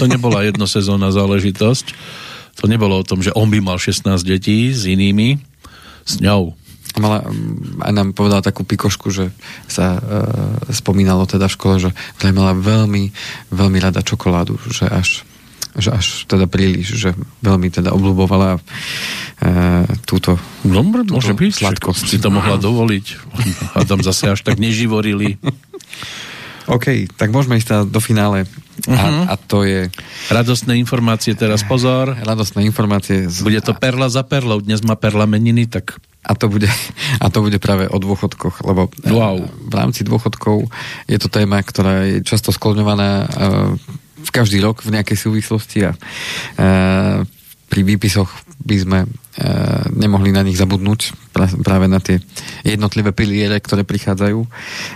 To 0.00 0.04
nebola 0.08 0.44
jednosezónna 0.44 1.12
záležitosť. 1.12 1.86
To 2.56 2.64
nebolo 2.68 2.96
o 2.96 3.04
tom, 3.04 3.20
že 3.20 3.36
on 3.36 3.52
by 3.52 3.60
mal 3.60 3.76
16 3.76 4.04
detí 4.24 4.72
s 4.72 4.88
inými, 4.88 5.36
s 6.08 6.20
ňou. 6.24 6.56
Mala, 6.96 7.28
aj 7.84 7.92
nám 7.92 8.08
povedala 8.16 8.40
takú 8.40 8.64
pikošku, 8.64 9.12
že 9.12 9.28
sa 9.68 9.96
e, 9.96 10.00
spomínalo 10.72 11.28
teda 11.28 11.46
v 11.46 11.56
škole, 11.56 11.74
že 11.76 11.90
mala 12.32 12.56
veľmi, 12.56 13.12
veľmi 13.52 13.78
rada 13.80 14.00
čokoládu, 14.00 14.56
že 14.72 14.88
až 14.88 15.24
že 15.76 15.92
až 15.92 16.24
teda 16.24 16.48
príliš, 16.48 16.96
že 16.96 17.10
veľmi 17.44 17.68
teda 17.68 17.92
obľúbovala 17.92 18.56
e, 18.56 18.60
túto, 20.08 20.40
Dobre, 20.64 21.04
túto 21.04 21.20
môže 21.20 21.36
byť, 21.36 21.52
sladkosť. 21.52 22.04
Si 22.08 22.16
to 22.16 22.32
mohla 22.32 22.56
dovoliť. 22.56 23.06
A 23.76 23.84
tam 23.84 24.00
zase 24.00 24.32
až 24.32 24.40
tak 24.40 24.56
neživorili. 24.56 25.36
OK, 26.66 27.06
tak 27.14 27.30
môžeme 27.30 27.60
ísť 27.60 27.68
teda 27.68 27.82
do 27.86 28.00
finále. 28.00 28.48
Uh-huh. 28.88 29.28
A, 29.28 29.32
a 29.32 29.34
to 29.38 29.62
je... 29.62 29.86
Radostné 30.32 30.74
informácie 30.80 31.36
teraz, 31.38 31.62
pozor. 31.62 32.16
Radostné 32.18 32.66
informácie. 32.66 33.30
Z... 33.30 33.46
Bude 33.46 33.62
to 33.62 33.76
perla 33.76 34.10
za 34.10 34.26
perlou. 34.26 34.58
Dnes 34.58 34.82
má 34.82 34.98
perla 34.98 35.28
meniny, 35.28 35.70
tak... 35.70 36.00
A 36.26 36.32
to 36.34 36.50
bude, 36.50 36.66
a 37.24 37.26
to 37.30 37.38
bude 37.40 37.58
práve 37.62 37.86
o 37.86 37.96
dôchodkoch, 38.02 38.66
lebo 38.66 38.90
wow. 39.06 39.38
v 39.46 39.74
rámci 39.74 40.02
dôchodkov 40.02 40.66
je 41.06 41.18
to 41.22 41.30
téma, 41.30 41.62
ktorá 41.62 42.04
je 42.10 42.26
často 42.26 42.50
skloňovaná 42.50 43.10
e, 43.22 43.26
v 44.26 44.30
každý 44.34 44.58
rok 44.58 44.82
v 44.82 44.98
nejakej 44.98 45.18
súvislosti 45.18 45.86
a 45.86 45.90
e, 45.94 45.98
pri 47.66 47.80
výpisoch 47.82 48.30
by 48.62 48.76
sme 48.78 48.98
e, 49.04 49.08
nemohli 49.94 50.34
na 50.34 50.42
nich 50.42 50.58
zabudnúť 50.58 51.14
práve 51.62 51.86
na 51.86 52.02
tie 52.02 52.18
jednotlivé 52.66 53.14
piliere, 53.14 53.58
ktoré 53.62 53.86
prichádzajú. 53.86 54.38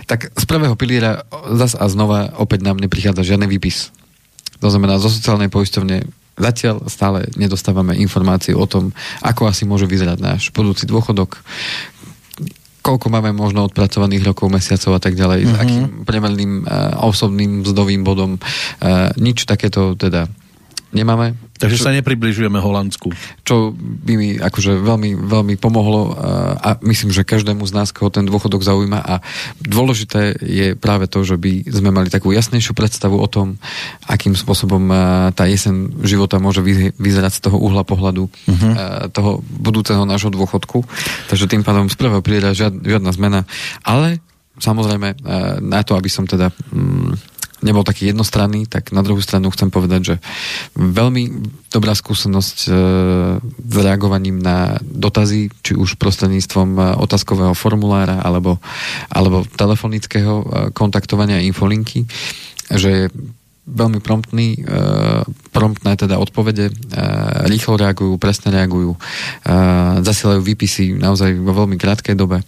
Tak 0.07 0.35
z 0.35 0.43
prvého 0.47 0.75
piliera 0.75 1.23
zas 1.55 1.77
a 1.77 1.87
znova 1.87 2.35
opäť 2.35 2.65
nám 2.67 2.79
neprichádza 2.79 3.23
žiadny 3.23 3.47
výpis. 3.47 3.93
To 4.61 4.67
znamená, 4.69 5.01
zo 5.01 5.09
sociálnej 5.09 5.49
poisťovne 5.49 6.05
zatiaľ 6.37 6.87
stále 6.87 7.27
nedostávame 7.35 7.97
informácie 7.99 8.55
o 8.55 8.65
tom, 8.65 8.95
ako 9.21 9.51
asi 9.51 9.67
môže 9.67 9.85
vyzerať 9.85 10.17
náš 10.21 10.49
budúci 10.55 10.87
dôchodok, 10.87 11.43
koľko 12.81 13.07
máme 13.13 13.29
možno 13.33 13.69
odpracovaných 13.69 14.33
rokov, 14.33 14.49
mesiacov 14.49 14.97
a 14.97 15.01
tak 15.01 15.13
ďalej, 15.13 15.39
mm-hmm. 15.45 15.53
s 15.53 15.57
mhm. 15.57 15.61
akým 15.61 15.83
premerným 16.05 16.51
uh, 16.65 16.97
osobným 17.05 17.61
mzdovým 17.61 18.01
bodom. 18.01 18.41
Uh, 18.41 19.13
nič 19.21 19.45
takéto 19.45 19.93
teda 19.93 20.25
nemáme. 20.91 21.35
Takže 21.61 21.77
čo, 21.77 21.85
sa 21.87 21.95
nepribližujeme 21.95 22.57
Holandsku. 22.57 23.13
Čo 23.45 23.71
by 23.77 24.13
mi 24.17 24.29
akože 24.41 24.81
veľmi, 24.81 25.13
veľmi 25.13 25.55
pomohlo 25.61 26.15
a 26.57 26.81
myslím, 26.81 27.13
že 27.13 27.21
každému 27.21 27.61
z 27.69 27.75
nás, 27.77 27.93
koho 27.93 28.09
ten 28.09 28.25
dôchodok 28.25 28.65
zaujíma 28.65 28.99
a 28.99 29.21
dôležité 29.61 30.41
je 30.41 30.73
práve 30.73 31.05
to, 31.05 31.21
že 31.21 31.37
by 31.37 31.61
sme 31.69 31.93
mali 31.93 32.09
takú 32.09 32.33
jasnejšiu 32.33 32.73
predstavu 32.73 33.13
o 33.13 33.27
tom, 33.29 33.61
akým 34.09 34.33
spôsobom 34.33 34.89
tá 35.37 35.45
jesen 35.45 36.01
života 36.01 36.41
môže 36.41 36.65
vyzerať 36.97 37.33
z 37.37 37.41
toho 37.45 37.61
uhla 37.61 37.85
pohľadu 37.85 38.25
uh-huh. 38.25 38.73
toho 39.13 39.45
budúceho 39.45 40.01
nášho 40.03 40.33
dôchodku. 40.33 40.81
Takže 41.29 41.45
tým 41.45 41.61
pádom 41.61 41.87
z 41.87 41.95
prvého 41.95 42.25
príde 42.25 42.57
žiadna 42.57 43.13
zmena. 43.13 43.45
Ale 43.85 44.17
samozrejme 44.57 45.21
na 45.61 45.81
to, 45.85 45.93
aby 45.93 46.09
som 46.09 46.25
teda 46.25 46.49
mm, 46.73 47.31
nebol 47.61 47.85
taký 47.85 48.09
jednostranný, 48.11 48.65
tak 48.65 48.91
na 48.91 49.05
druhú 49.05 49.21
stranu 49.21 49.53
chcem 49.53 49.69
povedať, 49.69 50.01
že 50.01 50.15
veľmi 50.77 51.23
dobrá 51.69 51.93
skúsenosť 51.95 52.57
e, 52.65 52.69
s 53.47 53.75
reagovaním 53.77 54.41
na 54.41 54.81
dotazy, 54.81 55.53
či 55.61 55.77
už 55.77 55.95
prostredníctvom 56.01 56.69
e, 56.75 56.81
otázkového 56.99 57.53
formulára 57.53 58.19
alebo, 58.21 58.57
alebo 59.07 59.45
telefonického 59.45 60.33
e, 60.41 60.45
kontaktovania 60.73 61.45
infolinky, 61.45 62.09
že 62.69 62.89
je 62.89 63.05
veľmi 63.71 64.01
promptný, 64.01 64.57
e, 64.57 64.61
promptné 65.53 65.95
teda 65.95 66.17
odpovede, 66.17 66.69
e, 66.69 66.73
rýchlo 67.47 67.77
reagujú, 67.77 68.17
presne 68.17 68.51
reagujú, 68.51 68.97
e, 68.97 68.99
zasielajú 70.01 70.41
výpisy 70.41 70.97
naozaj 70.97 71.37
vo 71.39 71.53
veľmi 71.63 71.77
krátkej 71.77 72.17
dobe 72.17 72.41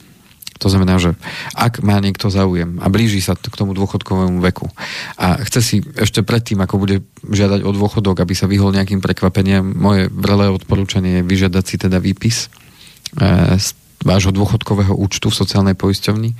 To 0.62 0.68
znamená, 0.70 1.02
že 1.02 1.18
ak 1.58 1.82
má 1.82 1.98
niekto 1.98 2.30
záujem 2.30 2.78
a 2.80 2.88
blíži 2.88 3.20
sa 3.20 3.34
k 3.34 3.54
tomu 3.54 3.74
dôchodkovému 3.74 4.40
veku 4.54 4.70
a 5.18 5.42
chce 5.44 5.60
si 5.62 5.76
ešte 5.98 6.22
predtým, 6.22 6.62
ako 6.62 6.76
bude 6.78 6.98
žiadať 7.26 7.66
o 7.66 7.72
dôchodok, 7.74 8.22
aby 8.22 8.34
sa 8.38 8.50
vyhol 8.50 8.72
nejakým 8.74 9.02
prekvapeniam, 9.02 9.66
moje 9.66 10.08
vrelé 10.14 10.50
odporúčanie 10.54 11.22
je 11.22 11.28
vyžiadať 11.28 11.64
si 11.66 11.76
teda 11.82 11.98
výpis 11.98 12.48
e, 13.18 13.58
vášho 14.04 14.36
dôchodkového 14.36 14.94
účtu 14.94 15.32
v 15.32 15.40
sociálnej 15.40 15.76
poisťovni, 15.80 16.36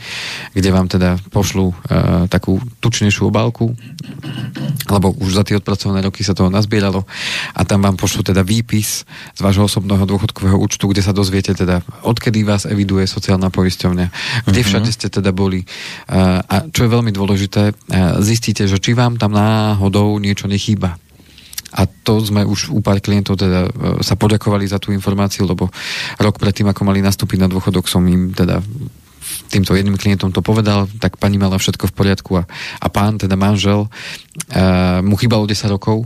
kde 0.54 0.70
vám 0.70 0.92
teda 0.92 1.18
pošlú 1.32 1.72
e, 1.72 1.76
takú 2.28 2.60
tučnejšiu 2.84 3.32
obálku, 3.32 3.72
lebo 4.92 5.16
už 5.18 5.32
za 5.40 5.44
tie 5.48 5.58
odpracované 5.58 6.04
roky 6.04 6.22
sa 6.22 6.36
toho 6.36 6.52
nazbieralo 6.52 7.08
a 7.56 7.62
tam 7.64 7.88
vám 7.88 7.96
pošlú 7.96 8.28
teda 8.28 8.44
výpis 8.44 9.08
z 9.08 9.40
vášho 9.40 9.66
osobného 9.66 10.04
dôchodkového 10.04 10.60
účtu, 10.60 10.92
kde 10.92 11.02
sa 11.02 11.16
dozviete 11.16 11.56
teda, 11.56 11.82
odkedy 12.04 12.44
vás 12.44 12.68
eviduje 12.68 13.08
sociálna 13.08 13.48
poisťovňa, 13.50 14.08
kde 14.46 14.60
uh-huh. 14.60 14.68
všade 14.68 14.90
ste 14.92 15.08
teda 15.08 15.32
boli. 15.32 15.64
E, 15.64 15.68
a 16.44 16.56
čo 16.68 16.86
je 16.86 16.94
veľmi 16.94 17.16
dôležité, 17.16 17.72
e, 17.72 17.74
zistíte, 18.22 18.68
že 18.68 18.78
či 18.78 18.92
vám 18.92 19.16
tam 19.16 19.34
náhodou 19.34 20.20
niečo 20.20 20.52
nechýba 20.52 21.00
a 21.74 21.90
to 21.90 22.22
sme 22.22 22.46
už 22.46 22.70
u 22.70 22.80
pár 22.80 23.02
klientov 23.02 23.42
teda 23.42 23.66
e, 23.66 23.70
sa 24.06 24.14
poďakovali 24.14 24.70
za 24.70 24.78
tú 24.78 24.94
informáciu, 24.94 25.50
lebo 25.50 25.74
rok 26.22 26.38
predtým, 26.38 26.70
ako 26.70 26.86
mali 26.86 27.02
nastúpiť 27.02 27.42
na 27.42 27.50
dôchodok, 27.50 27.90
som 27.90 28.06
im 28.06 28.30
teda 28.30 28.62
týmto 29.50 29.74
jedným 29.74 29.98
klientom 29.98 30.30
to 30.30 30.46
povedal, 30.46 30.86
tak 31.02 31.18
pani 31.18 31.42
mala 31.42 31.58
všetko 31.58 31.90
v 31.90 31.96
poriadku 31.96 32.32
a, 32.38 32.44
a 32.80 32.88
pán, 32.92 33.18
teda 33.18 33.40
manžel, 33.40 33.88
uh, 33.88 35.00
mu 35.00 35.16
chýbalo 35.16 35.48
10 35.48 35.72
rokov, 35.72 36.04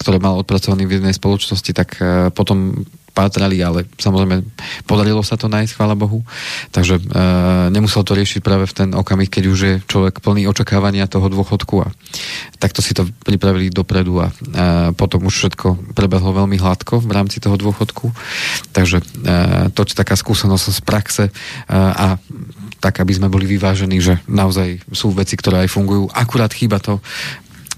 ktoré 0.00 0.18
mal 0.18 0.40
odpracovaný 0.40 0.88
v 0.88 0.98
jednej 0.98 1.14
spoločnosti, 1.14 1.70
tak 1.76 2.00
uh, 2.00 2.32
potom 2.32 2.86
pátrali, 3.16 3.56
ale 3.64 3.88
samozrejme 3.96 4.44
podarilo 4.84 5.24
sa 5.24 5.40
to 5.40 5.48
nájsť, 5.48 5.72
chvála 5.72 5.96
Bohu. 5.96 6.20
Takže 6.68 7.00
e, 7.00 7.02
nemusel 7.72 8.04
to 8.04 8.12
riešiť 8.12 8.44
práve 8.44 8.68
v 8.68 8.76
ten 8.76 8.88
okamih, 8.92 9.32
keď 9.32 9.44
už 9.48 9.58
je 9.64 9.74
človek 9.88 10.20
plný 10.20 10.44
očakávania 10.44 11.08
toho 11.08 11.32
dôchodku 11.32 11.80
a 11.80 11.88
takto 12.60 12.84
si 12.84 12.92
to 12.92 13.08
pripravili 13.24 13.72
dopredu 13.72 14.20
a 14.20 14.28
e, 14.28 14.32
potom 14.92 15.24
už 15.24 15.32
všetko 15.32 15.96
prebehlo 15.96 16.36
veľmi 16.36 16.60
hladko 16.60 17.00
v 17.00 17.10
rámci 17.16 17.40
toho 17.40 17.56
dôchodku. 17.56 18.12
Takže 18.76 19.00
e, 19.00 19.04
to 19.72 19.80
je 19.88 19.96
taká 19.96 20.12
skúsenosť 20.12 20.64
z 20.68 20.80
praxe 20.84 21.24
e, 21.28 21.32
a 21.72 22.20
tak, 22.84 23.00
aby 23.00 23.16
sme 23.16 23.32
boli 23.32 23.48
vyvážení, 23.48 23.96
že 24.04 24.20
naozaj 24.28 24.84
sú 24.92 25.16
veci, 25.16 25.40
ktoré 25.40 25.64
aj 25.64 25.72
fungujú. 25.72 26.12
Akurát 26.12 26.52
chýba 26.52 26.76
to, 26.76 27.00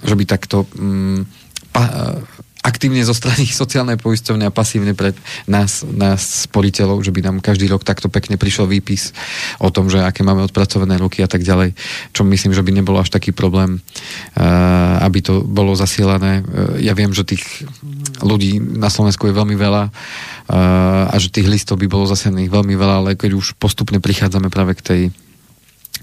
že 0.02 0.18
by 0.18 0.24
takto 0.26 0.66
mm, 0.74 1.22
pa, 1.70 1.82
aktívne 2.62 3.00
zo 3.06 3.14
strany 3.14 3.46
sociálnej 3.62 3.98
poisťovne 4.00 4.48
a 4.48 4.54
pasívne 4.54 4.92
pre 4.92 5.14
nás, 5.46 5.86
nás 5.86 6.48
sporiteľov, 6.48 7.02
že 7.02 7.14
by 7.14 7.20
nám 7.24 7.36
každý 7.44 7.70
rok 7.70 7.86
takto 7.86 8.10
pekne 8.10 8.36
prišiel 8.40 8.66
výpis 8.66 9.14
o 9.62 9.70
tom, 9.70 9.86
že 9.88 10.02
aké 10.02 10.26
máme 10.26 10.42
odpracované 10.44 10.98
roky 10.98 11.22
a 11.22 11.30
tak 11.30 11.46
ďalej, 11.46 11.74
čo 12.12 12.22
myslím, 12.26 12.52
že 12.54 12.64
by 12.64 12.70
nebolo 12.74 12.98
až 12.98 13.14
taký 13.14 13.30
problém, 13.30 13.78
uh, 13.78 15.04
aby 15.06 15.22
to 15.22 15.46
bolo 15.46 15.74
zasielané. 15.78 16.42
Uh, 16.42 16.76
ja 16.82 16.92
viem, 16.94 17.14
že 17.14 17.26
tých 17.26 17.44
ľudí 18.22 18.58
na 18.58 18.90
Slovensku 18.90 19.30
je 19.30 19.38
veľmi 19.38 19.54
veľa 19.54 19.82
uh, 19.88 21.12
a 21.12 21.16
že 21.16 21.30
tých 21.30 21.46
listov 21.46 21.78
by 21.78 21.86
bolo 21.86 22.10
zasielaných 22.10 22.50
veľmi 22.50 22.74
veľa, 22.74 22.94
ale 23.04 23.10
keď 23.14 23.38
už 23.38 23.54
postupne 23.56 24.02
prichádzame 24.02 24.50
práve 24.50 24.74
k 24.78 24.82
tej 24.82 25.02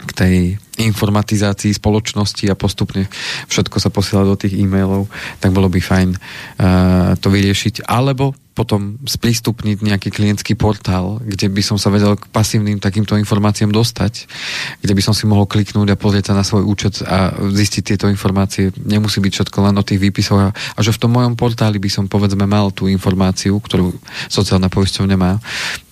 k 0.05 0.11
tej 0.13 0.35
informatizácii 0.75 1.71
spoločnosti 1.71 2.45
a 2.51 2.59
postupne 2.59 3.07
všetko 3.47 3.77
sa 3.79 3.89
posiela 3.89 4.27
do 4.27 4.35
tých 4.35 4.55
e-mailov, 4.59 5.07
tak 5.39 5.55
bolo 5.55 5.71
by 5.71 5.79
fajn 5.79 6.09
uh, 6.15 7.15
to 7.19 7.31
vyriešiť. 7.31 7.87
Alebo 7.87 8.35
potom 8.55 8.95
sprístupniť 9.03 9.83
nejaký 9.83 10.15
klientský 10.15 10.55
portál, 10.55 11.19
kde 11.19 11.51
by 11.51 11.59
som 11.59 11.75
sa 11.75 11.91
vedel 11.91 12.15
k 12.15 12.31
pasívnym 12.31 12.79
takýmto 12.79 13.19
informáciám 13.19 13.67
dostať, 13.67 14.31
kde 14.79 14.93
by 14.95 15.01
som 15.03 15.11
si 15.11 15.27
mohol 15.27 15.43
kliknúť 15.43 15.91
a 15.91 15.99
pozrieť 15.99 16.31
sa 16.31 16.39
na 16.39 16.47
svoj 16.47 16.63
účet 16.63 17.03
a 17.03 17.35
zistiť 17.35 17.83
tieto 17.83 18.07
informácie. 18.07 18.71
Nemusí 18.79 19.19
byť 19.19 19.31
všetko 19.43 19.57
len 19.59 19.75
o 19.75 19.83
tých 19.83 19.99
výpisoch 19.99 20.39
a, 20.39 20.49
a 20.55 20.79
že 20.79 20.95
v 20.95 21.01
tom 21.03 21.11
mojom 21.19 21.35
portáli 21.35 21.83
by 21.83 21.91
som 21.91 22.07
povedzme 22.07 22.47
mal 22.47 22.71
tú 22.71 22.87
informáciu, 22.87 23.59
ktorú 23.59 23.91
sociálna 24.31 24.71
poisťovňa 24.71 25.17
má. 25.19 25.35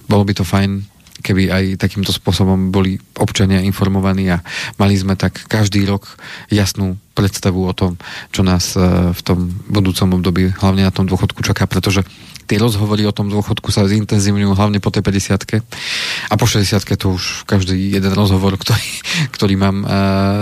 Bolo 0.07 0.24
by 0.24 0.32
to 0.32 0.47
fajn 0.47 0.93
keby 1.24 1.49
aj 1.49 1.63
takýmto 1.80 2.11
spôsobom 2.11 2.69
boli 2.69 2.99
občania 3.15 3.63
informovaní 3.63 4.28
a 4.28 4.43
mali 4.76 4.99
sme 4.99 5.15
tak 5.15 5.47
každý 5.47 5.88
rok 5.88 6.19
jasnú 6.51 6.99
predstavu 7.15 7.63
o 7.63 7.74
tom, 7.74 7.95
čo 8.36 8.43
nás 8.43 8.76
e, 8.76 8.82
v 9.13 9.21
tom 9.24 9.47
budúcom 9.69 10.19
období, 10.19 10.51
hlavne 10.59 10.84
na 10.84 10.91
tom 10.91 11.05
dôchodku 11.05 11.45
čaká, 11.45 11.69
pretože 11.69 12.03
tie 12.43 12.59
rozhovory 12.59 13.07
o 13.07 13.15
tom 13.15 13.32
dôchodku 13.32 13.71
sa 13.71 13.88
zintenzívňujú 13.88 14.51
hlavne 14.51 14.84
po 14.84 14.91
tej 14.91 14.99
50 14.99 15.63
a 16.28 16.34
po 16.36 16.43
60 16.43 16.84
to 16.99 17.15
už 17.15 17.47
každý 17.47 17.95
jeden 17.95 18.11
rozhovor, 18.11 18.59
ktorý, 18.59 18.88
ktorý 19.32 19.55
mám 19.55 19.78
uh, 19.82 19.89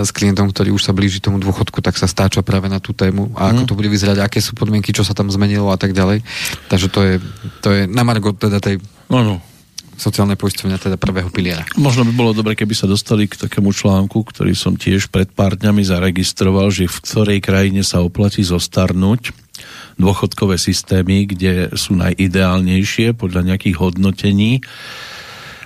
s 0.02 0.10
klientom, 0.10 0.50
ktorý 0.50 0.74
už 0.74 0.82
sa 0.82 0.92
blíži 0.92 1.22
tomu 1.22 1.38
dôchodku, 1.38 1.78
tak 1.78 1.94
sa 1.94 2.10
stáča 2.10 2.42
práve 2.42 2.66
na 2.66 2.82
tú 2.82 2.90
tému 2.90 3.30
a 3.38 3.54
ako 3.54 3.62
mm. 3.62 3.68
to 3.70 3.78
bude 3.78 3.90
vyzerať, 3.92 4.18
aké 4.18 4.42
sú 4.42 4.58
podmienky, 4.58 4.90
čo 4.90 5.06
sa 5.06 5.14
tam 5.14 5.30
zmenilo 5.30 5.70
a 5.70 5.78
tak 5.78 5.94
ďalej. 5.94 6.26
Takže 6.66 6.86
to 6.90 7.00
je, 7.06 7.14
to 7.62 7.68
je 7.70 7.80
na 7.86 8.02
margo 8.02 8.34
teda 8.34 8.58
tej 8.58 8.82
no, 9.06 9.22
no 9.22 9.51
sociálne 9.96 10.34
poisťovňa, 10.38 10.76
teda 10.78 10.96
prvého 10.96 11.28
piliera. 11.28 11.62
Možno 11.76 12.06
by 12.08 12.12
bolo 12.12 12.32
dobre, 12.32 12.56
keby 12.56 12.74
sa 12.74 12.90
dostali 12.90 13.28
k 13.28 13.38
takému 13.38 13.70
článku, 13.70 14.24
ktorý 14.24 14.56
som 14.56 14.76
tiež 14.76 15.12
pred 15.12 15.28
pár 15.30 15.54
dňami 15.56 15.82
zaregistroval, 15.84 16.72
že 16.72 16.88
v 16.88 16.98
ktorej 17.04 17.38
krajine 17.44 17.82
sa 17.84 18.00
oplatí 18.02 18.42
zostarnúť 18.42 19.32
dôchodkové 20.00 20.56
systémy, 20.56 21.28
kde 21.28 21.72
sú 21.76 21.94
najideálnejšie 21.94 23.14
podľa 23.14 23.52
nejakých 23.52 23.76
hodnotení. 23.78 24.64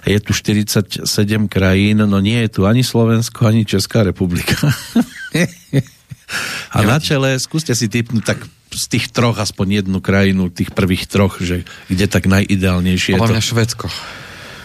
Je 0.07 0.19
tu 0.23 0.31
47 0.35 1.03
krajín, 1.51 1.99
no 2.07 2.19
nie 2.23 2.39
je 2.47 2.51
tu 2.51 2.61
ani 2.63 2.87
Slovensko, 2.87 3.51
ani 3.51 3.67
Česká 3.67 4.07
republika. 4.07 4.55
A 6.75 6.83
na 6.83 6.99
čele, 6.99 7.39
skúste 7.39 7.75
si 7.75 7.87
typnúť 7.87 8.25
tak 8.27 8.39
z 8.77 8.85
tých 8.93 9.09
troch 9.09 9.41
aspoň 9.41 9.83
jednu 9.83 9.99
krajinu, 10.05 10.53
tých 10.53 10.71
prvých 10.77 11.09
troch, 11.09 11.41
že 11.41 11.65
kde 11.89 12.07
tak 12.07 12.29
najideálnejšie 12.29 13.17
je 13.17 13.21
to. 13.21 13.35
Švedsko. 13.41 13.89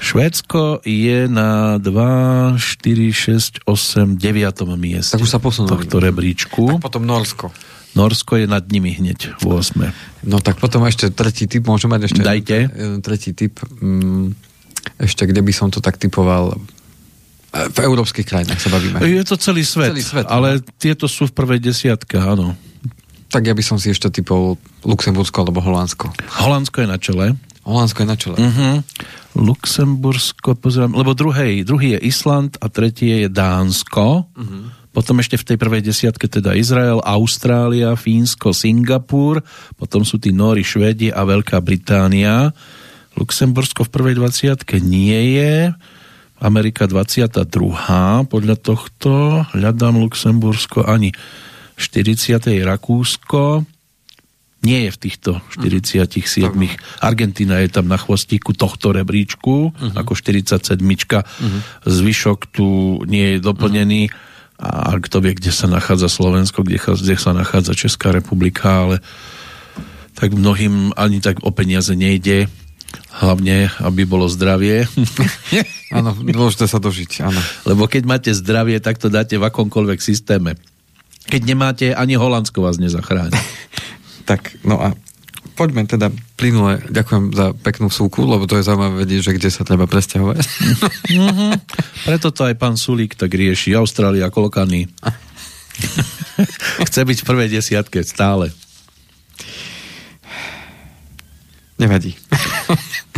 Švédsko 0.01 0.81
je 0.81 1.29
na 1.29 1.77
2, 1.77 2.57
4, 2.57 3.63
6, 3.63 3.69
8, 3.69 4.17
9 4.17 4.65
mieste. 4.75 5.13
Tak 5.15 5.21
už 5.23 5.29
sa 5.29 5.37
posunuli. 5.37 5.71
Tohto 5.77 6.01
rebríčku. 6.01 6.75
Tak 6.75 6.83
potom 6.83 7.05
Norsko. 7.05 7.53
Norsko 7.93 8.41
je 8.41 8.47
nad 8.49 8.65
nimi 8.65 8.97
hneď 8.97 9.37
v 9.39 9.45
8. 9.45 10.25
No 10.25 10.41
tak 10.41 10.57
potom 10.57 10.83
ešte 10.89 11.13
tretí 11.13 11.45
typ, 11.45 11.69
môžem 11.69 11.93
mať 11.93 12.09
ešte 12.09 12.21
Dajte. 12.25 12.57
Tretí 13.05 13.31
typ. 13.37 13.61
Mm, 13.77 14.33
ešte 14.97 15.29
kde 15.29 15.45
by 15.45 15.53
som 15.53 15.69
to 15.69 15.79
tak 15.79 16.01
typoval 16.01 16.57
v 17.51 17.77
európskych 17.83 18.23
krajinách 18.23 18.63
sa 18.63 18.71
bavíme. 18.71 19.03
Je 19.03 19.27
to 19.27 19.35
celý 19.35 19.67
svet, 19.67 19.91
celý 19.91 20.03
svet 20.07 20.25
ale 20.31 20.63
no. 20.63 20.65
tieto 20.79 21.05
sú 21.11 21.27
v 21.27 21.35
prvej 21.35 21.59
desiatke, 21.59 22.15
áno. 22.15 22.55
Tak 23.31 23.47
ja 23.47 23.55
by 23.55 23.63
som 23.63 23.79
si 23.79 23.95
ešte 23.95 24.11
typol 24.11 24.59
Luxembursko 24.83 25.47
alebo 25.47 25.63
Holandsko. 25.63 26.11
Holandsko 26.43 26.83
je 26.83 26.87
na 26.91 26.99
čele. 26.99 27.25
Holandsko 27.63 28.03
je 28.03 28.07
na 28.09 28.17
čele. 28.19 28.37
Uh-huh. 28.37 28.83
Luxembursko, 29.39 30.59
pozerám, 30.59 30.91
lebo 30.91 31.15
druhý, 31.15 31.63
druhý 31.63 31.95
je 31.95 31.99
Island 32.11 32.59
a 32.59 32.67
tretie 32.67 33.23
je 33.23 33.29
Dánsko. 33.31 34.27
Uh-huh. 34.27 34.63
Potom 34.91 35.23
ešte 35.23 35.39
v 35.39 35.47
tej 35.47 35.57
prvej 35.57 35.79
desiatke 35.87 36.27
teda 36.27 36.51
Izrael, 36.51 36.99
Austrália, 36.99 37.95
Fínsko, 37.95 38.51
Singapur, 38.51 39.39
potom 39.79 40.03
sú 40.03 40.19
tí 40.19 40.35
Nóri, 40.35 40.67
Švedi 40.67 41.07
a 41.07 41.23
Veľká 41.23 41.63
Británia. 41.63 42.51
Luxembursko 43.15 43.87
v 43.87 43.93
prvej 43.95 44.15
dvaciatke 44.19 44.83
nie 44.83 45.39
je. 45.39 45.71
Amerika 46.43 46.89
22. 46.89 47.47
Podľa 48.27 48.55
tohto 48.59 49.45
hľadám 49.55 49.95
Luxembursko 50.01 50.83
ani 50.83 51.15
40. 51.81 52.61
Rakúsko. 52.61 53.65
Nie 54.61 54.85
je 54.85 54.91
v 54.93 54.97
týchto 55.01 55.31
47. 55.57 56.53
Uh-huh. 56.53 56.69
Argentína 57.01 57.65
je 57.65 57.69
tam 57.73 57.89
na 57.89 57.97
chvostíku 57.97 58.53
tohto 58.53 58.93
rebríčku, 58.93 59.73
uh-huh. 59.73 59.97
ako 59.97 60.13
47. 60.13 60.77
Uh-huh. 60.77 61.25
Zvyšok 61.89 62.39
tu 62.53 63.01
nie 63.09 63.35
je 63.35 63.37
doplnený. 63.41 64.13
Uh-huh. 64.13 64.29
A 64.61 64.93
kto 65.01 65.25
vie, 65.25 65.33
kde 65.33 65.49
sa 65.49 65.65
nachádza 65.65 66.05
Slovensko, 66.05 66.61
kde, 66.61 66.77
kde 66.77 67.17
sa 67.17 67.33
nachádza 67.33 67.73
Česká 67.73 68.13
republika, 68.13 68.85
ale 68.85 69.01
tak 70.13 70.37
mnohým 70.37 70.93
ani 70.93 71.17
tak 71.17 71.41
o 71.41 71.49
peniaze 71.49 71.97
nejde 71.97 72.45
Hlavne, 73.11 73.67
aby 73.83 74.07
bolo 74.07 74.31
zdravie. 74.31 74.87
Áno, 75.95 76.15
dôležité 76.15 76.71
sa 76.71 76.79
dožiť, 76.79 77.27
áno. 77.27 77.41
Lebo 77.67 77.83
keď 77.83 78.07
máte 78.07 78.31
zdravie, 78.31 78.79
tak 78.79 78.95
to 78.95 79.11
dáte 79.11 79.35
v 79.35 79.43
akomkoľvek 79.43 79.99
systéme. 79.99 80.55
Keď 81.29 81.41
nemáte, 81.45 81.85
ani 81.93 82.17
Holandsko 82.17 82.65
vás 82.65 82.81
nezachráni. 82.81 83.35
tak, 84.29 84.55
no 84.65 84.81
a 84.81 84.97
poďme 85.53 85.85
teda 85.85 86.09
plynule, 86.39 86.81
ďakujem 86.89 87.37
za 87.37 87.53
peknú 87.53 87.93
súku, 87.93 88.25
lebo 88.25 88.49
to 88.49 88.57
je 88.57 88.65
zaujímavé 88.65 89.05
vedieť, 89.05 89.21
že 89.29 89.35
kde 89.37 89.49
sa 89.53 89.61
treba 89.61 89.85
presťahovať. 89.85 90.41
mm-hmm. 91.11 91.51
Preto 92.09 92.33
to 92.33 92.41
aj 92.49 92.55
pán 92.57 92.75
Sulík 92.79 93.13
tak 93.13 93.29
rieši. 93.35 93.77
Austrália, 93.77 94.33
Kolokany. 94.33 94.89
Chce 96.89 97.01
byť 97.05 97.17
v 97.21 97.27
prvej 97.27 97.49
desiatke 97.53 98.01
stále. 98.01 98.49
Nevadí. 101.77 102.13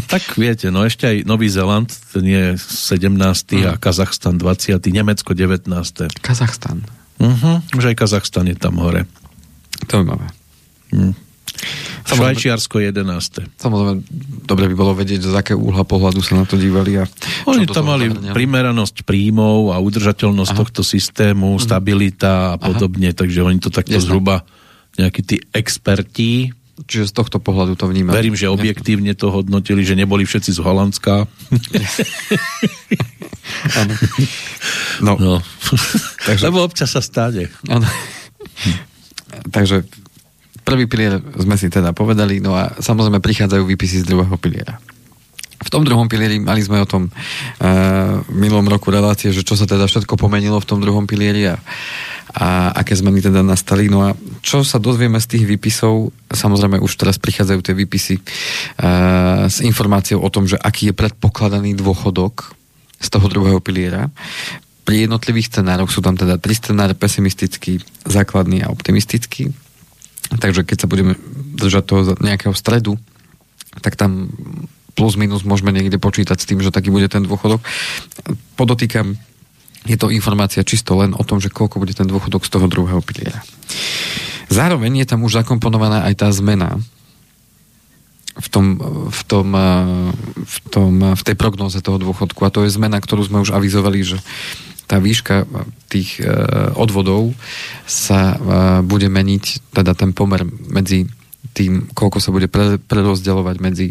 Tak 0.08 0.40
viete, 0.40 0.72
no 0.72 0.88
ešte 0.88 1.04
aj 1.10 1.18
Nový 1.28 1.52
Zeland, 1.52 1.90
ten 1.90 2.24
je 2.24 2.46
17. 2.56 3.12
Mm. 3.60 3.66
a 3.66 3.72
Kazachstan 3.76 4.40
20. 4.40 4.80
Nemecko 4.88 5.36
19. 5.36 5.68
Kazachstan. 6.24 7.03
Uh-huh, 7.24 7.64
už 7.80 7.84
aj 7.88 7.96
Kazachstan 7.96 8.52
je 8.52 8.58
tam 8.60 8.84
hore. 8.84 9.08
Zaujímavé. 9.88 10.28
Mm. 10.92 11.16
Švajčiarsko 12.04 12.84
11. 12.84 13.48
Samozrejme, 13.56 14.04
dobre 14.44 14.68
by 14.68 14.76
bolo 14.76 14.92
vedieť, 14.92 15.24
z 15.24 15.36
aké 15.40 15.54
úhla 15.56 15.88
pohľadu 15.88 16.20
sa 16.20 16.36
na 16.36 16.44
to 16.44 16.60
dívali. 16.60 17.00
A 17.00 17.08
Oni 17.48 17.64
tam 17.64 17.88
mali 17.88 18.12
zahrňali. 18.12 18.36
primeranosť 18.36 19.08
príjmov 19.08 19.72
a 19.72 19.80
udržateľnosť 19.80 20.52
Aha. 20.52 20.60
tohto 20.60 20.82
systému, 20.84 21.56
mhm. 21.56 21.62
stabilita 21.64 22.34
a 22.54 22.58
podobne, 22.60 23.16
Aha. 23.16 23.18
takže 23.24 23.40
oni 23.40 23.58
to 23.64 23.72
takto 23.72 23.96
Jasne. 23.96 24.04
zhruba 24.04 24.44
nejakí 25.00 25.22
tí 25.24 25.38
experti 25.56 26.52
Čiže 26.74 27.10
z 27.10 27.14
tohto 27.14 27.38
pohľadu 27.38 27.78
to 27.78 27.86
vnímam. 27.86 28.18
Verím, 28.18 28.34
že 28.34 28.50
objektívne 28.50 29.14
to 29.14 29.30
hodnotili, 29.30 29.86
že 29.86 29.94
neboli 29.94 30.26
všetci 30.26 30.58
z 30.58 30.60
Holandska. 30.60 31.14
no. 35.06 35.14
no. 35.22 35.38
Takže... 36.28 36.50
Lebo 36.50 36.66
občas 36.66 36.98
sa 36.98 37.02
stane. 37.06 37.54
Ano. 37.70 37.86
Takže 39.54 39.86
Prvý 40.64 40.88
pilier 40.88 41.20
sme 41.36 41.60
si 41.60 41.68
teda 41.68 41.92
povedali, 41.92 42.40
no 42.40 42.56
a 42.56 42.72
samozrejme 42.80 43.20
prichádzajú 43.20 43.68
výpisy 43.68 44.08
z 44.08 44.08
druhého 44.08 44.40
piliera. 44.40 44.80
V 45.64 45.70
tom 45.72 45.88
druhom 45.88 46.12
pilieri 46.12 46.44
mali 46.44 46.60
sme 46.60 46.84
o 46.84 46.88
tom 46.88 47.08
uh, 47.08 48.20
minulom 48.30 48.68
roku 48.68 48.92
relácie, 48.92 49.32
že 49.32 49.48
čo 49.48 49.56
sa 49.56 49.64
teda 49.64 49.88
všetko 49.88 50.20
pomenilo 50.20 50.60
v 50.60 50.68
tom 50.68 50.84
druhom 50.84 51.08
pilieri 51.08 51.50
a, 51.50 51.56
a 52.36 52.76
aké 52.76 52.94
zmeny 53.00 53.24
teda 53.24 53.40
nastali. 53.42 53.88
No 53.88 54.04
a 54.04 54.14
čo 54.44 54.68
sa 54.68 54.78
dozvieme 54.78 55.18
z 55.24 55.40
tých 55.40 55.46
výpisov, 55.48 56.12
samozrejme 56.28 56.84
už 56.84 57.00
teraz 57.00 57.16
prichádzajú 57.16 57.60
tie 57.64 57.76
výpisy 57.76 58.16
uh, 58.20 59.48
s 59.48 59.64
informáciou 59.64 60.20
o 60.20 60.30
tom, 60.30 60.46
že 60.46 60.60
aký 60.60 60.92
je 60.92 61.00
predpokladaný 61.00 61.80
dôchodok 61.80 62.54
z 63.00 63.08
toho 63.08 63.26
druhého 63.32 63.60
piliera. 63.64 64.12
Pri 64.84 65.08
jednotlivých 65.08 65.48
scenároch 65.48 65.92
sú 65.92 66.04
tam 66.04 66.20
teda 66.20 66.36
tri 66.36 66.60
scenáre, 66.60 66.92
pesimistický, 66.92 67.80
základný 68.04 68.68
a 68.68 68.72
optimistický. 68.72 69.56
Takže 70.34 70.68
keď 70.68 70.78
sa 70.84 70.92
budeme 70.92 71.16
držať 71.56 71.84
toho 71.88 72.02
nejakého 72.20 72.52
stredu, 72.52 73.00
tak 73.80 73.96
tam 73.96 74.28
plus 74.94 75.18
minus 75.18 75.42
môžeme 75.46 75.74
niekde 75.74 75.98
počítať 75.98 76.38
s 76.38 76.48
tým, 76.48 76.62
že 76.62 76.74
taký 76.74 76.94
bude 76.94 77.10
ten 77.10 77.26
dôchodok. 77.26 77.62
Podotýkam, 78.58 79.18
je 79.84 79.98
to 80.00 80.14
informácia 80.14 80.64
čisto 80.64 80.96
len 80.96 81.12
o 81.18 81.24
tom, 81.28 81.44
že 81.44 81.52
koľko 81.52 81.82
bude 81.82 81.92
ten 81.92 82.08
dôchodok 82.08 82.46
z 82.48 82.54
toho 82.56 82.66
druhého 82.72 83.02
piliera. 83.04 83.44
Zároveň 84.48 85.04
je 85.04 85.10
tam 85.10 85.26
už 85.26 85.44
zakomponovaná 85.44 86.08
aj 86.08 86.24
tá 86.24 86.28
zmena 86.32 86.80
v, 88.34 88.48
tom, 88.50 88.66
v, 89.10 89.22
tom, 89.26 89.48
v, 90.46 90.58
tom, 90.70 90.94
v 91.14 91.24
tej 91.26 91.36
prognoze 91.38 91.78
toho 91.82 92.02
dôchodku. 92.02 92.42
A 92.46 92.54
to 92.54 92.66
je 92.66 92.74
zmena, 92.74 92.98
ktorú 92.98 93.26
sme 93.26 93.42
už 93.42 93.54
avizovali, 93.54 94.02
že 94.02 94.18
tá 94.90 95.00
výška 95.00 95.48
tých 95.88 96.20
e, 96.20 96.28
odvodov 96.76 97.32
sa 97.88 98.36
bude 98.84 99.08
meniť, 99.08 99.74
teda 99.74 99.96
ten 99.96 100.12
pomer 100.12 100.44
medzi 100.48 101.08
tým, 101.54 101.88
koľko 101.94 102.18
sa 102.20 102.34
bude 102.34 102.50
pre, 102.50 102.82
prerozdeľovať 102.82 103.56
medzi 103.62 103.88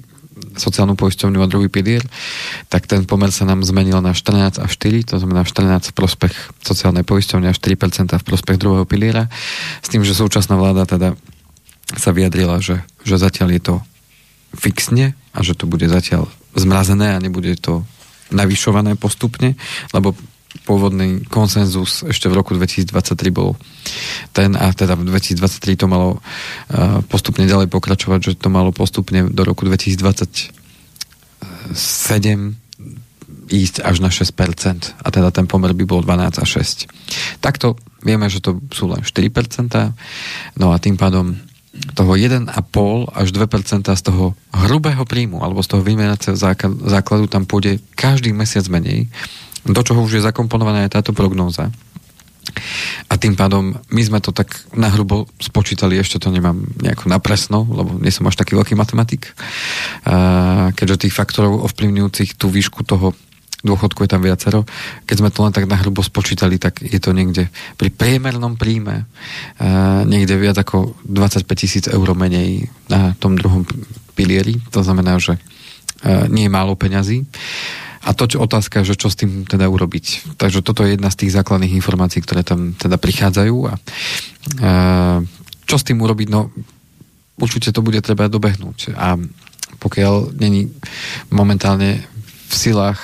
sociálnu 0.57 0.97
poisťovňu 0.99 1.39
a 1.41 1.51
druhý 1.51 1.69
pilier, 1.69 2.05
tak 2.69 2.89
ten 2.89 3.05
pomer 3.05 3.33
sa 3.33 3.45
nám 3.49 3.65
zmenil 3.65 4.01
na 4.01 4.17
14 4.17 4.61
a 4.61 4.67
4, 4.67 5.13
to 5.13 5.17
znamená 5.21 5.45
14 5.45 5.93
v 5.93 5.95
prospech 5.95 6.35
sociálnej 6.63 7.05
poisťovne 7.05 7.49
a 7.49 7.55
4% 7.55 8.13
v 8.21 8.25
prospech 8.25 8.57
druhého 8.57 8.85
piliera, 8.89 9.29
s 9.81 9.89
tým, 9.89 10.05
že 10.05 10.17
súčasná 10.17 10.57
vláda 10.57 10.89
teda 10.89 11.15
sa 11.93 12.11
vyjadrila, 12.13 12.61
že, 12.65 12.81
že 13.05 13.21
zatiaľ 13.21 13.49
je 13.57 13.63
to 13.63 13.75
fixne 14.57 15.17
a 15.33 15.39
že 15.41 15.57
to 15.57 15.69
bude 15.69 15.85
zatiaľ 15.89 16.29
zmrazené 16.57 17.17
a 17.17 17.23
nebude 17.23 17.57
to 17.57 17.85
navyšované 18.33 18.97
postupne, 18.97 19.57
lebo 19.93 20.17
pôvodný 20.63 21.27
konsenzus 21.27 22.07
ešte 22.07 22.31
v 22.31 22.39
roku 22.39 22.55
2023 22.55 22.95
bol 23.35 23.59
ten 24.31 24.55
a 24.55 24.71
teda 24.71 24.95
v 24.95 25.11
2023 25.11 25.75
to 25.75 25.87
malo 25.91 26.19
uh, 26.19 27.03
postupne 27.11 27.43
ďalej 27.43 27.67
pokračovať, 27.69 28.21
že 28.23 28.33
to 28.39 28.49
malo 28.49 28.71
postupne 28.71 29.27
do 29.31 29.43
roku 29.43 29.67
2027 29.67 30.55
ísť 33.53 33.85
až 33.85 33.97
na 34.01 34.09
6% 34.09 34.33
a 35.03 35.09
teda 35.13 35.29
ten 35.35 35.45
pomer 35.45 35.77
by 35.77 35.85
bol 35.85 36.01
12 36.01 36.41
a 36.41 36.45
6. 36.47 36.89
Takto 37.45 37.77
vieme, 38.01 38.31
že 38.33 38.41
to 38.41 38.63
sú 38.73 38.89
len 38.89 39.05
4%, 39.05 39.13
no 40.57 40.67
a 40.73 40.77
tým 40.81 40.97
pádom 40.97 41.37
toho 41.97 42.13
1,5 42.17 42.53
až 43.13 43.29
2% 43.33 43.89
z 43.89 44.03
toho 44.05 44.37
hrubého 44.53 45.05
príjmu 45.09 45.41
alebo 45.41 45.65
z 45.65 45.69
toho 45.73 45.83
vymenacieho 45.83 46.37
základu 46.85 47.27
tam 47.33 47.49
pôjde 47.49 47.81
každý 47.97 48.37
mesiac 48.37 48.69
menej 48.69 49.09
do 49.63 49.81
čoho 49.83 50.03
už 50.03 50.19
je 50.19 50.27
zakomponovaná 50.27 50.87
aj 50.87 50.99
táto 50.99 51.13
prognóza. 51.15 51.71
A 53.07 53.15
tým 53.15 53.39
pádom 53.39 53.79
my 53.95 54.03
sme 54.03 54.19
to 54.19 54.35
tak 54.35 54.67
nahrubo 54.75 55.31
spočítali, 55.39 55.95
ešte 55.95 56.19
to 56.19 56.29
nemám 56.35 56.59
nejako 56.83 57.07
napresno, 57.07 57.63
lebo 57.63 57.95
nie 58.03 58.11
som 58.11 58.27
až 58.27 58.35
taký 58.35 58.59
veľký 58.59 58.75
matematik, 58.75 59.31
keďže 60.75 61.07
tých 61.07 61.15
faktorov 61.15 61.63
ovplyvňujúcich 61.71 62.35
tú 62.35 62.51
výšku 62.51 62.83
toho 62.83 63.15
dôchodku 63.63 64.03
je 64.03 64.11
tam 64.11 64.27
viacero. 64.27 64.67
Keď 65.07 65.17
sme 65.23 65.31
to 65.31 65.47
len 65.47 65.55
tak 65.55 65.71
nahrubo 65.71 66.03
spočítali, 66.03 66.59
tak 66.59 66.83
je 66.83 66.99
to 66.99 67.15
niekde 67.15 67.47
pri 67.79 67.95
priemernom 67.95 68.59
príjme 68.59 69.07
niekde 70.11 70.35
viac 70.35 70.59
ako 70.59 70.99
25 71.07 71.47
tisíc 71.55 71.87
eur 71.87 72.09
menej 72.19 72.67
na 72.91 73.15
tom 73.23 73.39
druhom 73.39 73.63
pilieri. 74.19 74.59
To 74.75 74.83
znamená, 74.83 75.23
že 75.23 75.39
nie 76.27 76.51
je 76.51 76.53
málo 76.53 76.75
peňazí. 76.75 77.23
A 78.03 78.11
to 78.19 78.27
čo 78.27 78.43
otázka, 78.43 78.83
že 78.83 78.99
čo 78.99 79.07
s 79.07 79.19
tým 79.19 79.47
teda 79.47 79.71
urobiť. 79.71 80.35
Takže 80.35 80.61
toto 80.67 80.83
je 80.83 80.99
jedna 80.99 81.11
z 81.11 81.27
tých 81.27 81.35
základných 81.39 81.77
informácií, 81.79 82.19
ktoré 82.19 82.43
tam 82.43 82.75
teda 82.75 82.99
prichádzajú. 82.99 83.57
A, 83.71 83.73
a 83.73 84.71
čo 85.67 85.77
s 85.79 85.87
tým 85.87 86.03
urobiť? 86.03 86.29
No 86.29 86.51
určite 87.39 87.71
to 87.71 87.81
bude 87.81 88.03
treba 88.03 88.27
dobehnúť. 88.27 88.99
A 88.99 89.15
pokiaľ 89.79 90.35
není 90.35 90.71
momentálne 91.31 92.03
v 92.51 92.55
silách 92.55 93.01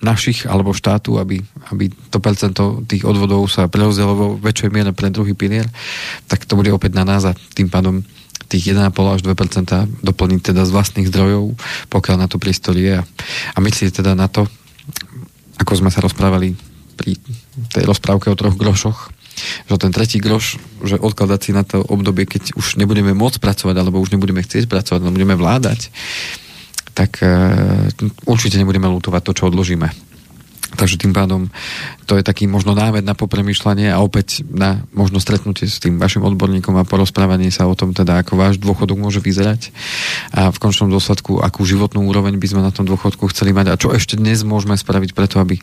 našich 0.00 0.48
alebo 0.48 0.72
štátu, 0.72 1.20
aby, 1.20 1.44
aby 1.68 1.92
to 2.08 2.24
percento 2.24 2.80
tých 2.88 3.04
odvodov 3.04 3.44
sa 3.52 3.68
prerozdielo 3.68 4.12
vo 4.16 4.28
väčšej 4.40 4.72
miere 4.72 4.96
pre 4.96 5.12
druhý 5.12 5.36
pilier, 5.36 5.68
tak 6.24 6.48
to 6.48 6.56
bude 6.56 6.72
opäť 6.72 6.96
na 6.96 7.04
nás 7.04 7.28
a 7.28 7.36
tým 7.36 7.68
pádom 7.68 8.00
tých 8.50 8.74
1,5 8.74 8.90
až 8.90 9.20
2% 9.22 10.02
doplniť 10.02 10.40
teda 10.50 10.66
z 10.66 10.74
vlastných 10.74 11.06
zdrojov, 11.06 11.54
pokiaľ 11.86 12.16
na 12.18 12.26
to 12.26 12.42
priestor 12.42 12.74
je. 12.74 12.98
A 13.54 13.58
myslíte 13.62 14.02
teda 14.02 14.18
na 14.18 14.26
to, 14.26 14.50
ako 15.62 15.78
sme 15.78 15.94
sa 15.94 16.02
rozprávali 16.02 16.58
pri 16.98 17.16
tej 17.70 17.86
rozprávke 17.86 18.28
o 18.28 18.36
troch 18.36 18.58
grošoch, 18.58 19.14
že 19.70 19.80
ten 19.80 19.94
tretí 19.94 20.20
groš, 20.20 20.60
že 20.84 21.00
odkladať 21.00 21.40
si 21.40 21.50
na 21.54 21.62
to 21.64 21.80
obdobie, 21.80 22.26
keď 22.26 22.58
už 22.58 22.76
nebudeme 22.76 23.14
môcť 23.16 23.40
pracovať, 23.40 23.76
alebo 23.78 24.02
už 24.02 24.12
nebudeme 24.12 24.42
chcieť 24.44 24.68
pracovať, 24.68 25.00
ale 25.00 25.16
budeme 25.16 25.38
vládať, 25.38 25.88
tak 26.92 27.22
uh, 27.22 27.88
určite 28.28 28.58
nebudeme 28.60 28.90
lutovať 28.90 29.22
to, 29.24 29.32
čo 29.32 29.48
odložíme. 29.48 30.09
Takže 30.70 31.02
tým 31.02 31.10
pádom 31.10 31.50
to 32.06 32.14
je 32.18 32.26
taký 32.26 32.46
možno 32.46 32.74
náved 32.74 33.02
na 33.02 33.14
popremýšľanie 33.14 33.90
a 33.90 34.02
opäť 34.02 34.46
na 34.46 34.82
možno 34.94 35.18
stretnutie 35.18 35.66
s 35.66 35.82
tým 35.82 35.98
vašim 35.98 36.22
odborníkom 36.22 36.74
a 36.78 36.86
porozprávanie 36.86 37.50
sa 37.50 37.66
o 37.66 37.74
tom 37.74 37.94
teda, 37.94 38.22
ako 38.22 38.38
váš 38.38 38.56
dôchodok 38.58 38.98
môže 38.98 39.22
vyzerať 39.22 39.70
a 40.34 40.50
v 40.50 40.58
končnom 40.62 40.90
dôsledku, 40.90 41.42
akú 41.42 41.66
životnú 41.66 42.06
úroveň 42.06 42.38
by 42.38 42.46
sme 42.50 42.62
na 42.62 42.74
tom 42.74 42.86
dôchodku 42.86 43.30
chceli 43.30 43.50
mať 43.54 43.66
a 43.70 43.78
čo 43.78 43.94
ešte 43.94 44.18
dnes 44.18 44.42
môžeme 44.46 44.78
spraviť 44.78 45.10
preto, 45.14 45.42
aby, 45.42 45.58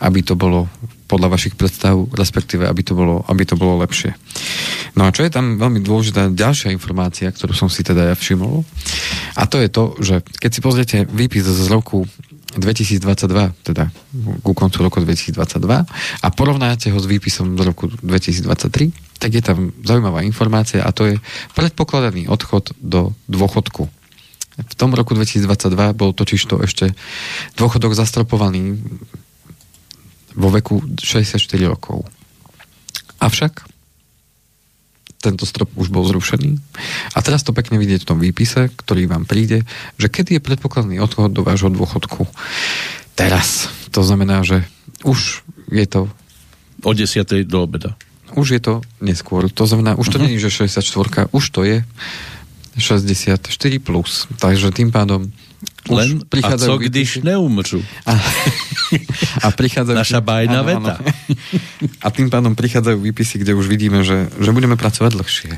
aby 0.00 0.20
to 0.20 0.36
bolo 0.36 0.68
podľa 1.10 1.34
vašich 1.34 1.58
predstav, 1.58 1.98
respektíve 2.14 2.70
aby 2.70 2.86
to, 2.86 2.94
bolo, 2.94 3.26
aby 3.26 3.42
to 3.42 3.58
bolo 3.58 3.82
lepšie. 3.82 4.14
No 4.94 5.10
a 5.10 5.10
čo 5.10 5.26
je 5.26 5.34
tam 5.34 5.58
veľmi 5.58 5.82
dôležitá 5.82 6.30
ďalšia 6.30 6.70
informácia, 6.70 7.26
ktorú 7.26 7.50
som 7.50 7.66
si 7.66 7.82
teda 7.82 8.12
ja 8.12 8.14
všimol, 8.14 8.62
a 9.34 9.42
to 9.50 9.58
je 9.58 9.68
to, 9.68 9.84
že 9.98 10.14
keď 10.38 10.50
si 10.54 10.60
pozriete 10.62 10.96
výpis 11.10 11.42
z 11.42 11.66
roku 11.66 12.06
2022, 12.58 13.62
teda 13.62 13.94
ku 14.42 14.50
koncu 14.50 14.82
roku 14.82 14.98
2022 14.98 15.86
a 16.18 16.26
porovnáte 16.34 16.90
ho 16.90 16.98
s 16.98 17.06
výpisom 17.06 17.54
z 17.54 17.62
roku 17.62 17.86
2023, 17.86 19.22
tak 19.22 19.30
je 19.30 19.42
tam 19.44 19.70
zaujímavá 19.86 20.26
informácia 20.26 20.82
a 20.82 20.90
to 20.90 21.06
je 21.06 21.14
predpokladaný 21.54 22.26
odchod 22.26 22.74
do 22.82 23.14
dôchodku. 23.30 23.86
V 24.60 24.74
tom 24.74 24.90
roku 24.92 25.14
2022 25.14 25.94
bol 25.94 26.10
totiž 26.10 26.42
to 26.50 26.58
ešte 26.58 26.90
dôchodok 27.54 27.94
zastropovaný 27.94 28.82
vo 30.34 30.50
veku 30.50 30.82
64 30.98 31.38
rokov. 31.70 32.02
Avšak 33.22 33.69
tento 35.20 35.44
strop 35.44 35.68
už 35.76 35.92
bol 35.92 36.02
zrušený. 36.08 36.56
A 37.12 37.18
teraz 37.20 37.44
to 37.44 37.52
pekne 37.52 37.76
vidieť 37.76 38.02
v 38.02 38.08
tom 38.08 38.18
výpise, 38.18 38.72
ktorý 38.72 39.04
vám 39.04 39.28
príde, 39.28 39.68
že 40.00 40.08
kedy 40.08 40.40
je 40.40 40.44
predpokladný 40.44 40.96
odchod 40.98 41.36
do 41.36 41.44
vášho 41.44 41.68
dôchodku. 41.68 42.24
Teraz. 43.14 43.68
To 43.92 44.00
znamená, 44.00 44.40
že 44.40 44.64
už 45.04 45.44
je 45.68 45.86
to... 45.86 46.00
O 46.80 46.96
10. 46.96 47.20
do 47.44 47.58
obeda. 47.60 47.92
Už 48.32 48.56
je 48.56 48.60
to 48.64 48.74
neskôr. 49.04 49.52
To 49.52 49.64
znamená, 49.68 50.00
už 50.00 50.08
to 50.08 50.16
uh-huh. 50.16 50.24
nie 50.24 50.40
je, 50.40 50.48
že 50.48 50.64
64, 50.64 51.28
už 51.28 51.44
to 51.52 51.60
je 51.68 51.84
64 52.80 53.44
plus. 53.84 54.24
Takže 54.40 54.72
tým 54.72 54.88
pádom 54.88 55.28
Len, 55.88 56.20
a 56.44 56.58
co 56.58 56.78
když 56.78 57.24
neumřu? 57.24 57.80
A, 58.06 58.12
a 59.46 59.48
prichádzajú... 59.48 59.96
Naša 59.96 60.20
bajná 60.20 60.60
áno, 60.60 60.68
veta. 60.68 60.94
Áno. 61.00 61.08
A 62.04 62.06
tým 62.12 62.28
pádom 62.28 62.52
prichádzajú 62.52 63.00
výpisy, 63.00 63.40
kde 63.40 63.56
už 63.56 63.64
vidíme, 63.64 64.04
že, 64.04 64.28
že 64.36 64.50
budeme 64.52 64.76
pracovať 64.76 65.10
dlhšie. 65.16 65.52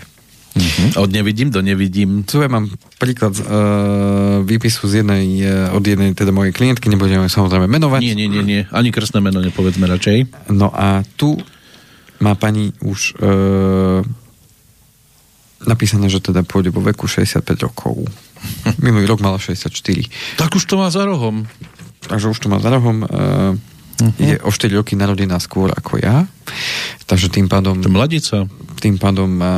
Uh-huh. 0.53 1.01
Od 1.01 1.09
nevidím 1.09 1.49
do 1.49 1.65
nevidím. 1.65 2.29
Tu 2.29 2.45
ja 2.45 2.49
mám 2.53 2.69
príklad 3.01 3.33
uh, 3.41 4.45
výpisu 4.45 4.85
z 4.85 5.01
jednej, 5.01 5.25
uh, 5.49 5.73
od 5.73 5.81
jednej 5.81 6.13
teda 6.13 6.29
mojej 6.29 6.53
klientky, 6.53 6.93
nebudeme 6.93 7.25
samozrejme 7.25 7.65
menovať. 7.65 8.01
Nie, 8.05 8.13
nie, 8.13 8.29
nie, 8.29 8.45
nie. 8.45 8.61
ani 8.69 8.93
krstné 8.93 9.25
meno 9.25 9.41
nepovedzme 9.41 9.89
radšej. 9.89 10.53
No 10.53 10.69
a 10.69 11.09
tu 11.17 11.41
má 12.21 12.37
pani 12.37 12.77
už 12.85 13.17
uh, 13.17 14.05
napísané, 15.65 16.13
že 16.13 16.21
teda 16.21 16.45
pôjde 16.45 16.69
vo 16.69 16.85
veku 16.85 17.09
65 17.09 17.43
rokov. 17.65 18.05
Minulý 18.87 19.07
rok 19.07 19.21
mala 19.21 19.39
64. 19.39 19.73
Tak 20.39 20.55
už 20.55 20.65
to 20.67 20.75
má 20.81 20.91
za 20.91 21.05
rohom. 21.07 21.47
Takže 22.07 22.35
už 22.35 22.39
to 22.43 22.49
má 22.51 22.59
za 22.59 22.71
rohom. 22.71 23.07
Uh, 23.07 23.55
uh-huh. 24.03 24.13
Je 24.19 24.35
o 24.43 24.51
4 24.51 24.79
roky 24.79 24.99
narodená 24.99 25.39
skôr 25.39 25.71
ako 25.71 26.03
ja. 26.03 26.27
Takže 27.07 27.31
tým 27.31 27.47
pádom... 27.47 27.79
To 27.79 27.91
mladica 27.93 28.51
tým 28.83 28.99
pádom 28.99 29.31
má, 29.31 29.55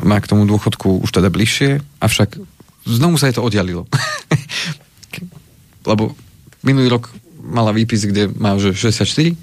má 0.00 0.16
k 0.16 0.32
tomu 0.32 0.48
dôchodku 0.48 1.04
už 1.04 1.12
teda 1.12 1.28
bližšie, 1.28 1.84
avšak 2.00 2.40
znovu 2.88 3.20
sa 3.20 3.28
jej 3.28 3.36
to 3.36 3.44
oddialilo. 3.44 3.84
Lebo 5.90 6.16
minulý 6.64 6.88
rok 6.88 7.12
mala 7.44 7.76
výpis, 7.76 8.08
kde 8.08 8.32
má 8.32 8.56
že 8.56 8.72
64, 8.72 9.36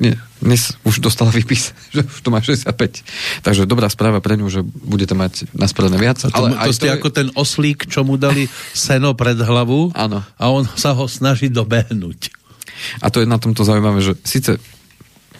nie, 0.00 0.16
dnes 0.40 0.74
už 0.82 1.04
dostala 1.04 1.28
výpis, 1.28 1.76
že 1.94 2.04
už 2.04 2.20
to 2.24 2.28
má 2.32 2.40
65. 2.40 2.72
Takže 3.44 3.68
dobrá 3.68 3.88
správa 3.92 4.22
pre 4.24 4.40
ňu, 4.40 4.48
že 4.48 4.60
budete 4.64 5.12
mať 5.12 5.52
nasporené 5.52 5.96
viac. 6.00 6.22
A 6.24 6.32
to, 6.32 6.48
ale 6.48 6.56
to 6.56 6.72
ste 6.72 6.88
je... 6.88 6.94
ako 6.96 7.08
ten 7.12 7.28
oslík, 7.36 7.86
čo 7.90 8.02
mu 8.02 8.16
dali 8.16 8.48
seno 8.72 9.12
pred 9.12 9.36
hlavu 9.36 9.92
Áno. 9.92 10.24
a 10.24 10.44
on 10.48 10.64
sa 10.76 10.96
ho 10.96 11.04
snaží 11.04 11.52
dobehnúť. 11.52 12.32
A 13.04 13.12
to 13.12 13.22
je 13.22 13.30
na 13.30 13.38
tomto 13.38 13.62
zaujímavé, 13.62 14.02
že 14.02 14.18
síce 14.26 14.58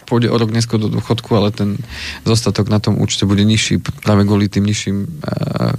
pôjde 0.07 0.29
o 0.29 0.37
rok 0.37 0.53
neskôr 0.53 0.77
do 0.77 0.93
dôchodku, 0.93 1.33
ale 1.33 1.55
ten 1.55 1.81
zostatok 2.29 2.69
na 2.69 2.83
tom 2.83 3.01
účte 3.01 3.25
bude 3.25 3.43
nižší 3.47 3.81
práve 3.81 4.29
kvôli 4.29 4.51
tým 4.53 4.69
nižším 4.69 4.97
uh, 5.09 5.73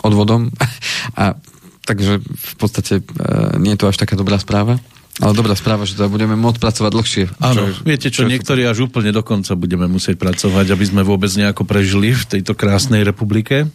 odvodom. 0.00 0.48
A 1.20 1.36
takže 1.84 2.24
v 2.24 2.54
podstate 2.56 3.04
uh, 3.04 3.60
nie 3.60 3.76
je 3.76 3.80
to 3.84 3.90
až 3.92 4.00
taká 4.00 4.16
dobrá 4.16 4.40
správa. 4.40 4.80
Ale 5.22 5.30
dobrá 5.30 5.54
správa, 5.54 5.86
že 5.86 5.94
teda 5.94 6.10
budeme 6.10 6.34
môcť 6.34 6.58
pracovať 6.58 6.90
dlhšie. 6.90 7.24
Áno, 7.38 7.70
čo, 7.70 7.86
viete 7.86 8.10
čo, 8.10 8.26
čo 8.26 8.30
niektorí 8.30 8.66
až 8.66 8.90
úplne 8.90 9.14
do 9.14 9.22
konca 9.22 9.54
budeme 9.54 9.86
musieť 9.86 10.18
pracovať, 10.18 10.74
aby 10.74 10.84
sme 10.90 11.06
vôbec 11.06 11.30
nejako 11.30 11.62
prežili 11.62 12.10
v 12.10 12.24
tejto 12.26 12.58
krásnej 12.58 13.06
republike. 13.06 13.70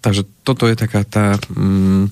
Takže 0.00 0.24
toto 0.40 0.64
je 0.64 0.80
taká 0.80 1.04
tá 1.04 1.36
mm, 1.52 2.08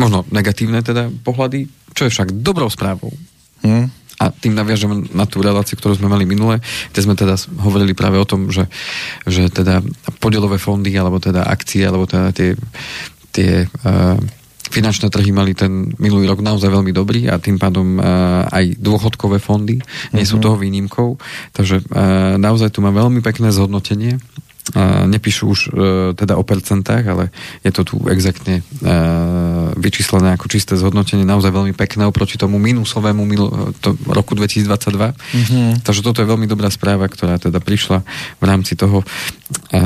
možno 0.00 0.24
negatívne 0.32 0.80
teda 0.80 1.12
pohľady, 1.20 1.68
čo 1.92 2.08
je 2.08 2.12
však 2.16 2.32
dobrou 2.40 2.72
správou. 2.72 3.12
Hmm 3.60 3.92
a 4.14 4.30
tým 4.30 4.54
naviažem 4.54 5.10
na 5.10 5.26
tú 5.26 5.42
reláciu, 5.42 5.74
ktorú 5.74 5.98
sme 5.98 6.06
mali 6.06 6.22
minule, 6.22 6.62
kde 6.94 7.00
sme 7.02 7.18
teda 7.18 7.34
hovorili 7.58 7.98
práve 7.98 8.16
o 8.16 8.28
tom, 8.28 8.46
že, 8.48 8.70
že 9.26 9.50
teda 9.50 9.82
podielové 10.22 10.62
fondy, 10.62 10.94
alebo 10.94 11.18
teda 11.18 11.42
akcie, 11.42 11.82
alebo 11.82 12.06
teda 12.06 12.30
tie, 12.30 12.54
tie 13.34 13.66
uh, 13.66 14.16
finančné 14.74 15.06
trhy 15.06 15.30
mali 15.30 15.54
ten 15.54 15.94
minulý 16.02 16.26
rok 16.26 16.42
naozaj 16.42 16.66
veľmi 16.66 16.90
dobrý 16.90 17.30
a 17.30 17.38
tým 17.38 17.62
pádom 17.62 18.02
uh, 18.02 18.50
aj 18.50 18.74
dôchodkové 18.82 19.38
fondy 19.38 19.78
nie 20.10 20.26
sú 20.26 20.42
mhm. 20.42 20.42
toho 20.42 20.56
výnimkou. 20.58 21.08
Takže 21.54 21.86
uh, 21.86 22.34
naozaj 22.42 22.74
tu 22.74 22.82
má 22.82 22.90
veľmi 22.90 23.22
pekné 23.22 23.54
zhodnotenie 23.54 24.18
nepíšu 25.04 25.44
už 25.44 25.60
e, 25.60 25.70
teda 26.16 26.40
o 26.40 26.44
percentách, 26.44 27.04
ale 27.04 27.24
je 27.60 27.68
to 27.68 27.84
tu 27.84 27.94
exaktne 28.08 28.64
e, 28.64 28.92
vyčíslené 29.76 30.32
ako 30.32 30.48
čisté 30.48 30.72
zhodnotenie, 30.80 31.28
naozaj 31.28 31.52
veľmi 31.52 31.76
pekné 31.76 32.08
oproti 32.08 32.40
tomu 32.40 32.56
minusovému 32.56 33.28
roku 34.08 34.32
2022. 34.32 34.64
Mm-hmm. 34.64 35.84
Takže 35.84 36.00
toto 36.00 36.24
je 36.24 36.30
veľmi 36.32 36.48
dobrá 36.48 36.72
správa, 36.72 37.04
ktorá 37.12 37.36
teda 37.36 37.60
prišla 37.60 38.08
v 38.40 38.44
rámci 38.48 38.72
toho 38.72 39.04
e, 39.68 39.78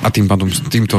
a 0.00 0.08
tým 0.10 0.26
pádom 0.26 0.50
týmto 0.50 0.98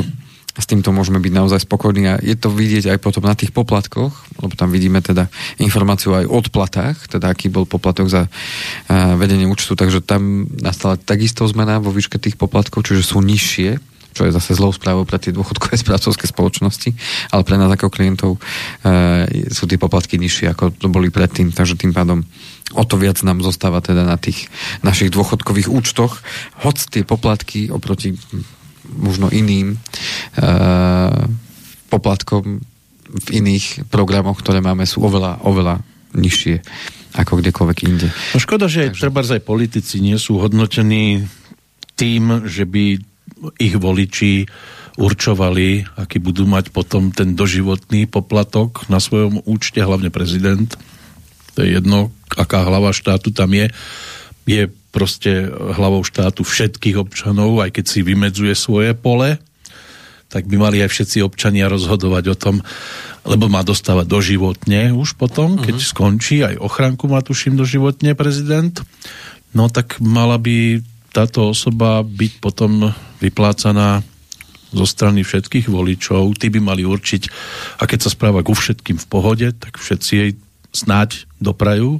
s 0.51 0.65
týmto 0.67 0.91
môžeme 0.91 1.23
byť 1.23 1.31
naozaj 1.31 1.59
spokojní 1.63 2.03
a 2.11 2.19
je 2.19 2.35
to 2.35 2.51
vidieť 2.51 2.91
aj 2.91 2.99
potom 2.99 3.23
na 3.23 3.35
tých 3.35 3.55
poplatkoch, 3.55 4.11
lebo 4.43 4.53
tam 4.59 4.67
vidíme 4.67 4.99
teda 4.99 5.31
informáciu 5.63 6.11
aj 6.11 6.27
o 6.27 6.35
odplatách, 6.43 7.07
teda 7.07 7.31
aký 7.31 7.47
bol 7.47 7.63
poplatok 7.63 8.11
za 8.11 8.27
uh, 8.27 9.15
vedenie 9.15 9.47
účtu, 9.47 9.79
takže 9.79 10.03
tam 10.03 10.51
nastala 10.59 10.99
takisto 10.99 11.47
zmena 11.47 11.79
vo 11.79 11.95
výške 11.95 12.19
tých 12.19 12.35
poplatkov, 12.35 12.83
čiže 12.83 13.15
sú 13.15 13.23
nižšie, 13.23 13.79
čo 14.11 14.27
je 14.27 14.35
zase 14.35 14.59
zlou 14.59 14.75
správou 14.75 15.07
pre 15.07 15.15
tie 15.23 15.31
dôchodkové 15.31 15.79
správcovské 15.83 16.27
spoločnosti, 16.27 16.91
ale 17.31 17.47
pre 17.47 17.55
nás 17.55 17.71
ako 17.71 17.87
klientov 17.87 18.35
uh, 18.35 19.23
sú 19.47 19.71
tie 19.71 19.79
poplatky 19.79 20.19
nižšie, 20.19 20.51
ako 20.51 20.75
to 20.75 20.91
boli 20.91 21.07
predtým, 21.07 21.55
takže 21.55 21.79
tým 21.79 21.95
pádom 21.95 22.27
o 22.75 22.83
to 22.83 22.99
viac 22.99 23.19
nám 23.23 23.39
zostáva 23.39 23.79
teda 23.79 24.03
na 24.03 24.19
tých 24.19 24.51
našich 24.83 25.11
dôchodkových 25.15 25.71
účtoch, 25.71 26.23
hoď 26.63 26.75
tie 26.91 27.03
poplatky 27.07 27.71
oproti 27.71 28.15
možno 28.95 29.31
iným 29.31 29.75
uh, 29.75 31.27
poplatkom 31.91 32.63
v 33.11 33.27
iných 33.43 33.91
programoch, 33.91 34.39
ktoré 34.39 34.63
máme, 34.63 34.87
sú 34.87 35.03
oveľa, 35.03 35.43
oveľa 35.43 35.83
nižšie 36.15 36.63
ako 37.11 37.43
kdekoľvek 37.43 37.77
inde. 37.83 38.07
No 38.07 38.39
škoda, 38.39 38.71
že 38.71 38.91
Takže... 38.91 39.03
treba 39.03 39.19
aj 39.19 39.43
politici 39.43 39.99
nie 39.99 40.15
sú 40.15 40.39
hodnotení 40.39 41.27
tým, 41.99 42.47
že 42.47 42.63
by 42.63 42.95
ich 43.59 43.75
voliči 43.75 44.47
určovali, 44.95 45.87
aký 45.99 46.23
budú 46.23 46.47
mať 46.47 46.71
potom 46.71 47.11
ten 47.11 47.35
doživotný 47.35 48.07
poplatok 48.07 48.87
na 48.87 48.99
svojom 48.99 49.43
účte, 49.47 49.83
hlavne 49.83 50.11
prezident. 50.11 50.71
To 51.55 51.63
je 51.63 51.79
jedno, 51.79 52.15
aká 52.31 52.63
hlava 52.63 52.95
štátu 52.95 53.35
tam 53.35 53.51
je. 53.51 53.71
Je 54.47 54.71
proste 54.91 55.47
hlavou 55.49 56.03
štátu 56.03 56.43
všetkých 56.43 56.99
občanov, 56.99 57.63
aj 57.63 57.79
keď 57.79 57.85
si 57.87 57.99
vymedzuje 58.03 58.53
svoje 58.53 58.91
pole, 58.91 59.39
tak 60.31 60.47
by 60.47 60.55
mali 60.55 60.79
aj 60.79 60.91
všetci 60.91 61.23
občania 61.23 61.67
rozhodovať 61.67 62.23
o 62.31 62.35
tom, 62.39 62.55
lebo 63.27 63.51
má 63.51 63.63
dostávať 63.67 64.07
doživotne 64.07 64.95
už 64.95 65.19
potom, 65.19 65.59
keď 65.59 65.75
uh-huh. 65.75 65.91
skončí, 65.91 66.43
aj 66.43 66.59
ochranku 66.59 67.11
má 67.11 67.19
tuším 67.19 67.59
doživotne 67.59 68.15
prezident, 68.15 68.79
no 69.51 69.67
tak 69.67 69.99
mala 69.99 70.39
by 70.39 70.79
táto 71.11 71.51
osoba 71.51 71.99
byť 72.07 72.33
potom 72.39 72.95
vyplácaná 73.19 73.99
zo 74.71 74.87
strany 74.87 75.27
všetkých 75.27 75.67
voličov, 75.67 76.31
tí 76.39 76.47
by 76.47 76.63
mali 76.63 76.87
určiť, 76.87 77.27
a 77.79 77.83
keď 77.83 78.07
sa 78.07 78.09
správa 78.15 78.39
ku 78.39 78.55
všetkým 78.55 78.95
v 78.95 79.09
pohode, 79.11 79.47
tak 79.51 79.75
všetci 79.75 80.11
jej 80.15 80.31
snáď 80.71 81.27
doprajú, 81.43 81.99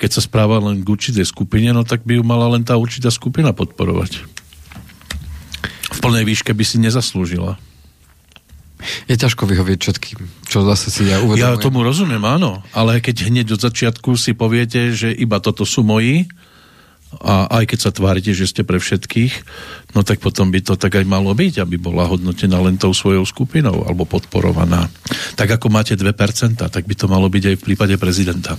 keď 0.00 0.10
sa 0.16 0.24
správa 0.24 0.56
len 0.64 0.80
k 0.80 0.88
určitej 0.88 1.28
skupine, 1.28 1.76
no 1.76 1.84
tak 1.84 2.08
by 2.08 2.16
ju 2.16 2.24
mala 2.24 2.48
len 2.56 2.64
tá 2.64 2.80
určitá 2.80 3.12
skupina 3.12 3.52
podporovať. 3.52 4.24
V 5.92 5.98
plnej 6.00 6.24
výške 6.24 6.56
by 6.56 6.64
si 6.64 6.80
nezaslúžila. 6.80 7.60
Je 9.04 9.12
ťažko 9.12 9.44
vyhovieť 9.44 9.76
všetkým, 9.76 10.48
čo 10.48 10.64
zase 10.64 10.88
si 10.88 11.04
ja 11.04 11.20
uvedomujem. 11.20 11.44
Ja 11.44 11.60
tomu 11.60 11.84
rozumiem, 11.84 12.24
áno, 12.24 12.64
ale 12.72 13.04
keď 13.04 13.28
hneď 13.28 13.60
od 13.60 13.60
začiatku 13.60 14.16
si 14.16 14.32
poviete, 14.32 14.96
že 14.96 15.12
iba 15.12 15.36
toto 15.36 15.68
sú 15.68 15.84
moji, 15.84 16.24
a 17.20 17.50
aj 17.60 17.74
keď 17.74 17.78
sa 17.82 17.90
tvárite, 17.90 18.30
že 18.30 18.46
ste 18.46 18.62
pre 18.62 18.78
všetkých, 18.78 19.34
no 19.98 20.06
tak 20.06 20.22
potom 20.22 20.54
by 20.54 20.62
to 20.62 20.78
tak 20.78 20.94
aj 20.94 21.02
malo 21.02 21.34
byť, 21.34 21.58
aby 21.58 21.74
bola 21.74 22.06
hodnotená 22.06 22.62
len 22.62 22.78
tou 22.78 22.94
svojou 22.94 23.26
skupinou 23.26 23.82
alebo 23.82 24.06
podporovaná. 24.06 24.86
Tak 25.34 25.58
ako 25.58 25.74
máte 25.74 25.98
2%, 25.98 26.06
tak 26.54 26.84
by 26.86 26.94
to 26.94 27.10
malo 27.10 27.26
byť 27.26 27.44
aj 27.50 27.56
v 27.58 27.64
prípade 27.66 27.98
prezidenta. 27.98 28.54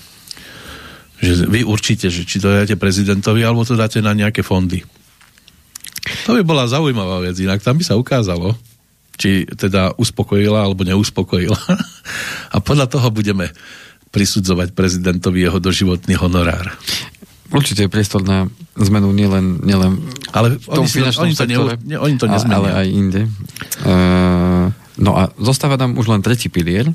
Že 1.22 1.48
vy 1.48 1.62
určite, 1.62 2.10
že 2.10 2.26
či 2.26 2.42
to 2.42 2.50
dáte 2.50 2.74
prezidentovi, 2.76 3.46
alebo 3.46 3.62
to 3.62 3.78
dáte 3.78 4.02
na 4.02 4.18
nejaké 4.18 4.42
fondy. 4.42 4.82
To 6.26 6.34
by 6.34 6.42
bola 6.42 6.66
zaujímavá 6.66 7.22
vec, 7.22 7.38
inak 7.38 7.62
tam 7.62 7.78
by 7.78 7.86
sa 7.86 7.94
ukázalo, 7.94 8.58
či 9.22 9.46
teda 9.46 9.94
uspokojila 10.02 10.66
alebo 10.66 10.82
neuspokojila. 10.82 11.62
A 12.54 12.58
podľa 12.58 12.90
toho 12.90 13.14
budeme 13.14 13.54
prisudzovať 14.12 14.74
prezidentovi 14.74 15.46
jeho 15.46 15.62
doživotný 15.62 16.18
honorár. 16.20 16.74
Určite 17.52 17.86
je 17.86 17.92
priestor 17.92 18.24
na 18.24 18.48
zmenu 18.80 19.12
nielen, 19.12 19.60
nielen 19.62 20.00
ale 20.32 20.56
v 20.56 20.68
tom 20.72 20.88
oni, 20.88 20.92
finančnom 20.92 21.28
oni, 21.28 21.36
to 21.36 21.44
sektore, 21.44 21.74
ne, 21.84 21.98
oni 22.00 22.16
to 22.16 22.28
nezmenia. 22.28 22.58
Ale 22.58 22.70
aj 22.72 22.88
inde. 22.88 23.22
Uh, 23.84 24.72
no 24.96 25.12
a 25.20 25.36
zostáva 25.36 25.76
nám 25.76 26.00
už 26.00 26.08
len 26.08 26.24
tretí 26.24 26.48
pilier, 26.48 26.88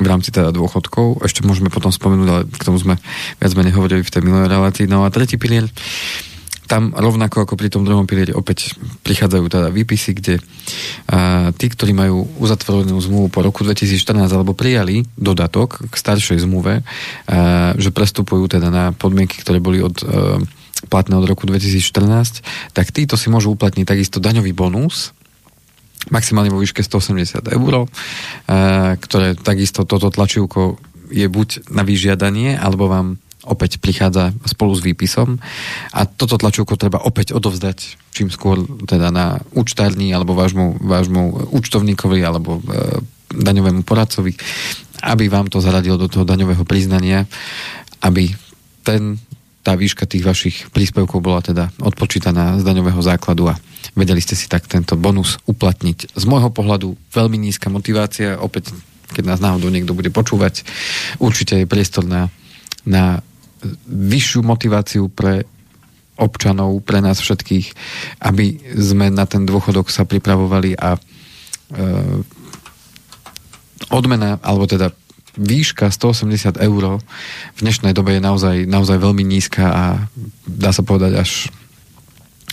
v 0.00 0.06
rámci 0.08 0.32
teda 0.32 0.54
dôchodkov. 0.54 1.20
Ešte 1.26 1.44
môžeme 1.44 1.68
potom 1.68 1.92
spomenúť, 1.92 2.28
ale 2.28 2.42
k 2.48 2.62
tomu 2.64 2.80
sme 2.80 2.96
viac 3.36 3.52
menej 3.52 3.76
hovorili 3.76 4.00
v 4.00 4.12
tej 4.12 4.22
minulej 4.24 4.48
relácii. 4.48 4.88
No 4.88 5.04
a 5.04 5.12
tretí 5.12 5.36
pilier, 5.36 5.68
tam 6.72 6.96
rovnako 6.96 7.44
ako 7.44 7.54
pri 7.60 7.68
tom 7.68 7.84
druhom 7.84 8.08
pilieri 8.08 8.32
opäť 8.32 8.72
prichádzajú 9.04 9.44
teda 9.52 9.68
výpisy, 9.68 10.16
kde 10.16 10.34
a, 11.12 11.52
tí, 11.52 11.68
ktorí 11.68 11.92
majú 11.92 12.24
uzatvorenú 12.40 12.96
zmluvu 12.96 13.28
po 13.28 13.44
roku 13.44 13.60
2014 13.60 14.24
alebo 14.32 14.56
prijali 14.56 15.04
dodatok 15.20 15.84
k 15.90 15.94
staršej 15.94 16.48
zmluve, 16.48 16.80
a, 16.80 16.84
že 17.76 17.92
prestupujú 17.92 18.48
teda 18.48 18.72
na 18.72 18.84
podmienky, 18.96 19.44
ktoré 19.44 19.60
boli 19.60 19.84
od 19.84 20.00
a, 20.00 20.40
platné 20.88 21.14
od 21.14 21.28
roku 21.28 21.44
2014, 21.46 22.72
tak 22.74 22.90
títo 22.90 23.14
si 23.20 23.28
môžu 23.28 23.54
uplatniť 23.54 23.86
takisto 23.86 24.18
daňový 24.18 24.56
bonus 24.56 25.12
maximálne 26.10 26.50
vo 26.50 26.58
výške 26.58 26.82
180 26.82 27.52
eur, 27.52 27.72
e, 27.82 27.86
ktoré 28.98 29.38
takisto 29.38 29.86
toto 29.86 30.10
tlačivko 30.10 30.80
je 31.12 31.28
buď 31.28 31.68
na 31.70 31.84
vyžiadanie, 31.84 32.56
alebo 32.56 32.88
vám 32.88 33.20
opäť 33.42 33.82
prichádza 33.82 34.30
spolu 34.46 34.72
s 34.72 34.82
výpisom. 34.82 35.42
A 35.92 36.06
toto 36.06 36.38
tlačovko 36.38 36.78
treba 36.78 37.02
opäť 37.02 37.34
odovzdať 37.34 37.98
čím 38.12 38.28
skôr 38.28 38.62
teda 38.84 39.08
na 39.08 39.40
účtárni 39.56 40.12
alebo 40.12 40.36
vášmu, 40.36 40.78
vášmu 40.78 41.50
účtovníkovi 41.50 42.20
alebo 42.22 42.60
e, 42.60 43.02
daňovému 43.32 43.82
poradcovi, 43.82 44.36
aby 45.02 45.24
vám 45.32 45.48
to 45.48 45.64
zaradil 45.64 45.96
do 45.96 46.06
toho 46.06 46.28
daňového 46.28 46.62
priznania, 46.68 47.24
aby 48.04 48.30
ten, 48.84 49.16
tá 49.62 49.78
výška 49.78 50.10
tých 50.10 50.26
vašich 50.26 50.56
príspevkov 50.74 51.22
bola 51.22 51.38
teda 51.38 51.70
odpočítaná 51.78 52.58
z 52.58 52.66
daňového 52.66 52.98
základu 52.98 53.46
a 53.46 53.58
vedeli 53.94 54.18
ste 54.18 54.34
si 54.34 54.50
tak 54.50 54.66
tento 54.66 54.98
bonus 54.98 55.38
uplatniť. 55.46 56.18
Z 56.18 56.24
môjho 56.26 56.50
pohľadu 56.50 56.98
veľmi 57.14 57.38
nízka 57.38 57.70
motivácia, 57.70 58.38
opäť 58.42 58.74
keď 59.14 59.24
nás 59.28 59.40
náhodou 59.44 59.70
niekto 59.70 59.94
bude 59.94 60.10
počúvať, 60.10 60.66
určite 61.22 61.62
je 61.62 61.70
priestor 61.70 62.02
na, 62.02 62.26
na 62.82 63.22
vyššiu 63.86 64.42
motiváciu 64.42 65.06
pre 65.12 65.46
občanov, 66.18 66.82
pre 66.82 66.98
nás 66.98 67.22
všetkých, 67.22 67.72
aby 68.24 68.58
sme 68.76 69.14
na 69.14 69.24
ten 69.24 69.46
dôchodok 69.46 69.88
sa 69.88 70.04
pripravovali 70.04 70.76
a 70.76 70.96
e, 70.96 71.00
odmena, 73.90 74.38
alebo 74.42 74.68
teda 74.68 74.92
výška 75.36 75.88
180 75.88 76.60
eur 76.60 77.00
v 77.56 77.58
dnešnej 77.60 77.96
dobe 77.96 78.16
je 78.16 78.22
naozaj, 78.22 78.56
naozaj 78.68 78.98
veľmi 79.00 79.24
nízka 79.24 79.64
a 79.68 79.84
dá 80.44 80.70
sa 80.72 80.84
povedať 80.84 81.16
až 81.20 81.52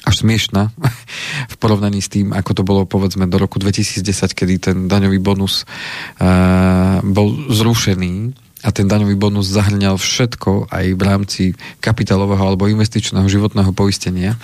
až 0.07 0.25
smiešná 0.25 0.73
v 1.53 1.55
porovnaní 1.59 1.99
s 2.01 2.09
tým, 2.09 2.31
ako 2.31 2.51
to 2.55 2.63
bolo 2.63 2.87
povedzme 2.87 3.29
do 3.29 3.37
roku 3.37 3.59
2010, 3.61 4.01
kedy 4.33 4.53
ten 4.57 4.77
daňový 4.87 5.19
bonus 5.21 5.67
uh, 6.17 7.03
bol 7.03 7.35
zrušený 7.51 8.33
a 8.59 8.69
ten 8.75 8.91
daňový 8.91 9.15
bonus 9.15 9.47
zahrňal 9.47 9.95
všetko 9.95 10.67
aj 10.67 10.85
v 10.95 11.01
rámci 11.01 11.43
kapitálového 11.79 12.43
alebo 12.43 12.67
investičného 12.67 13.23
životného 13.23 13.71
poistenia, 13.71 14.35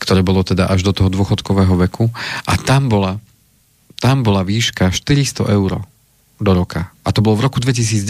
ktoré 0.00 0.24
bolo 0.24 0.40
teda 0.40 0.72
až 0.72 0.88
do 0.88 0.96
toho 0.96 1.12
dôchodkového 1.12 1.76
veku. 1.88 2.08
A 2.48 2.56
tam 2.56 2.88
bola, 2.88 3.20
tam 4.00 4.24
bola 4.24 4.40
výška 4.40 4.88
400 4.88 5.52
eur 5.52 5.84
do 6.40 6.52
roka. 6.54 6.96
A 7.08 7.12
to 7.16 7.24
bolo 7.24 7.40
v 7.40 7.48
roku 7.48 7.56
2010. 7.64 8.04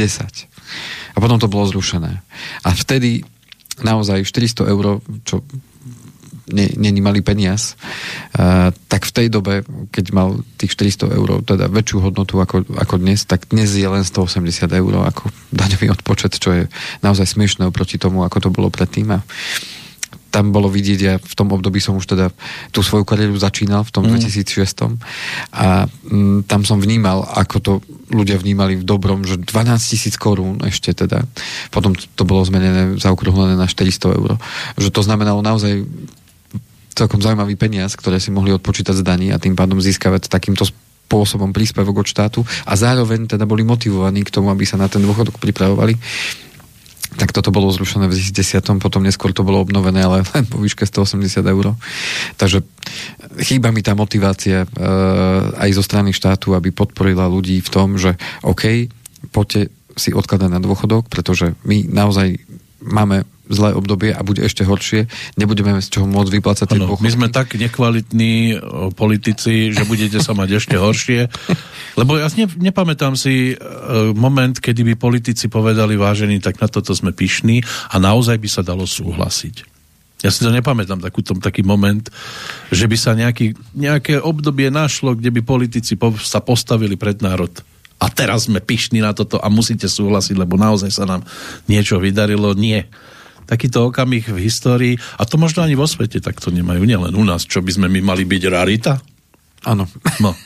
A 1.15 1.19
potom 1.23 1.39
to 1.39 1.47
bolo 1.47 1.71
zrušené. 1.71 2.19
A 2.67 2.69
vtedy 2.75 3.23
naozaj 3.79 4.27
400 4.27 4.67
eur, 4.67 4.99
čo 5.23 5.47
není 6.51 7.05
malý 7.05 7.21
peniaz, 7.21 7.77
uh, 8.35 8.73
tak 8.89 9.05
v 9.05 9.13
tej 9.13 9.27
dobe, 9.29 9.55
keď 9.93 10.05
mal 10.17 10.41
tých 10.57 10.73
400 10.75 11.13
eur, 11.13 11.29
teda 11.45 11.69
väčšiu 11.69 12.01
hodnotu 12.01 12.41
ako, 12.41 12.65
ako 12.73 12.95
dnes, 12.97 13.29
tak 13.29 13.45
dnes 13.53 13.69
je 13.69 13.85
len 13.85 14.01
180 14.01 14.49
eur 14.73 14.93
ako 15.05 15.29
daňový 15.53 15.93
odpočet, 15.93 16.41
čo 16.41 16.51
je 16.57 16.65
naozaj 17.05 17.37
smiešné 17.37 17.69
oproti 17.69 18.01
tomu, 18.01 18.25
ako 18.25 18.49
to 18.49 18.51
bolo 18.51 18.73
predtým. 18.73 19.13
A 19.13 19.21
tam 20.29 20.53
bolo 20.53 20.69
vidieť, 20.69 21.01
ja 21.01 21.15
v 21.17 21.35
tom 21.35 21.49
období 21.53 21.81
som 21.81 21.97
už 21.97 22.05
teda 22.05 22.29
tú 22.69 22.85
svoju 22.85 23.09
kariéru 23.09 23.37
začínal 23.41 23.85
v 23.85 23.93
tom 23.93 24.05
mm. 24.05 24.21
2006 24.21 25.01
a 25.57 25.89
m, 26.09 26.45
tam 26.45 26.63
som 26.69 26.77
vnímal, 26.77 27.25
ako 27.25 27.57
to 27.61 27.73
ľudia 28.13 28.37
vnímali 28.37 28.77
v 28.77 28.85
dobrom, 28.85 29.25
že 29.25 29.41
12 29.41 29.49
tisíc 29.81 30.15
korún 30.21 30.61
ešte 30.65 30.93
teda, 30.93 31.25
potom 31.73 31.97
to 31.97 32.23
bolo 32.29 32.45
zmenené, 32.45 33.01
zaokrúhlené 33.01 33.57
na 33.57 33.65
400 33.65 34.19
eur, 34.21 34.31
že 34.77 34.93
to 34.93 35.01
znamenalo 35.01 35.41
naozaj 35.41 35.85
celkom 36.93 37.23
zaujímavý 37.23 37.55
peniaz, 37.55 37.95
ktoré 37.95 38.19
si 38.19 38.35
mohli 38.35 38.51
odpočítať 38.51 38.99
z 38.99 39.07
daní 39.07 39.31
a 39.31 39.39
tým 39.39 39.55
pádom 39.55 39.79
získavať 39.79 40.27
takýmto 40.27 40.67
spôsobom 40.67 41.55
príspevok 41.55 42.03
od 42.03 42.11
štátu. 42.11 42.43
A 42.67 42.75
zároveň 42.75 43.31
teda 43.31 43.47
boli 43.47 43.63
motivovaní 43.63 44.27
k 44.27 44.35
tomu, 44.35 44.51
aby 44.51 44.67
sa 44.67 44.75
na 44.75 44.91
ten 44.91 45.01
dôchodok 45.01 45.39
pripravovali 45.39 45.95
tak 47.19 47.35
toto 47.35 47.51
bolo 47.51 47.75
zrušené 47.75 48.07
v 48.07 48.15
2010, 48.15 48.79
potom 48.79 49.03
neskôr 49.03 49.35
to 49.35 49.43
bolo 49.43 49.59
obnovené, 49.59 50.07
ale 50.07 50.23
len 50.23 50.45
po 50.53 50.63
výške 50.63 50.87
180 50.87 51.43
eur. 51.43 51.75
Takže 52.39 52.63
chýba 53.43 53.75
mi 53.75 53.83
tá 53.83 53.99
motivácia 53.99 54.65
e, 54.65 54.69
aj 55.59 55.71
zo 55.75 55.83
strany 55.83 56.15
štátu, 56.15 56.55
aby 56.55 56.71
podporila 56.71 57.27
ľudí 57.27 57.59
v 57.59 57.71
tom, 57.75 57.99
že 57.99 58.15
OK, 58.47 58.87
poďte 59.35 59.75
si 59.99 60.15
odkladať 60.15 60.47
na 60.47 60.63
dôchodok, 60.63 61.11
pretože 61.11 61.59
my 61.67 61.91
naozaj 61.91 62.39
máme 62.79 63.27
zlé 63.49 63.73
obdobie 63.73 64.13
a 64.13 64.21
bude 64.21 64.45
ešte 64.45 64.63
horšie, 64.63 65.09
nebudeme 65.41 65.81
z 65.81 65.89
čoho 65.89 66.07
môcť 66.07 66.31
vyplácať 66.39 66.67
dôchodky. 66.77 67.05
My 67.05 67.13
sme 67.13 67.29
tak 67.33 67.57
nekvalitní 67.57 68.61
politici, 68.93 69.73
že 69.73 69.83
budete 69.89 70.21
sa 70.21 70.37
mať 70.37 70.61
ešte 70.61 70.77
horšie. 70.77 71.33
Lebo 71.97 72.21
ja 72.21 72.29
ne, 72.37 72.47
nepamätám 72.47 73.19
si 73.19 73.57
uh, 73.57 74.13
moment, 74.15 74.55
kedy 74.55 74.85
by 74.93 74.95
politici 74.95 75.51
povedali, 75.51 75.99
vážení, 75.99 76.39
tak 76.39 76.61
na 76.63 76.69
toto 76.71 76.95
sme 76.95 77.11
pyšní 77.11 77.65
a 77.91 77.97
naozaj 77.99 78.39
by 78.39 78.49
sa 78.49 78.63
dalo 78.63 78.87
súhlasiť. 78.87 79.79
Ja 80.19 80.35
si 80.35 80.43
to 80.43 80.51
nepamätám, 80.51 80.99
takúto, 80.99 81.39
taký 81.39 81.63
moment, 81.63 82.11
že 82.75 82.91
by 82.91 82.97
sa 82.99 83.15
nejaký, 83.15 83.55
nejaké 83.71 84.19
obdobie 84.19 84.67
našlo, 84.67 85.15
kde 85.15 85.31
by 85.31 85.47
politici 85.47 85.95
po, 85.95 86.11
sa 86.19 86.43
postavili 86.43 86.99
pred 86.99 87.23
národ. 87.23 87.55
A 87.99 88.07
teraz 88.11 88.47
sme 88.47 88.63
pyšní 88.63 89.03
na 89.03 89.15
toto 89.15 89.43
a 89.43 89.47
musíte 89.51 89.87
súhlasiť, 89.91 90.39
lebo 90.39 90.55
naozaj 90.55 90.91
sa 90.91 91.07
nám 91.07 91.23
niečo 91.67 91.99
vydarilo. 91.99 92.55
Nie 92.55 92.91
takýto 93.49 93.89
okamih 93.89 94.29
v 94.29 94.39
histórii, 94.45 94.95
a 95.17 95.25
to 95.25 95.41
možno 95.41 95.65
ani 95.65 95.73
vo 95.73 95.89
svete 95.89 96.21
takto 96.21 96.53
nemajú, 96.53 96.85
nielen 96.85 97.17
u 97.17 97.25
nás, 97.25 97.49
čo 97.49 97.65
by 97.65 97.73
sme 97.73 97.87
my 97.89 98.05
mali 98.05 98.29
byť 98.29 98.43
rarita? 98.53 99.01
Áno. 99.65 99.89
No. 100.21 100.37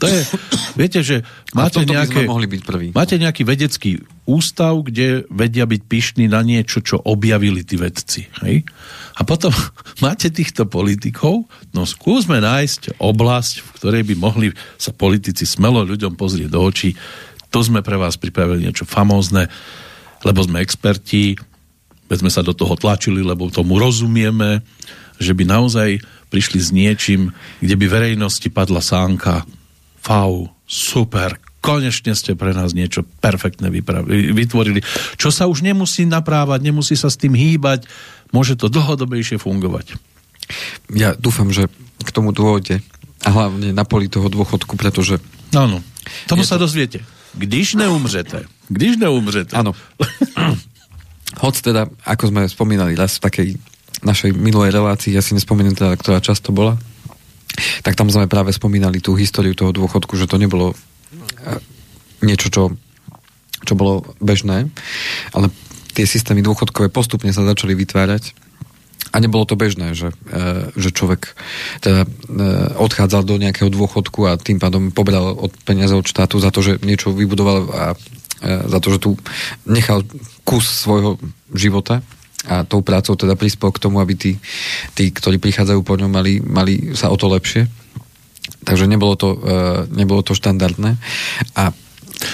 To 0.00 0.06
je, 0.08 0.24
viete, 0.72 1.04
že 1.04 1.20
máte, 1.52 1.84
nejaké, 1.84 2.24
mohli 2.24 2.48
byť 2.48 2.62
prvý. 2.64 2.86
máte 2.96 3.20
nejaký 3.20 3.44
vedecký 3.44 4.00
ústav, 4.24 4.72
kde 4.80 5.28
vedia 5.28 5.68
byť 5.68 5.82
pyšní 5.84 6.24
na 6.32 6.40
niečo, 6.40 6.80
čo 6.80 6.96
objavili 6.96 7.60
tí 7.60 7.76
vedci. 7.76 8.24
Hej? 8.40 8.64
A 9.20 9.22
potom 9.28 9.52
máte 10.04 10.32
týchto 10.32 10.64
politikov, 10.64 11.44
no 11.76 11.84
skúsme 11.84 12.40
nájsť 12.40 12.96
oblasť, 12.96 13.54
v 13.60 13.68
ktorej 13.76 14.02
by 14.08 14.14
mohli 14.16 14.48
sa 14.80 14.96
politici 14.96 15.44
smelo 15.44 15.84
ľuďom 15.84 16.16
pozrieť 16.16 16.48
do 16.48 16.60
očí. 16.64 16.96
To 17.52 17.60
sme 17.60 17.84
pre 17.84 18.00
vás 18.00 18.16
pripravili 18.16 18.64
niečo 18.64 18.88
famózne, 18.88 19.50
lebo 20.24 20.40
sme 20.40 20.64
experti, 20.64 21.36
veď 22.10 22.26
sme 22.26 22.34
sa 22.34 22.42
do 22.42 22.50
toho 22.50 22.74
tlačili, 22.74 23.22
lebo 23.22 23.48
tomu 23.54 23.78
rozumieme, 23.78 24.66
že 25.22 25.30
by 25.30 25.46
naozaj 25.46 26.02
prišli 26.34 26.58
s 26.58 26.70
niečím, 26.74 27.30
kde 27.62 27.78
by 27.78 27.86
verejnosti 27.86 28.50
padla 28.50 28.82
sánka. 28.82 29.46
Fau, 30.02 30.50
super, 30.66 31.38
konečne 31.62 32.16
ste 32.18 32.34
pre 32.34 32.50
nás 32.50 32.74
niečo 32.74 33.06
perfektné 33.22 33.70
vytvorili, 34.34 34.82
čo 35.20 35.30
sa 35.30 35.46
už 35.46 35.62
nemusí 35.62 36.08
naprávať, 36.08 36.66
nemusí 36.66 36.98
sa 36.98 37.12
s 37.12 37.20
tým 37.20 37.36
hýbať, 37.36 37.86
môže 38.34 38.58
to 38.58 38.66
dlhodobejšie 38.66 39.38
fungovať. 39.38 39.94
Ja 40.90 41.14
dúfam, 41.14 41.54
že 41.54 41.70
k 42.02 42.10
tomu 42.10 42.34
dôjde 42.34 42.82
a 43.22 43.28
hlavne 43.28 43.76
na 43.76 43.84
poli 43.84 44.08
toho 44.08 44.26
dôchodku, 44.32 44.74
pretože... 44.80 45.20
Áno, 45.52 45.84
tomu 46.26 46.42
sa 46.42 46.56
to... 46.56 46.66
dozviete. 46.66 47.04
Když 47.36 47.78
neumřete. 47.78 48.48
Když 48.66 48.98
neumřete. 48.98 49.54
Áno. 49.54 49.76
Hoď 51.38 51.54
teda, 51.62 51.82
ako 52.02 52.34
sme 52.34 52.50
spomínali 52.50 52.98
raz 52.98 53.22
v 53.22 53.24
takej 53.30 53.48
našej 54.02 54.34
minulej 54.34 54.74
relácii, 54.74 55.14
ja 55.14 55.22
si 55.22 55.36
nespomeniem 55.36 55.76
teda, 55.76 55.94
ktorá 55.94 56.18
často 56.18 56.50
bola, 56.50 56.74
tak 57.84 57.94
tam 57.94 58.08
sme 58.08 58.30
práve 58.30 58.50
spomínali 58.54 58.98
tú 59.02 59.14
históriu 59.14 59.52
toho 59.52 59.70
dôchodku, 59.70 60.16
že 60.16 60.30
to 60.30 60.40
nebolo 60.40 60.72
eh, 60.72 61.60
niečo, 62.24 62.48
čo, 62.48 62.62
čo 63.62 63.74
bolo 63.76 64.06
bežné, 64.18 64.70
ale 65.36 65.46
tie 65.92 66.06
systémy 66.06 66.40
dôchodkové 66.40 66.88
postupne 66.88 67.30
sa 67.34 67.44
začali 67.44 67.76
vytvárať. 67.76 68.50
A 69.10 69.18
nebolo 69.18 69.42
to 69.42 69.58
bežné, 69.58 69.90
že, 69.98 70.14
eh, 70.30 70.70
že 70.78 70.94
človek 70.94 71.34
teda 71.82 72.06
eh, 72.06 72.10
odchádzal 72.78 73.22
do 73.26 73.36
nejakého 73.36 73.68
dôchodku 73.68 74.24
a 74.30 74.38
tým 74.40 74.62
pádom 74.62 74.94
pobral 74.94 75.34
od 75.34 75.52
peniaze 75.66 75.92
od 75.92 76.06
štátu 76.06 76.38
za 76.40 76.54
to, 76.54 76.62
že 76.62 76.80
niečo 76.80 77.12
vybudoval 77.12 77.58
a 77.74 77.84
za 78.42 78.78
to, 78.80 78.88
že 78.96 78.98
tu 78.98 79.10
nechal 79.68 80.00
kus 80.48 80.64
svojho 80.64 81.20
života 81.52 82.00
a 82.48 82.64
tou 82.64 82.80
prácou 82.80 83.12
teda 83.20 83.36
prispel 83.36 83.68
k 83.68 83.82
tomu, 83.82 84.00
aby 84.00 84.16
tí, 84.16 84.32
tí 84.96 85.12
ktorí 85.12 85.36
prichádzajú 85.36 85.80
po 85.84 86.00
ňom, 86.00 86.08
mali, 86.08 86.40
mali 86.40 86.96
sa 86.96 87.12
o 87.12 87.16
to 87.20 87.28
lepšie. 87.28 87.68
Takže 88.64 88.88
nebolo 88.88 89.12
to, 89.12 89.36
uh, 89.36 89.84
nebolo 89.92 90.24
to 90.24 90.32
štandardné. 90.32 90.96
A 91.56 91.72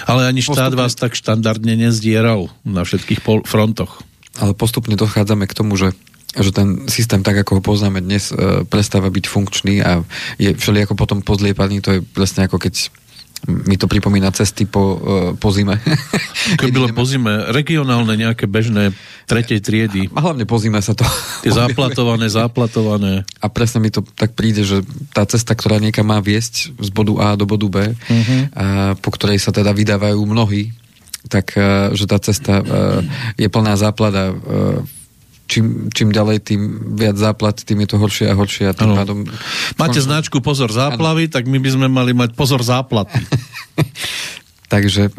ale 0.06 0.26
ani 0.26 0.42
štát 0.42 0.74
postupne, 0.74 0.82
vás 0.82 0.92
tak 0.98 1.14
štandardne 1.14 1.74
nezdieral 1.78 2.50
na 2.66 2.82
všetkých 2.82 3.22
frontoch. 3.46 4.02
Ale 4.34 4.52
postupne 4.54 4.98
dochádzame 4.98 5.46
k 5.46 5.56
tomu, 5.56 5.78
že 5.78 5.94
že 6.36 6.52
ten 6.52 6.84
systém, 6.84 7.24
tak 7.24 7.32
ako 7.40 7.58
ho 7.58 7.62
poznáme 7.64 8.04
dnes, 8.04 8.28
e, 8.28 8.60
prestáva 8.68 9.08
byť 9.08 9.24
funkčný 9.24 9.80
a 9.80 10.04
je 10.36 10.52
všelijako 10.52 10.92
potom 10.92 11.24
pozliepaný, 11.24 11.80
to 11.80 11.96
je 11.96 12.00
presne 12.04 12.44
ako 12.44 12.60
keď 12.60 12.92
mi 13.46 13.78
to 13.78 13.86
pripomína 13.86 14.34
cesty 14.34 14.66
po, 14.66 14.82
e, 14.98 15.38
po 15.38 15.48
zime. 15.54 15.78
Keď 16.60 16.68
bylo 16.70 16.88
po 16.90 17.06
zime, 17.06 17.50
regionálne 17.54 18.14
nejaké 18.18 18.50
bežné 18.50 18.90
tretej 19.26 19.62
triedy. 19.62 20.10
A 20.14 20.18
hlavne 20.22 20.46
po 20.46 20.58
zime 20.58 20.82
sa 20.82 20.92
to... 20.92 21.06
Tie 21.46 21.54
záplatované, 21.54 22.26
záplatované. 22.26 23.22
A 23.38 23.46
presne 23.46 23.82
mi 23.82 23.90
to 23.94 24.02
tak 24.02 24.34
príde, 24.34 24.66
že 24.66 24.82
tá 25.14 25.22
cesta, 25.24 25.54
ktorá 25.54 25.78
niekam 25.78 26.10
má 26.10 26.18
viesť 26.18 26.74
z 26.74 26.90
bodu 26.90 27.14
A 27.22 27.28
do 27.38 27.46
bodu 27.46 27.66
B, 27.70 27.76
uh-huh. 27.94 28.40
a 28.52 28.66
po 28.98 29.10
ktorej 29.14 29.38
sa 29.38 29.54
teda 29.54 29.70
vydávajú 29.70 30.18
mnohí, 30.26 30.74
tak 31.26 31.54
e, 31.54 31.94
že 31.94 32.06
tá 32.10 32.18
cesta 32.18 32.60
e, 32.60 32.64
je 33.38 33.48
plná 33.50 33.78
záplada 33.78 34.34
čím, 35.46 35.88
čím 35.94 36.10
ďalej, 36.10 36.36
tým 36.42 36.60
viac 36.98 37.16
záplat, 37.16 37.56
tým 37.62 37.86
je 37.86 37.88
to 37.88 37.96
horšie 37.96 38.26
a 38.30 38.34
horšie. 38.34 38.64
A 38.70 38.74
tým 38.74 38.92
pádom... 38.92 39.24
Máte 39.78 40.02
značku 40.02 40.42
Pozor 40.42 40.70
záplavy, 40.74 41.30
ano. 41.30 41.32
tak 41.32 41.46
my 41.46 41.58
by 41.62 41.70
sme 41.70 41.86
mali 41.86 42.12
mať 42.12 42.34
Pozor 42.34 42.60
záplaty. 42.60 43.16
Takže 44.72 45.02
e, 45.08 45.10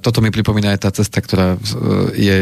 toto 0.00 0.24
mi 0.24 0.32
pripomína 0.32 0.72
aj 0.74 0.80
tá 0.80 0.90
cesta, 0.90 1.20
ktorá 1.20 1.54
e, 1.54 1.58
je 2.16 2.36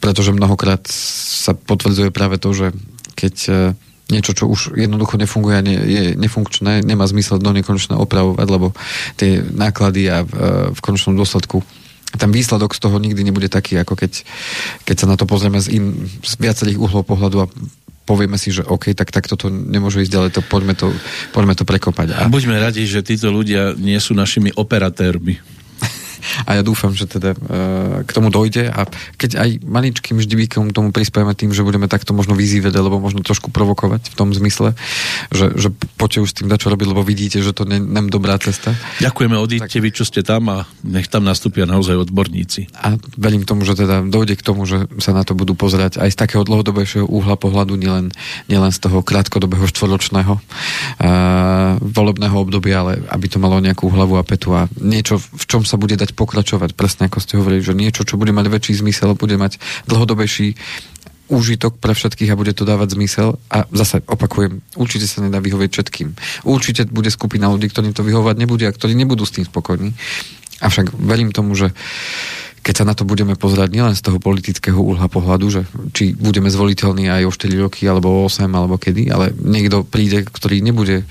Pretože 0.00 0.32
mnohokrát 0.32 0.80
sa 0.88 1.52
potvrdzuje 1.52 2.08
práve 2.08 2.40
to, 2.40 2.48
že 2.56 2.72
keď 3.12 3.34
e, 3.44 3.76
niečo, 4.08 4.32
čo 4.32 4.48
už 4.48 4.72
jednoducho 4.72 5.20
nefunguje 5.20 5.56
a 5.56 5.64
ne, 5.64 5.76
je 5.76 6.16
nefunkčné, 6.16 6.80
nemá 6.80 7.04
zmysel 7.04 7.38
do 7.40 7.52
nekonečna 7.52 8.00
opravovať, 8.00 8.46
lebo 8.48 8.72
tie 9.20 9.40
náklady 9.40 10.08
a 10.08 10.24
v 10.72 10.80
konečnom 10.80 11.16
dôsledku 11.16 11.60
ten 12.14 12.30
výsledok 12.30 12.74
z 12.74 12.80
toho 12.80 12.96
nikdy 13.02 13.20
nebude 13.26 13.50
taký, 13.50 13.78
ako 13.78 13.98
keď, 13.98 14.22
keď 14.86 14.96
sa 14.96 15.06
na 15.10 15.16
to 15.18 15.26
pozrieme 15.26 15.58
z, 15.58 15.68
in, 15.74 15.84
z 16.22 16.32
viacerých 16.38 16.78
uhlov 16.78 17.04
pohľadu 17.06 17.36
a 17.44 17.50
povieme 18.04 18.36
si, 18.36 18.52
že 18.52 18.62
OK, 18.64 18.92
tak 18.92 19.10
takto 19.10 19.34
to 19.34 19.48
nemôže 19.48 20.04
ísť 20.04 20.12
ďalej, 20.12 20.30
to 20.36 20.42
poďme 20.44 20.76
to, 20.76 20.92
poďme 21.32 21.56
to 21.56 21.64
prekopať. 21.64 22.08
A... 22.12 22.18
Buďme 22.28 22.60
radi, 22.60 22.84
že 22.84 23.00
títo 23.00 23.32
ľudia 23.32 23.72
nie 23.74 23.96
sú 23.96 24.12
našimi 24.12 24.52
operatérmi 24.52 25.53
a 26.44 26.50
ja 26.58 26.62
dúfam, 26.64 26.90
že 26.92 27.06
teda 27.06 27.34
uh, 27.34 28.02
k 28.04 28.10
tomu 28.10 28.28
dojde 28.28 28.70
a 28.70 28.86
keď 29.16 29.30
aj 29.40 29.50
maličkým 29.64 30.18
ždivíkom 30.20 30.74
tomu 30.74 30.90
prispieme 30.90 31.32
tým, 31.36 31.54
že 31.54 31.64
budeme 31.64 31.86
takto 31.86 32.16
možno 32.16 32.34
vyzývať 32.34 32.74
alebo 32.74 32.98
možno 32.98 33.22
trošku 33.22 33.50
provokovať 33.50 34.10
v 34.10 34.16
tom 34.16 34.32
zmysle, 34.32 34.74
že, 35.30 35.52
že 35.54 35.68
poďte 36.00 36.18
už 36.24 36.28
s 36.30 36.36
tým 36.40 36.48
dať 36.48 36.58
čo 36.64 36.68
robiť, 36.72 36.86
lebo 36.88 37.02
vidíte, 37.04 37.44
že 37.44 37.52
to 37.52 37.68
nie 37.68 37.80
je 37.80 38.10
dobrá 38.10 38.40
cesta. 38.40 38.72
Ďakujeme, 39.04 39.36
odíďte 39.36 39.78
tak... 39.78 39.84
vy, 39.84 39.90
čo 39.92 40.04
ste 40.06 40.20
tam 40.24 40.48
a 40.48 40.64
nech 40.86 41.10
tam 41.12 41.26
nastúpia 41.26 41.68
naozaj 41.68 42.08
odborníci. 42.08 42.72
A 42.78 42.96
verím 43.20 43.44
tomu, 43.44 43.68
že 43.68 43.76
teda 43.76 44.00
dojde 44.06 44.40
k 44.40 44.46
tomu, 44.46 44.64
že 44.64 44.88
sa 45.02 45.12
na 45.12 45.26
to 45.26 45.36
budú 45.36 45.52
pozerať 45.52 46.00
aj 46.00 46.10
z 46.14 46.16
takého 46.16 46.42
dlhodobejšieho 46.46 47.04
úhla 47.04 47.36
pohľadu, 47.36 47.76
nielen, 47.76 48.14
nielen 48.48 48.72
z 48.72 48.78
toho 48.80 49.04
krátkodobého 49.04 49.66
štvoročného 49.68 50.34
uh, 50.38 51.76
volebného 51.82 52.36
obdobia, 52.38 52.80
ale 52.80 52.92
aby 53.10 53.26
to 53.28 53.42
malo 53.42 53.60
nejakú 53.60 53.90
hlavu 53.90 54.16
a 54.16 54.24
petu 54.24 54.54
a 54.54 54.70
niečo, 54.78 55.18
v 55.18 55.44
čom 55.44 55.62
sa 55.66 55.76
bude 55.76 55.98
dať 55.98 56.13
pokračovať, 56.14 56.78
presne 56.78 57.10
ako 57.10 57.18
ste 57.18 57.36
hovorili, 57.36 57.60
že 57.60 57.74
niečo, 57.76 58.06
čo 58.06 58.16
bude 58.16 58.30
mať 58.30 58.46
väčší 58.48 58.80
zmysel, 58.80 59.18
bude 59.18 59.34
mať 59.34 59.58
dlhodobejší 59.90 60.54
úžitok 61.28 61.80
pre 61.80 61.96
všetkých 61.96 62.30
a 62.32 62.38
bude 62.38 62.52
to 62.52 62.68
dávať 62.68 62.96
zmysel. 62.96 63.40
A 63.48 63.64
zase 63.72 64.04
opakujem, 64.04 64.60
určite 64.76 65.08
sa 65.08 65.24
nedá 65.24 65.40
vyhovieť 65.40 65.70
všetkým. 65.72 66.08
Určite 66.44 66.84
bude 66.88 67.08
skupina 67.08 67.48
ľudí, 67.48 67.72
ktorým 67.72 67.96
to 67.96 68.04
vyhovať 68.04 68.36
nebude 68.36 68.64
a 68.68 68.72
ktorí 68.72 68.92
nebudú 68.92 69.24
s 69.24 69.34
tým 69.36 69.48
spokojní. 69.48 69.96
Avšak 70.60 70.92
verím 70.94 71.32
tomu, 71.32 71.56
že 71.56 71.72
keď 72.64 72.74
sa 72.80 72.88
na 72.88 72.96
to 72.96 73.04
budeme 73.04 73.36
pozerať 73.36 73.68
nielen 73.76 73.92
z 73.92 74.00
toho 74.00 74.16
politického 74.16 74.80
úhla 74.80 75.04
pohľadu, 75.12 75.46
že 75.52 75.62
či 75.92 76.16
budeme 76.16 76.48
zvoliteľní 76.48 77.12
aj 77.12 77.28
o 77.28 77.32
4 77.32 77.64
roky, 77.68 77.84
alebo 77.84 78.08
o 78.08 78.24
8, 78.24 78.48
alebo 78.48 78.80
kedy, 78.80 79.12
ale 79.12 79.36
niekto 79.36 79.84
príde, 79.84 80.24
ktorý 80.24 80.64
nebude 80.64 81.04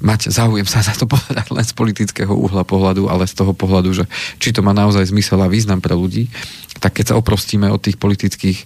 mať 0.00 0.30
záujem 0.30 0.66
sa 0.66 0.82
za 0.84 0.94
to 0.94 1.04
povedať 1.10 1.46
len 1.50 1.64
z 1.64 1.74
politického 1.74 2.32
uhla 2.32 2.62
pohľadu, 2.62 3.08
ale 3.10 3.28
z 3.28 3.34
toho 3.34 3.52
pohľadu, 3.56 3.90
že 3.92 4.04
či 4.38 4.54
to 4.54 4.60
má 4.60 4.74
naozaj 4.74 5.08
zmysel 5.08 5.40
a 5.42 5.50
význam 5.50 5.82
pre 5.82 5.94
ľudí, 5.94 6.30
tak 6.78 6.98
keď 6.98 7.14
sa 7.14 7.18
oprostíme 7.18 7.70
od 7.70 7.82
tých 7.82 7.98
politických 7.98 8.58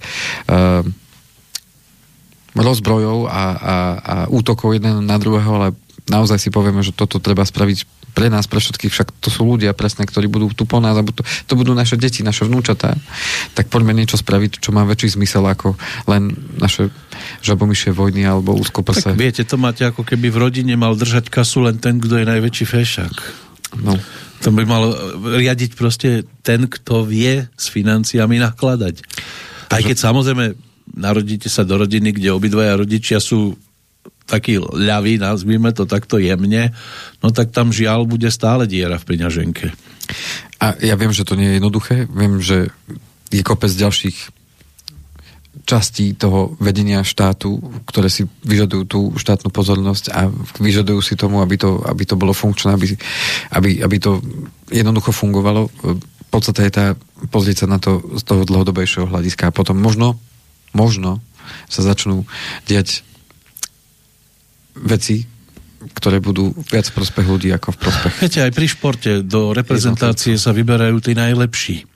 uh, 0.48 0.84
rozbrojov 2.56 3.28
a, 3.28 3.32
a, 3.32 3.44
a 3.52 4.16
útokov 4.32 4.72
jeden 4.76 5.04
na 5.04 5.16
druhého, 5.20 5.52
ale 5.60 5.68
naozaj 6.06 6.38
si 6.38 6.48
povieme, 6.54 6.82
že 6.82 6.94
toto 6.94 7.18
treba 7.18 7.42
spraviť 7.42 7.96
pre 8.16 8.32
nás, 8.32 8.48
pre 8.48 8.64
všetkých, 8.64 8.88
však 8.88 9.08
to 9.20 9.28
sú 9.28 9.44
ľudia 9.44 9.76
presne, 9.76 10.08
ktorí 10.08 10.24
budú 10.32 10.48
tu 10.56 10.64
po 10.64 10.80
nás, 10.80 10.96
to, 11.12 11.20
to 11.20 11.52
budú 11.52 11.76
naše 11.76 12.00
deti, 12.00 12.24
naše 12.24 12.48
vnúčatá, 12.48 12.96
tak 13.52 13.68
poďme 13.68 13.92
niečo 13.92 14.16
spraviť, 14.16 14.64
čo 14.64 14.72
má 14.72 14.88
väčší 14.88 15.20
zmysel 15.20 15.44
ako 15.44 15.76
len 16.08 16.32
naše 16.56 16.88
žabomyšie 17.44 17.92
vojny 17.92 18.24
alebo 18.24 18.56
úzkoprse. 18.56 19.12
Tak 19.12 19.20
viete, 19.20 19.44
to 19.44 19.60
máte 19.60 19.84
ako 19.84 20.00
keby 20.00 20.32
v 20.32 20.48
rodine 20.48 20.74
mal 20.80 20.96
držať 20.96 21.28
kasu 21.28 21.68
len 21.68 21.76
ten, 21.76 22.00
kto 22.00 22.16
je 22.16 22.24
najväčší 22.24 22.64
fešák. 22.64 23.16
No. 23.84 24.00
To 24.44 24.48
by 24.48 24.64
mal 24.64 24.96
riadiť 25.20 25.76
proste 25.76 26.24
ten, 26.40 26.72
kto 26.72 27.04
vie 27.04 27.44
s 27.52 27.68
financiami 27.68 28.40
nakladať. 28.40 29.04
Aj 29.68 29.82
keď 29.84 29.96
samozrejme 29.96 30.56
narodíte 30.96 31.52
sa 31.52 31.68
do 31.68 31.76
rodiny, 31.76 32.16
kde 32.16 32.32
obidvaja 32.32 32.80
rodičia 32.80 33.20
sú 33.20 33.58
taký 34.26 34.58
ľavý, 34.58 35.22
nazvime 35.22 35.70
to 35.70 35.86
takto 35.86 36.18
jemne, 36.18 36.74
no 37.22 37.28
tak 37.30 37.54
tam 37.54 37.70
žiaľ 37.70 38.04
bude 38.04 38.28
stále 38.28 38.66
diera 38.66 38.98
v 38.98 39.06
peňaženke. 39.14 39.70
A 40.58 40.74
ja 40.82 40.98
viem, 40.98 41.14
že 41.14 41.26
to 41.26 41.38
nie 41.38 41.54
je 41.54 41.56
jednoduché, 41.62 42.10
viem, 42.10 42.42
že 42.42 42.74
je 43.30 43.42
kopec 43.42 43.70
ďalších 43.70 44.36
častí 45.66 46.14
toho 46.14 46.54
vedenia 46.62 47.02
štátu, 47.02 47.58
ktoré 47.90 48.06
si 48.06 48.22
vyžadujú 48.46 48.82
tú 48.86 49.00
štátnu 49.18 49.50
pozornosť 49.50 50.04
a 50.14 50.30
vyžadujú 50.62 51.00
si 51.02 51.18
tomu, 51.18 51.42
aby 51.42 51.58
to, 51.58 51.82
aby 51.82 52.06
to 52.06 52.14
bolo 52.14 52.30
funkčné, 52.30 52.78
aby, 52.78 52.94
aby, 53.50 53.70
aby 53.82 53.96
to 53.98 54.22
jednoducho 54.70 55.10
fungovalo. 55.10 55.66
V 55.82 56.28
podstate 56.30 56.70
je 56.70 56.72
tá 56.72 56.86
pozrieť 57.34 57.66
sa 57.66 57.66
na 57.66 57.78
to 57.82 57.98
z 58.14 58.22
toho 58.22 58.46
dlhodobejšieho 58.46 59.10
hľadiska 59.10 59.50
a 59.50 59.54
potom 59.54 59.74
možno, 59.74 60.14
možno 60.70 61.18
sa 61.66 61.82
začnú 61.82 62.22
diať 62.70 63.02
veci, 64.84 65.24
ktoré 65.92 66.18
budú 66.18 66.52
viac 66.68 66.90
v 66.90 66.96
prospech 66.98 67.26
ľudí 67.26 67.48
ako 67.54 67.72
v 67.72 67.78
prospech. 67.78 68.14
Viete, 68.20 68.40
aj 68.42 68.52
pri 68.52 68.66
športe 68.66 69.10
do 69.22 69.54
reprezentácie 69.54 70.34
sa 70.36 70.50
vyberajú 70.50 70.98
tí 71.00 71.12
najlepší. 71.14 71.86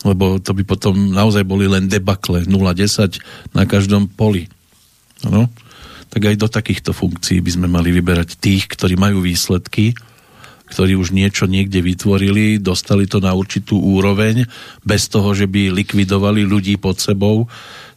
Lebo 0.00 0.40
to 0.40 0.56
by 0.56 0.64
potom 0.64 1.12
naozaj 1.12 1.44
boli 1.44 1.68
len 1.68 1.84
debakle 1.84 2.48
0-10 2.48 3.20
na 3.52 3.68
každom 3.68 4.08
poli. 4.08 4.48
Ano? 5.28 5.52
Tak 6.08 6.32
aj 6.32 6.36
do 6.40 6.48
takýchto 6.48 6.96
funkcií 6.96 7.44
by 7.44 7.50
sme 7.60 7.68
mali 7.68 7.92
vyberať 7.92 8.40
tých, 8.40 8.64
ktorí 8.72 8.96
majú 8.96 9.20
výsledky, 9.20 9.92
ktorí 10.70 10.94
už 10.94 11.10
niečo 11.10 11.50
niekde 11.50 11.82
vytvorili, 11.82 12.62
dostali 12.62 13.04
to 13.10 13.18
na 13.18 13.34
určitú 13.34 13.76
úroveň, 13.76 14.46
bez 14.86 15.10
toho, 15.10 15.34
že 15.34 15.50
by 15.50 15.74
likvidovali 15.74 16.46
ľudí 16.46 16.78
pod 16.78 17.02
sebou, 17.02 17.50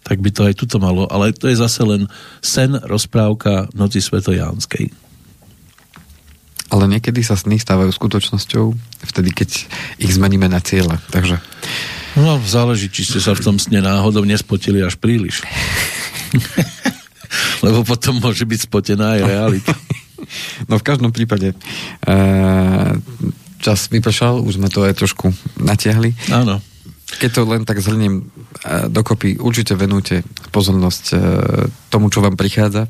tak 0.04 0.20
by 0.20 0.30
to 0.30 0.46
aj 0.46 0.54
tuto 0.60 0.78
malo. 0.78 1.08
Ale 1.08 1.32
to 1.32 1.48
je 1.48 1.58
zase 1.58 1.82
len 1.84 2.12
sen, 2.44 2.76
rozprávka 2.84 3.72
Noci 3.72 4.04
Svetojánskej. 4.04 4.92
Ale 6.74 6.90
niekedy 6.90 7.22
sa 7.22 7.38
sny 7.38 7.62
stávajú 7.62 7.94
skutočnosťou 7.94 8.66
vtedy, 9.14 9.30
keď 9.32 9.50
ich 10.02 10.12
zmeníme 10.12 10.50
na 10.50 10.60
cieľa. 10.60 11.00
Takže... 11.14 11.38
No, 12.14 12.38
záleží, 12.46 12.94
či 12.94 13.06
ste 13.06 13.20
sa 13.22 13.34
v 13.34 13.42
tom 13.42 13.58
sne 13.58 13.82
náhodou 13.82 14.22
nespotili 14.26 14.82
až 14.82 14.98
príliš. 14.98 15.42
Lebo 17.66 17.86
potom 17.86 18.22
môže 18.22 18.46
byť 18.46 18.60
spotená 18.70 19.18
aj 19.18 19.22
realita. 19.24 19.74
No 20.72 20.80
v 20.80 20.88
každom 20.88 21.12
prípade 21.12 21.52
e, 21.52 21.56
čas 23.60 23.92
vypršal, 23.92 24.40
už 24.40 24.56
sme 24.56 24.72
to 24.72 24.88
aj 24.88 24.96
trošku 24.96 25.36
natiahli. 25.60 26.16
Áno. 26.32 26.64
Keď 27.20 27.30
to 27.30 27.42
len 27.46 27.64
tak 27.64 27.80
zhrniem 27.84 28.20
e, 28.20 28.24
dokopy, 28.90 29.38
určite 29.38 29.78
venujte 29.78 30.22
pozornosť 30.50 31.06
e, 31.12 31.16
tomu, 31.88 32.10
čo 32.10 32.24
vám 32.24 32.38
prichádza. 32.40 32.86
E, 32.86 32.90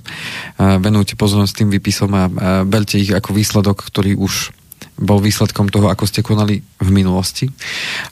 venujte 0.80 1.17
pozornosť 1.17 1.53
tým 1.63 1.69
výpisom 1.74 2.11
a 2.13 2.24
berte 2.63 2.99
ich 2.99 3.11
ako 3.11 3.36
výsledok, 3.36 3.84
ktorý 3.88 4.15
už 4.19 4.53
bol 4.99 5.17
výsledkom 5.17 5.74
toho, 5.74 5.89
ako 5.89 6.05
ste 6.05 6.21
konali 6.21 6.61
v 6.61 6.89
minulosti 6.93 7.49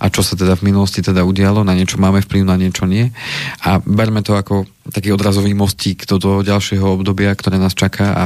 a 0.02 0.10
čo 0.10 0.26
sa 0.26 0.34
teda 0.34 0.58
v 0.58 0.74
minulosti 0.74 1.06
teda 1.06 1.22
udialo, 1.22 1.62
na 1.62 1.78
niečo 1.78 2.02
máme 2.02 2.26
vplyv, 2.26 2.42
na 2.48 2.58
niečo 2.58 2.90
nie. 2.90 3.14
A 3.68 3.78
berme 3.84 4.26
to 4.26 4.34
ako 4.34 4.66
taký 4.90 5.14
odrazový 5.14 5.54
mostík 5.54 6.10
do 6.10 6.18
toho 6.18 6.42
ďalšieho 6.42 6.98
obdobia, 6.98 7.38
ktoré 7.38 7.62
nás 7.62 7.78
čaká 7.78 8.08
a 8.18 8.26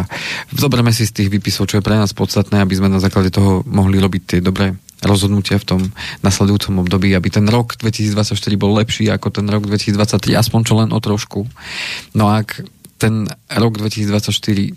zoberme 0.55 0.95
si 0.95 1.03
z 1.03 1.23
tých 1.23 1.29
výpisov, 1.29 1.67
čo 1.67 1.83
je 1.83 1.86
pre 1.86 1.99
nás 1.99 2.15
podstatné, 2.15 2.63
aby 2.63 2.73
sme 2.79 2.88
na 2.88 3.03
základe 3.03 3.33
toho 3.33 3.65
mohli 3.67 3.99
robiť 3.99 4.21
tie 4.23 4.39
dobré 4.39 4.71
rozhodnutia 5.06 5.62
v 5.62 5.66
tom 5.66 5.82
nasledujúcom 6.26 6.82
období, 6.82 7.14
aby 7.14 7.30
ten 7.30 7.45
rok 7.45 7.78
2024 7.78 8.36
bol 8.58 8.74
lepší 8.76 9.08
ako 9.14 9.30
ten 9.30 9.45
rok 9.45 9.70
2023, 9.70 10.34
aspoň 10.34 10.60
čo 10.66 10.74
len 10.82 10.89
o 10.91 10.99
trošku. 10.99 11.45
No 12.18 12.34
a 12.34 12.41
ak 12.41 12.66
ten 12.97 13.30
rok 13.53 13.78
2024 13.78 14.74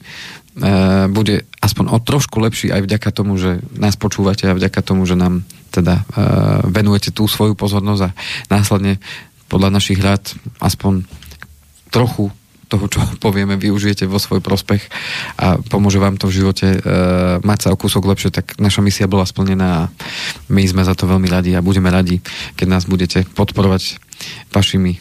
E, 0.59 1.07
bude 1.07 1.47
aspoň 1.63 1.87
o 1.95 1.99
trošku 2.03 2.43
lepší 2.43 2.75
aj 2.75 2.83
vďaka 2.83 3.15
tomu, 3.15 3.39
že 3.39 3.63
nás 3.79 3.95
počúvate 3.95 4.51
a 4.51 4.59
vďaka 4.59 4.83
tomu, 4.83 5.07
že 5.07 5.15
nám 5.15 5.47
teda 5.71 6.03
e, 6.03 6.25
venujete 6.67 7.15
tú 7.15 7.31
svoju 7.31 7.55
pozornosť 7.55 8.03
a 8.03 8.15
následne 8.51 8.99
podľa 9.47 9.71
našich 9.79 10.03
rád 10.03 10.35
aspoň 10.59 11.07
trochu 11.95 12.35
toho, 12.69 12.85
čo 12.87 13.01
povieme, 13.19 13.57
využijete 13.57 14.05
vo 14.05 14.21
svoj 14.21 14.45
prospech 14.45 14.85
a 15.41 15.57
pomôže 15.57 15.97
vám 15.97 16.21
to 16.21 16.29
v 16.29 16.37
živote 16.45 16.69
e, 16.69 16.79
mať 17.41 17.59
sa 17.65 17.69
o 17.73 17.81
kúsok 17.81 18.05
lepšie, 18.05 18.31
tak 18.31 18.61
naša 18.61 18.85
misia 18.85 19.09
bola 19.09 19.25
splnená 19.25 19.69
a 19.69 19.83
my 20.53 20.63
sme 20.69 20.85
za 20.85 20.93
to 20.93 21.09
veľmi 21.09 21.27
radi 21.27 21.57
a 21.57 21.65
budeme 21.65 21.89
radi, 21.89 22.21
keď 22.61 22.67
nás 22.69 22.85
budete 22.85 23.25
podporovať 23.33 23.97
vašimi 24.53 24.93
e, 24.95 25.01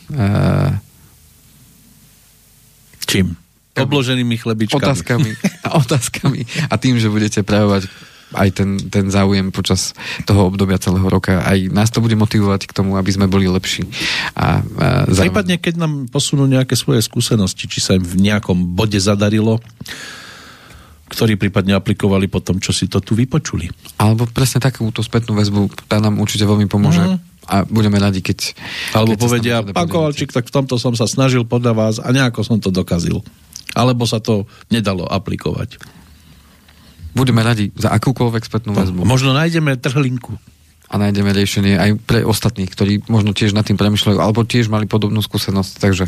čím? 3.03 3.36
obloženými 3.78 4.36
chlebičkami. 4.41 4.82
Otázkami. 4.82 5.32
A 5.70 5.78
otázkami. 5.78 6.41
A 6.74 6.82
tým, 6.82 6.97
že 6.97 7.13
budete 7.13 7.45
prejavovať 7.45 7.86
aj 8.36 8.49
ten, 8.59 8.69
ten 8.91 9.07
záujem 9.07 9.55
počas 9.55 9.95
toho 10.28 10.51
obdobia 10.51 10.75
celého 10.75 11.07
roka. 11.07 11.39
Aj 11.39 11.55
nás 11.71 11.88
to 11.88 12.03
bude 12.03 12.15
motivovať 12.19 12.67
k 12.67 12.75
tomu, 12.75 12.99
aby 12.99 13.07
sme 13.07 13.32
boli 13.32 13.47
lepší. 13.47 13.88
A, 14.36 14.59
a 14.59 14.88
zároveň... 15.07 15.32
Prípadne, 15.32 15.55
keď 15.63 15.73
nám 15.80 15.93
posunú 16.11 16.43
nejaké 16.43 16.75
svoje 16.75 16.99
skúsenosti, 17.07 17.71
či 17.71 17.80
sa 17.80 17.95
im 17.95 18.03
v 18.03 18.19
nejakom 18.19 18.75
bode 18.75 18.99
zadarilo, 18.99 19.63
ktorí 21.07 21.39
prípadne 21.39 21.71
aplikovali 21.80 22.28
po 22.28 22.43
tom, 22.43 22.59
čo 22.59 22.75
si 22.75 22.91
to 22.91 22.99
tu 22.99 23.15
vypočuli. 23.15 23.71
Alebo 23.95 24.28
presne 24.28 24.59
takúto 24.59 24.99
spätnú 24.99 25.39
väzbu, 25.39 25.88
tá 25.88 26.03
nám 26.03 26.19
určite 26.19 26.43
veľmi 26.43 26.67
pomôže. 26.67 26.99
Mm. 26.99 27.17
A 27.47 27.63
budeme 27.63 27.95
radi, 27.95 28.19
keď... 28.19 28.51
Alebo 28.91 29.15
keď 29.15 29.19
povedia, 29.23 29.55
pán 29.63 29.88
Kovalčík, 29.88 30.36
tak 30.36 30.51
v 30.51 30.55
tomto 30.59 30.75
som 30.75 30.91
sa 30.99 31.07
snažil 31.07 31.47
podľa 31.47 31.71
vás 31.71 31.95
a 32.03 32.11
nejako 32.11 32.43
som 32.43 32.59
to 32.59 32.75
dokazil 32.75 33.23
alebo 33.78 34.09
sa 34.09 34.17
to 34.17 34.49
nedalo 34.73 35.05
aplikovať. 35.05 35.78
Budeme 37.18 37.41
radi 37.41 37.74
za 37.74 37.89
akúkoľvek 37.89 38.43
spätnú 38.45 38.78
no, 38.78 38.86
väzbu. 38.86 39.01
Možno 39.01 39.34
nájdeme 39.34 39.74
trhlinku. 39.82 40.38
A 40.88 40.95
nájdeme 40.95 41.36
riešenie 41.36 41.76
aj 41.76 41.89
pre 42.07 42.24
ostatných, 42.24 42.72
ktorí 42.72 43.03
možno 43.11 43.36
tiež 43.36 43.51
nad 43.51 43.68
tým 43.68 43.76
premyšľajú, 43.76 44.24
alebo 44.24 44.47
tiež 44.47 44.72
mali 44.72 44.88
podobnú 44.88 45.20
skúsenosť. 45.20 45.84
Takže 45.84 46.07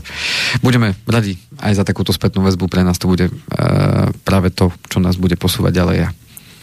budeme 0.64 0.96
radi 1.04 1.36
aj 1.60 1.82
za 1.82 1.84
takúto 1.84 2.16
spätnú 2.16 2.48
väzbu. 2.48 2.72
Pre 2.72 2.88
nás 2.88 2.96
to 2.96 3.12
bude 3.12 3.28
uh, 3.28 3.34
práve 4.24 4.56
to, 4.56 4.72
čo 4.88 5.04
nás 5.04 5.20
bude 5.20 5.36
posúvať 5.36 5.84
ďalej. 5.84 5.98
A 6.08 6.10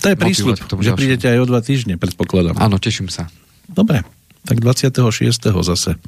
to 0.00 0.06
je 0.12 0.16
prísľub, 0.16 0.56
že 0.80 0.96
prídete 0.96 1.26
aj 1.28 1.38
o 1.42 1.46
dva 1.48 1.60
týždne, 1.60 2.00
predpokladám. 2.00 2.56
Áno, 2.56 2.80
teším 2.80 3.12
sa. 3.12 3.28
Dobre, 3.68 4.00
tak 4.48 4.64
26. 4.64 4.96
zase. 5.66 6.00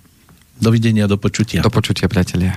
Dovidenia, 0.58 1.06
do 1.06 1.20
počutia. 1.20 1.60
Do 1.60 1.70
počutia, 1.70 2.08
priatelia. 2.10 2.56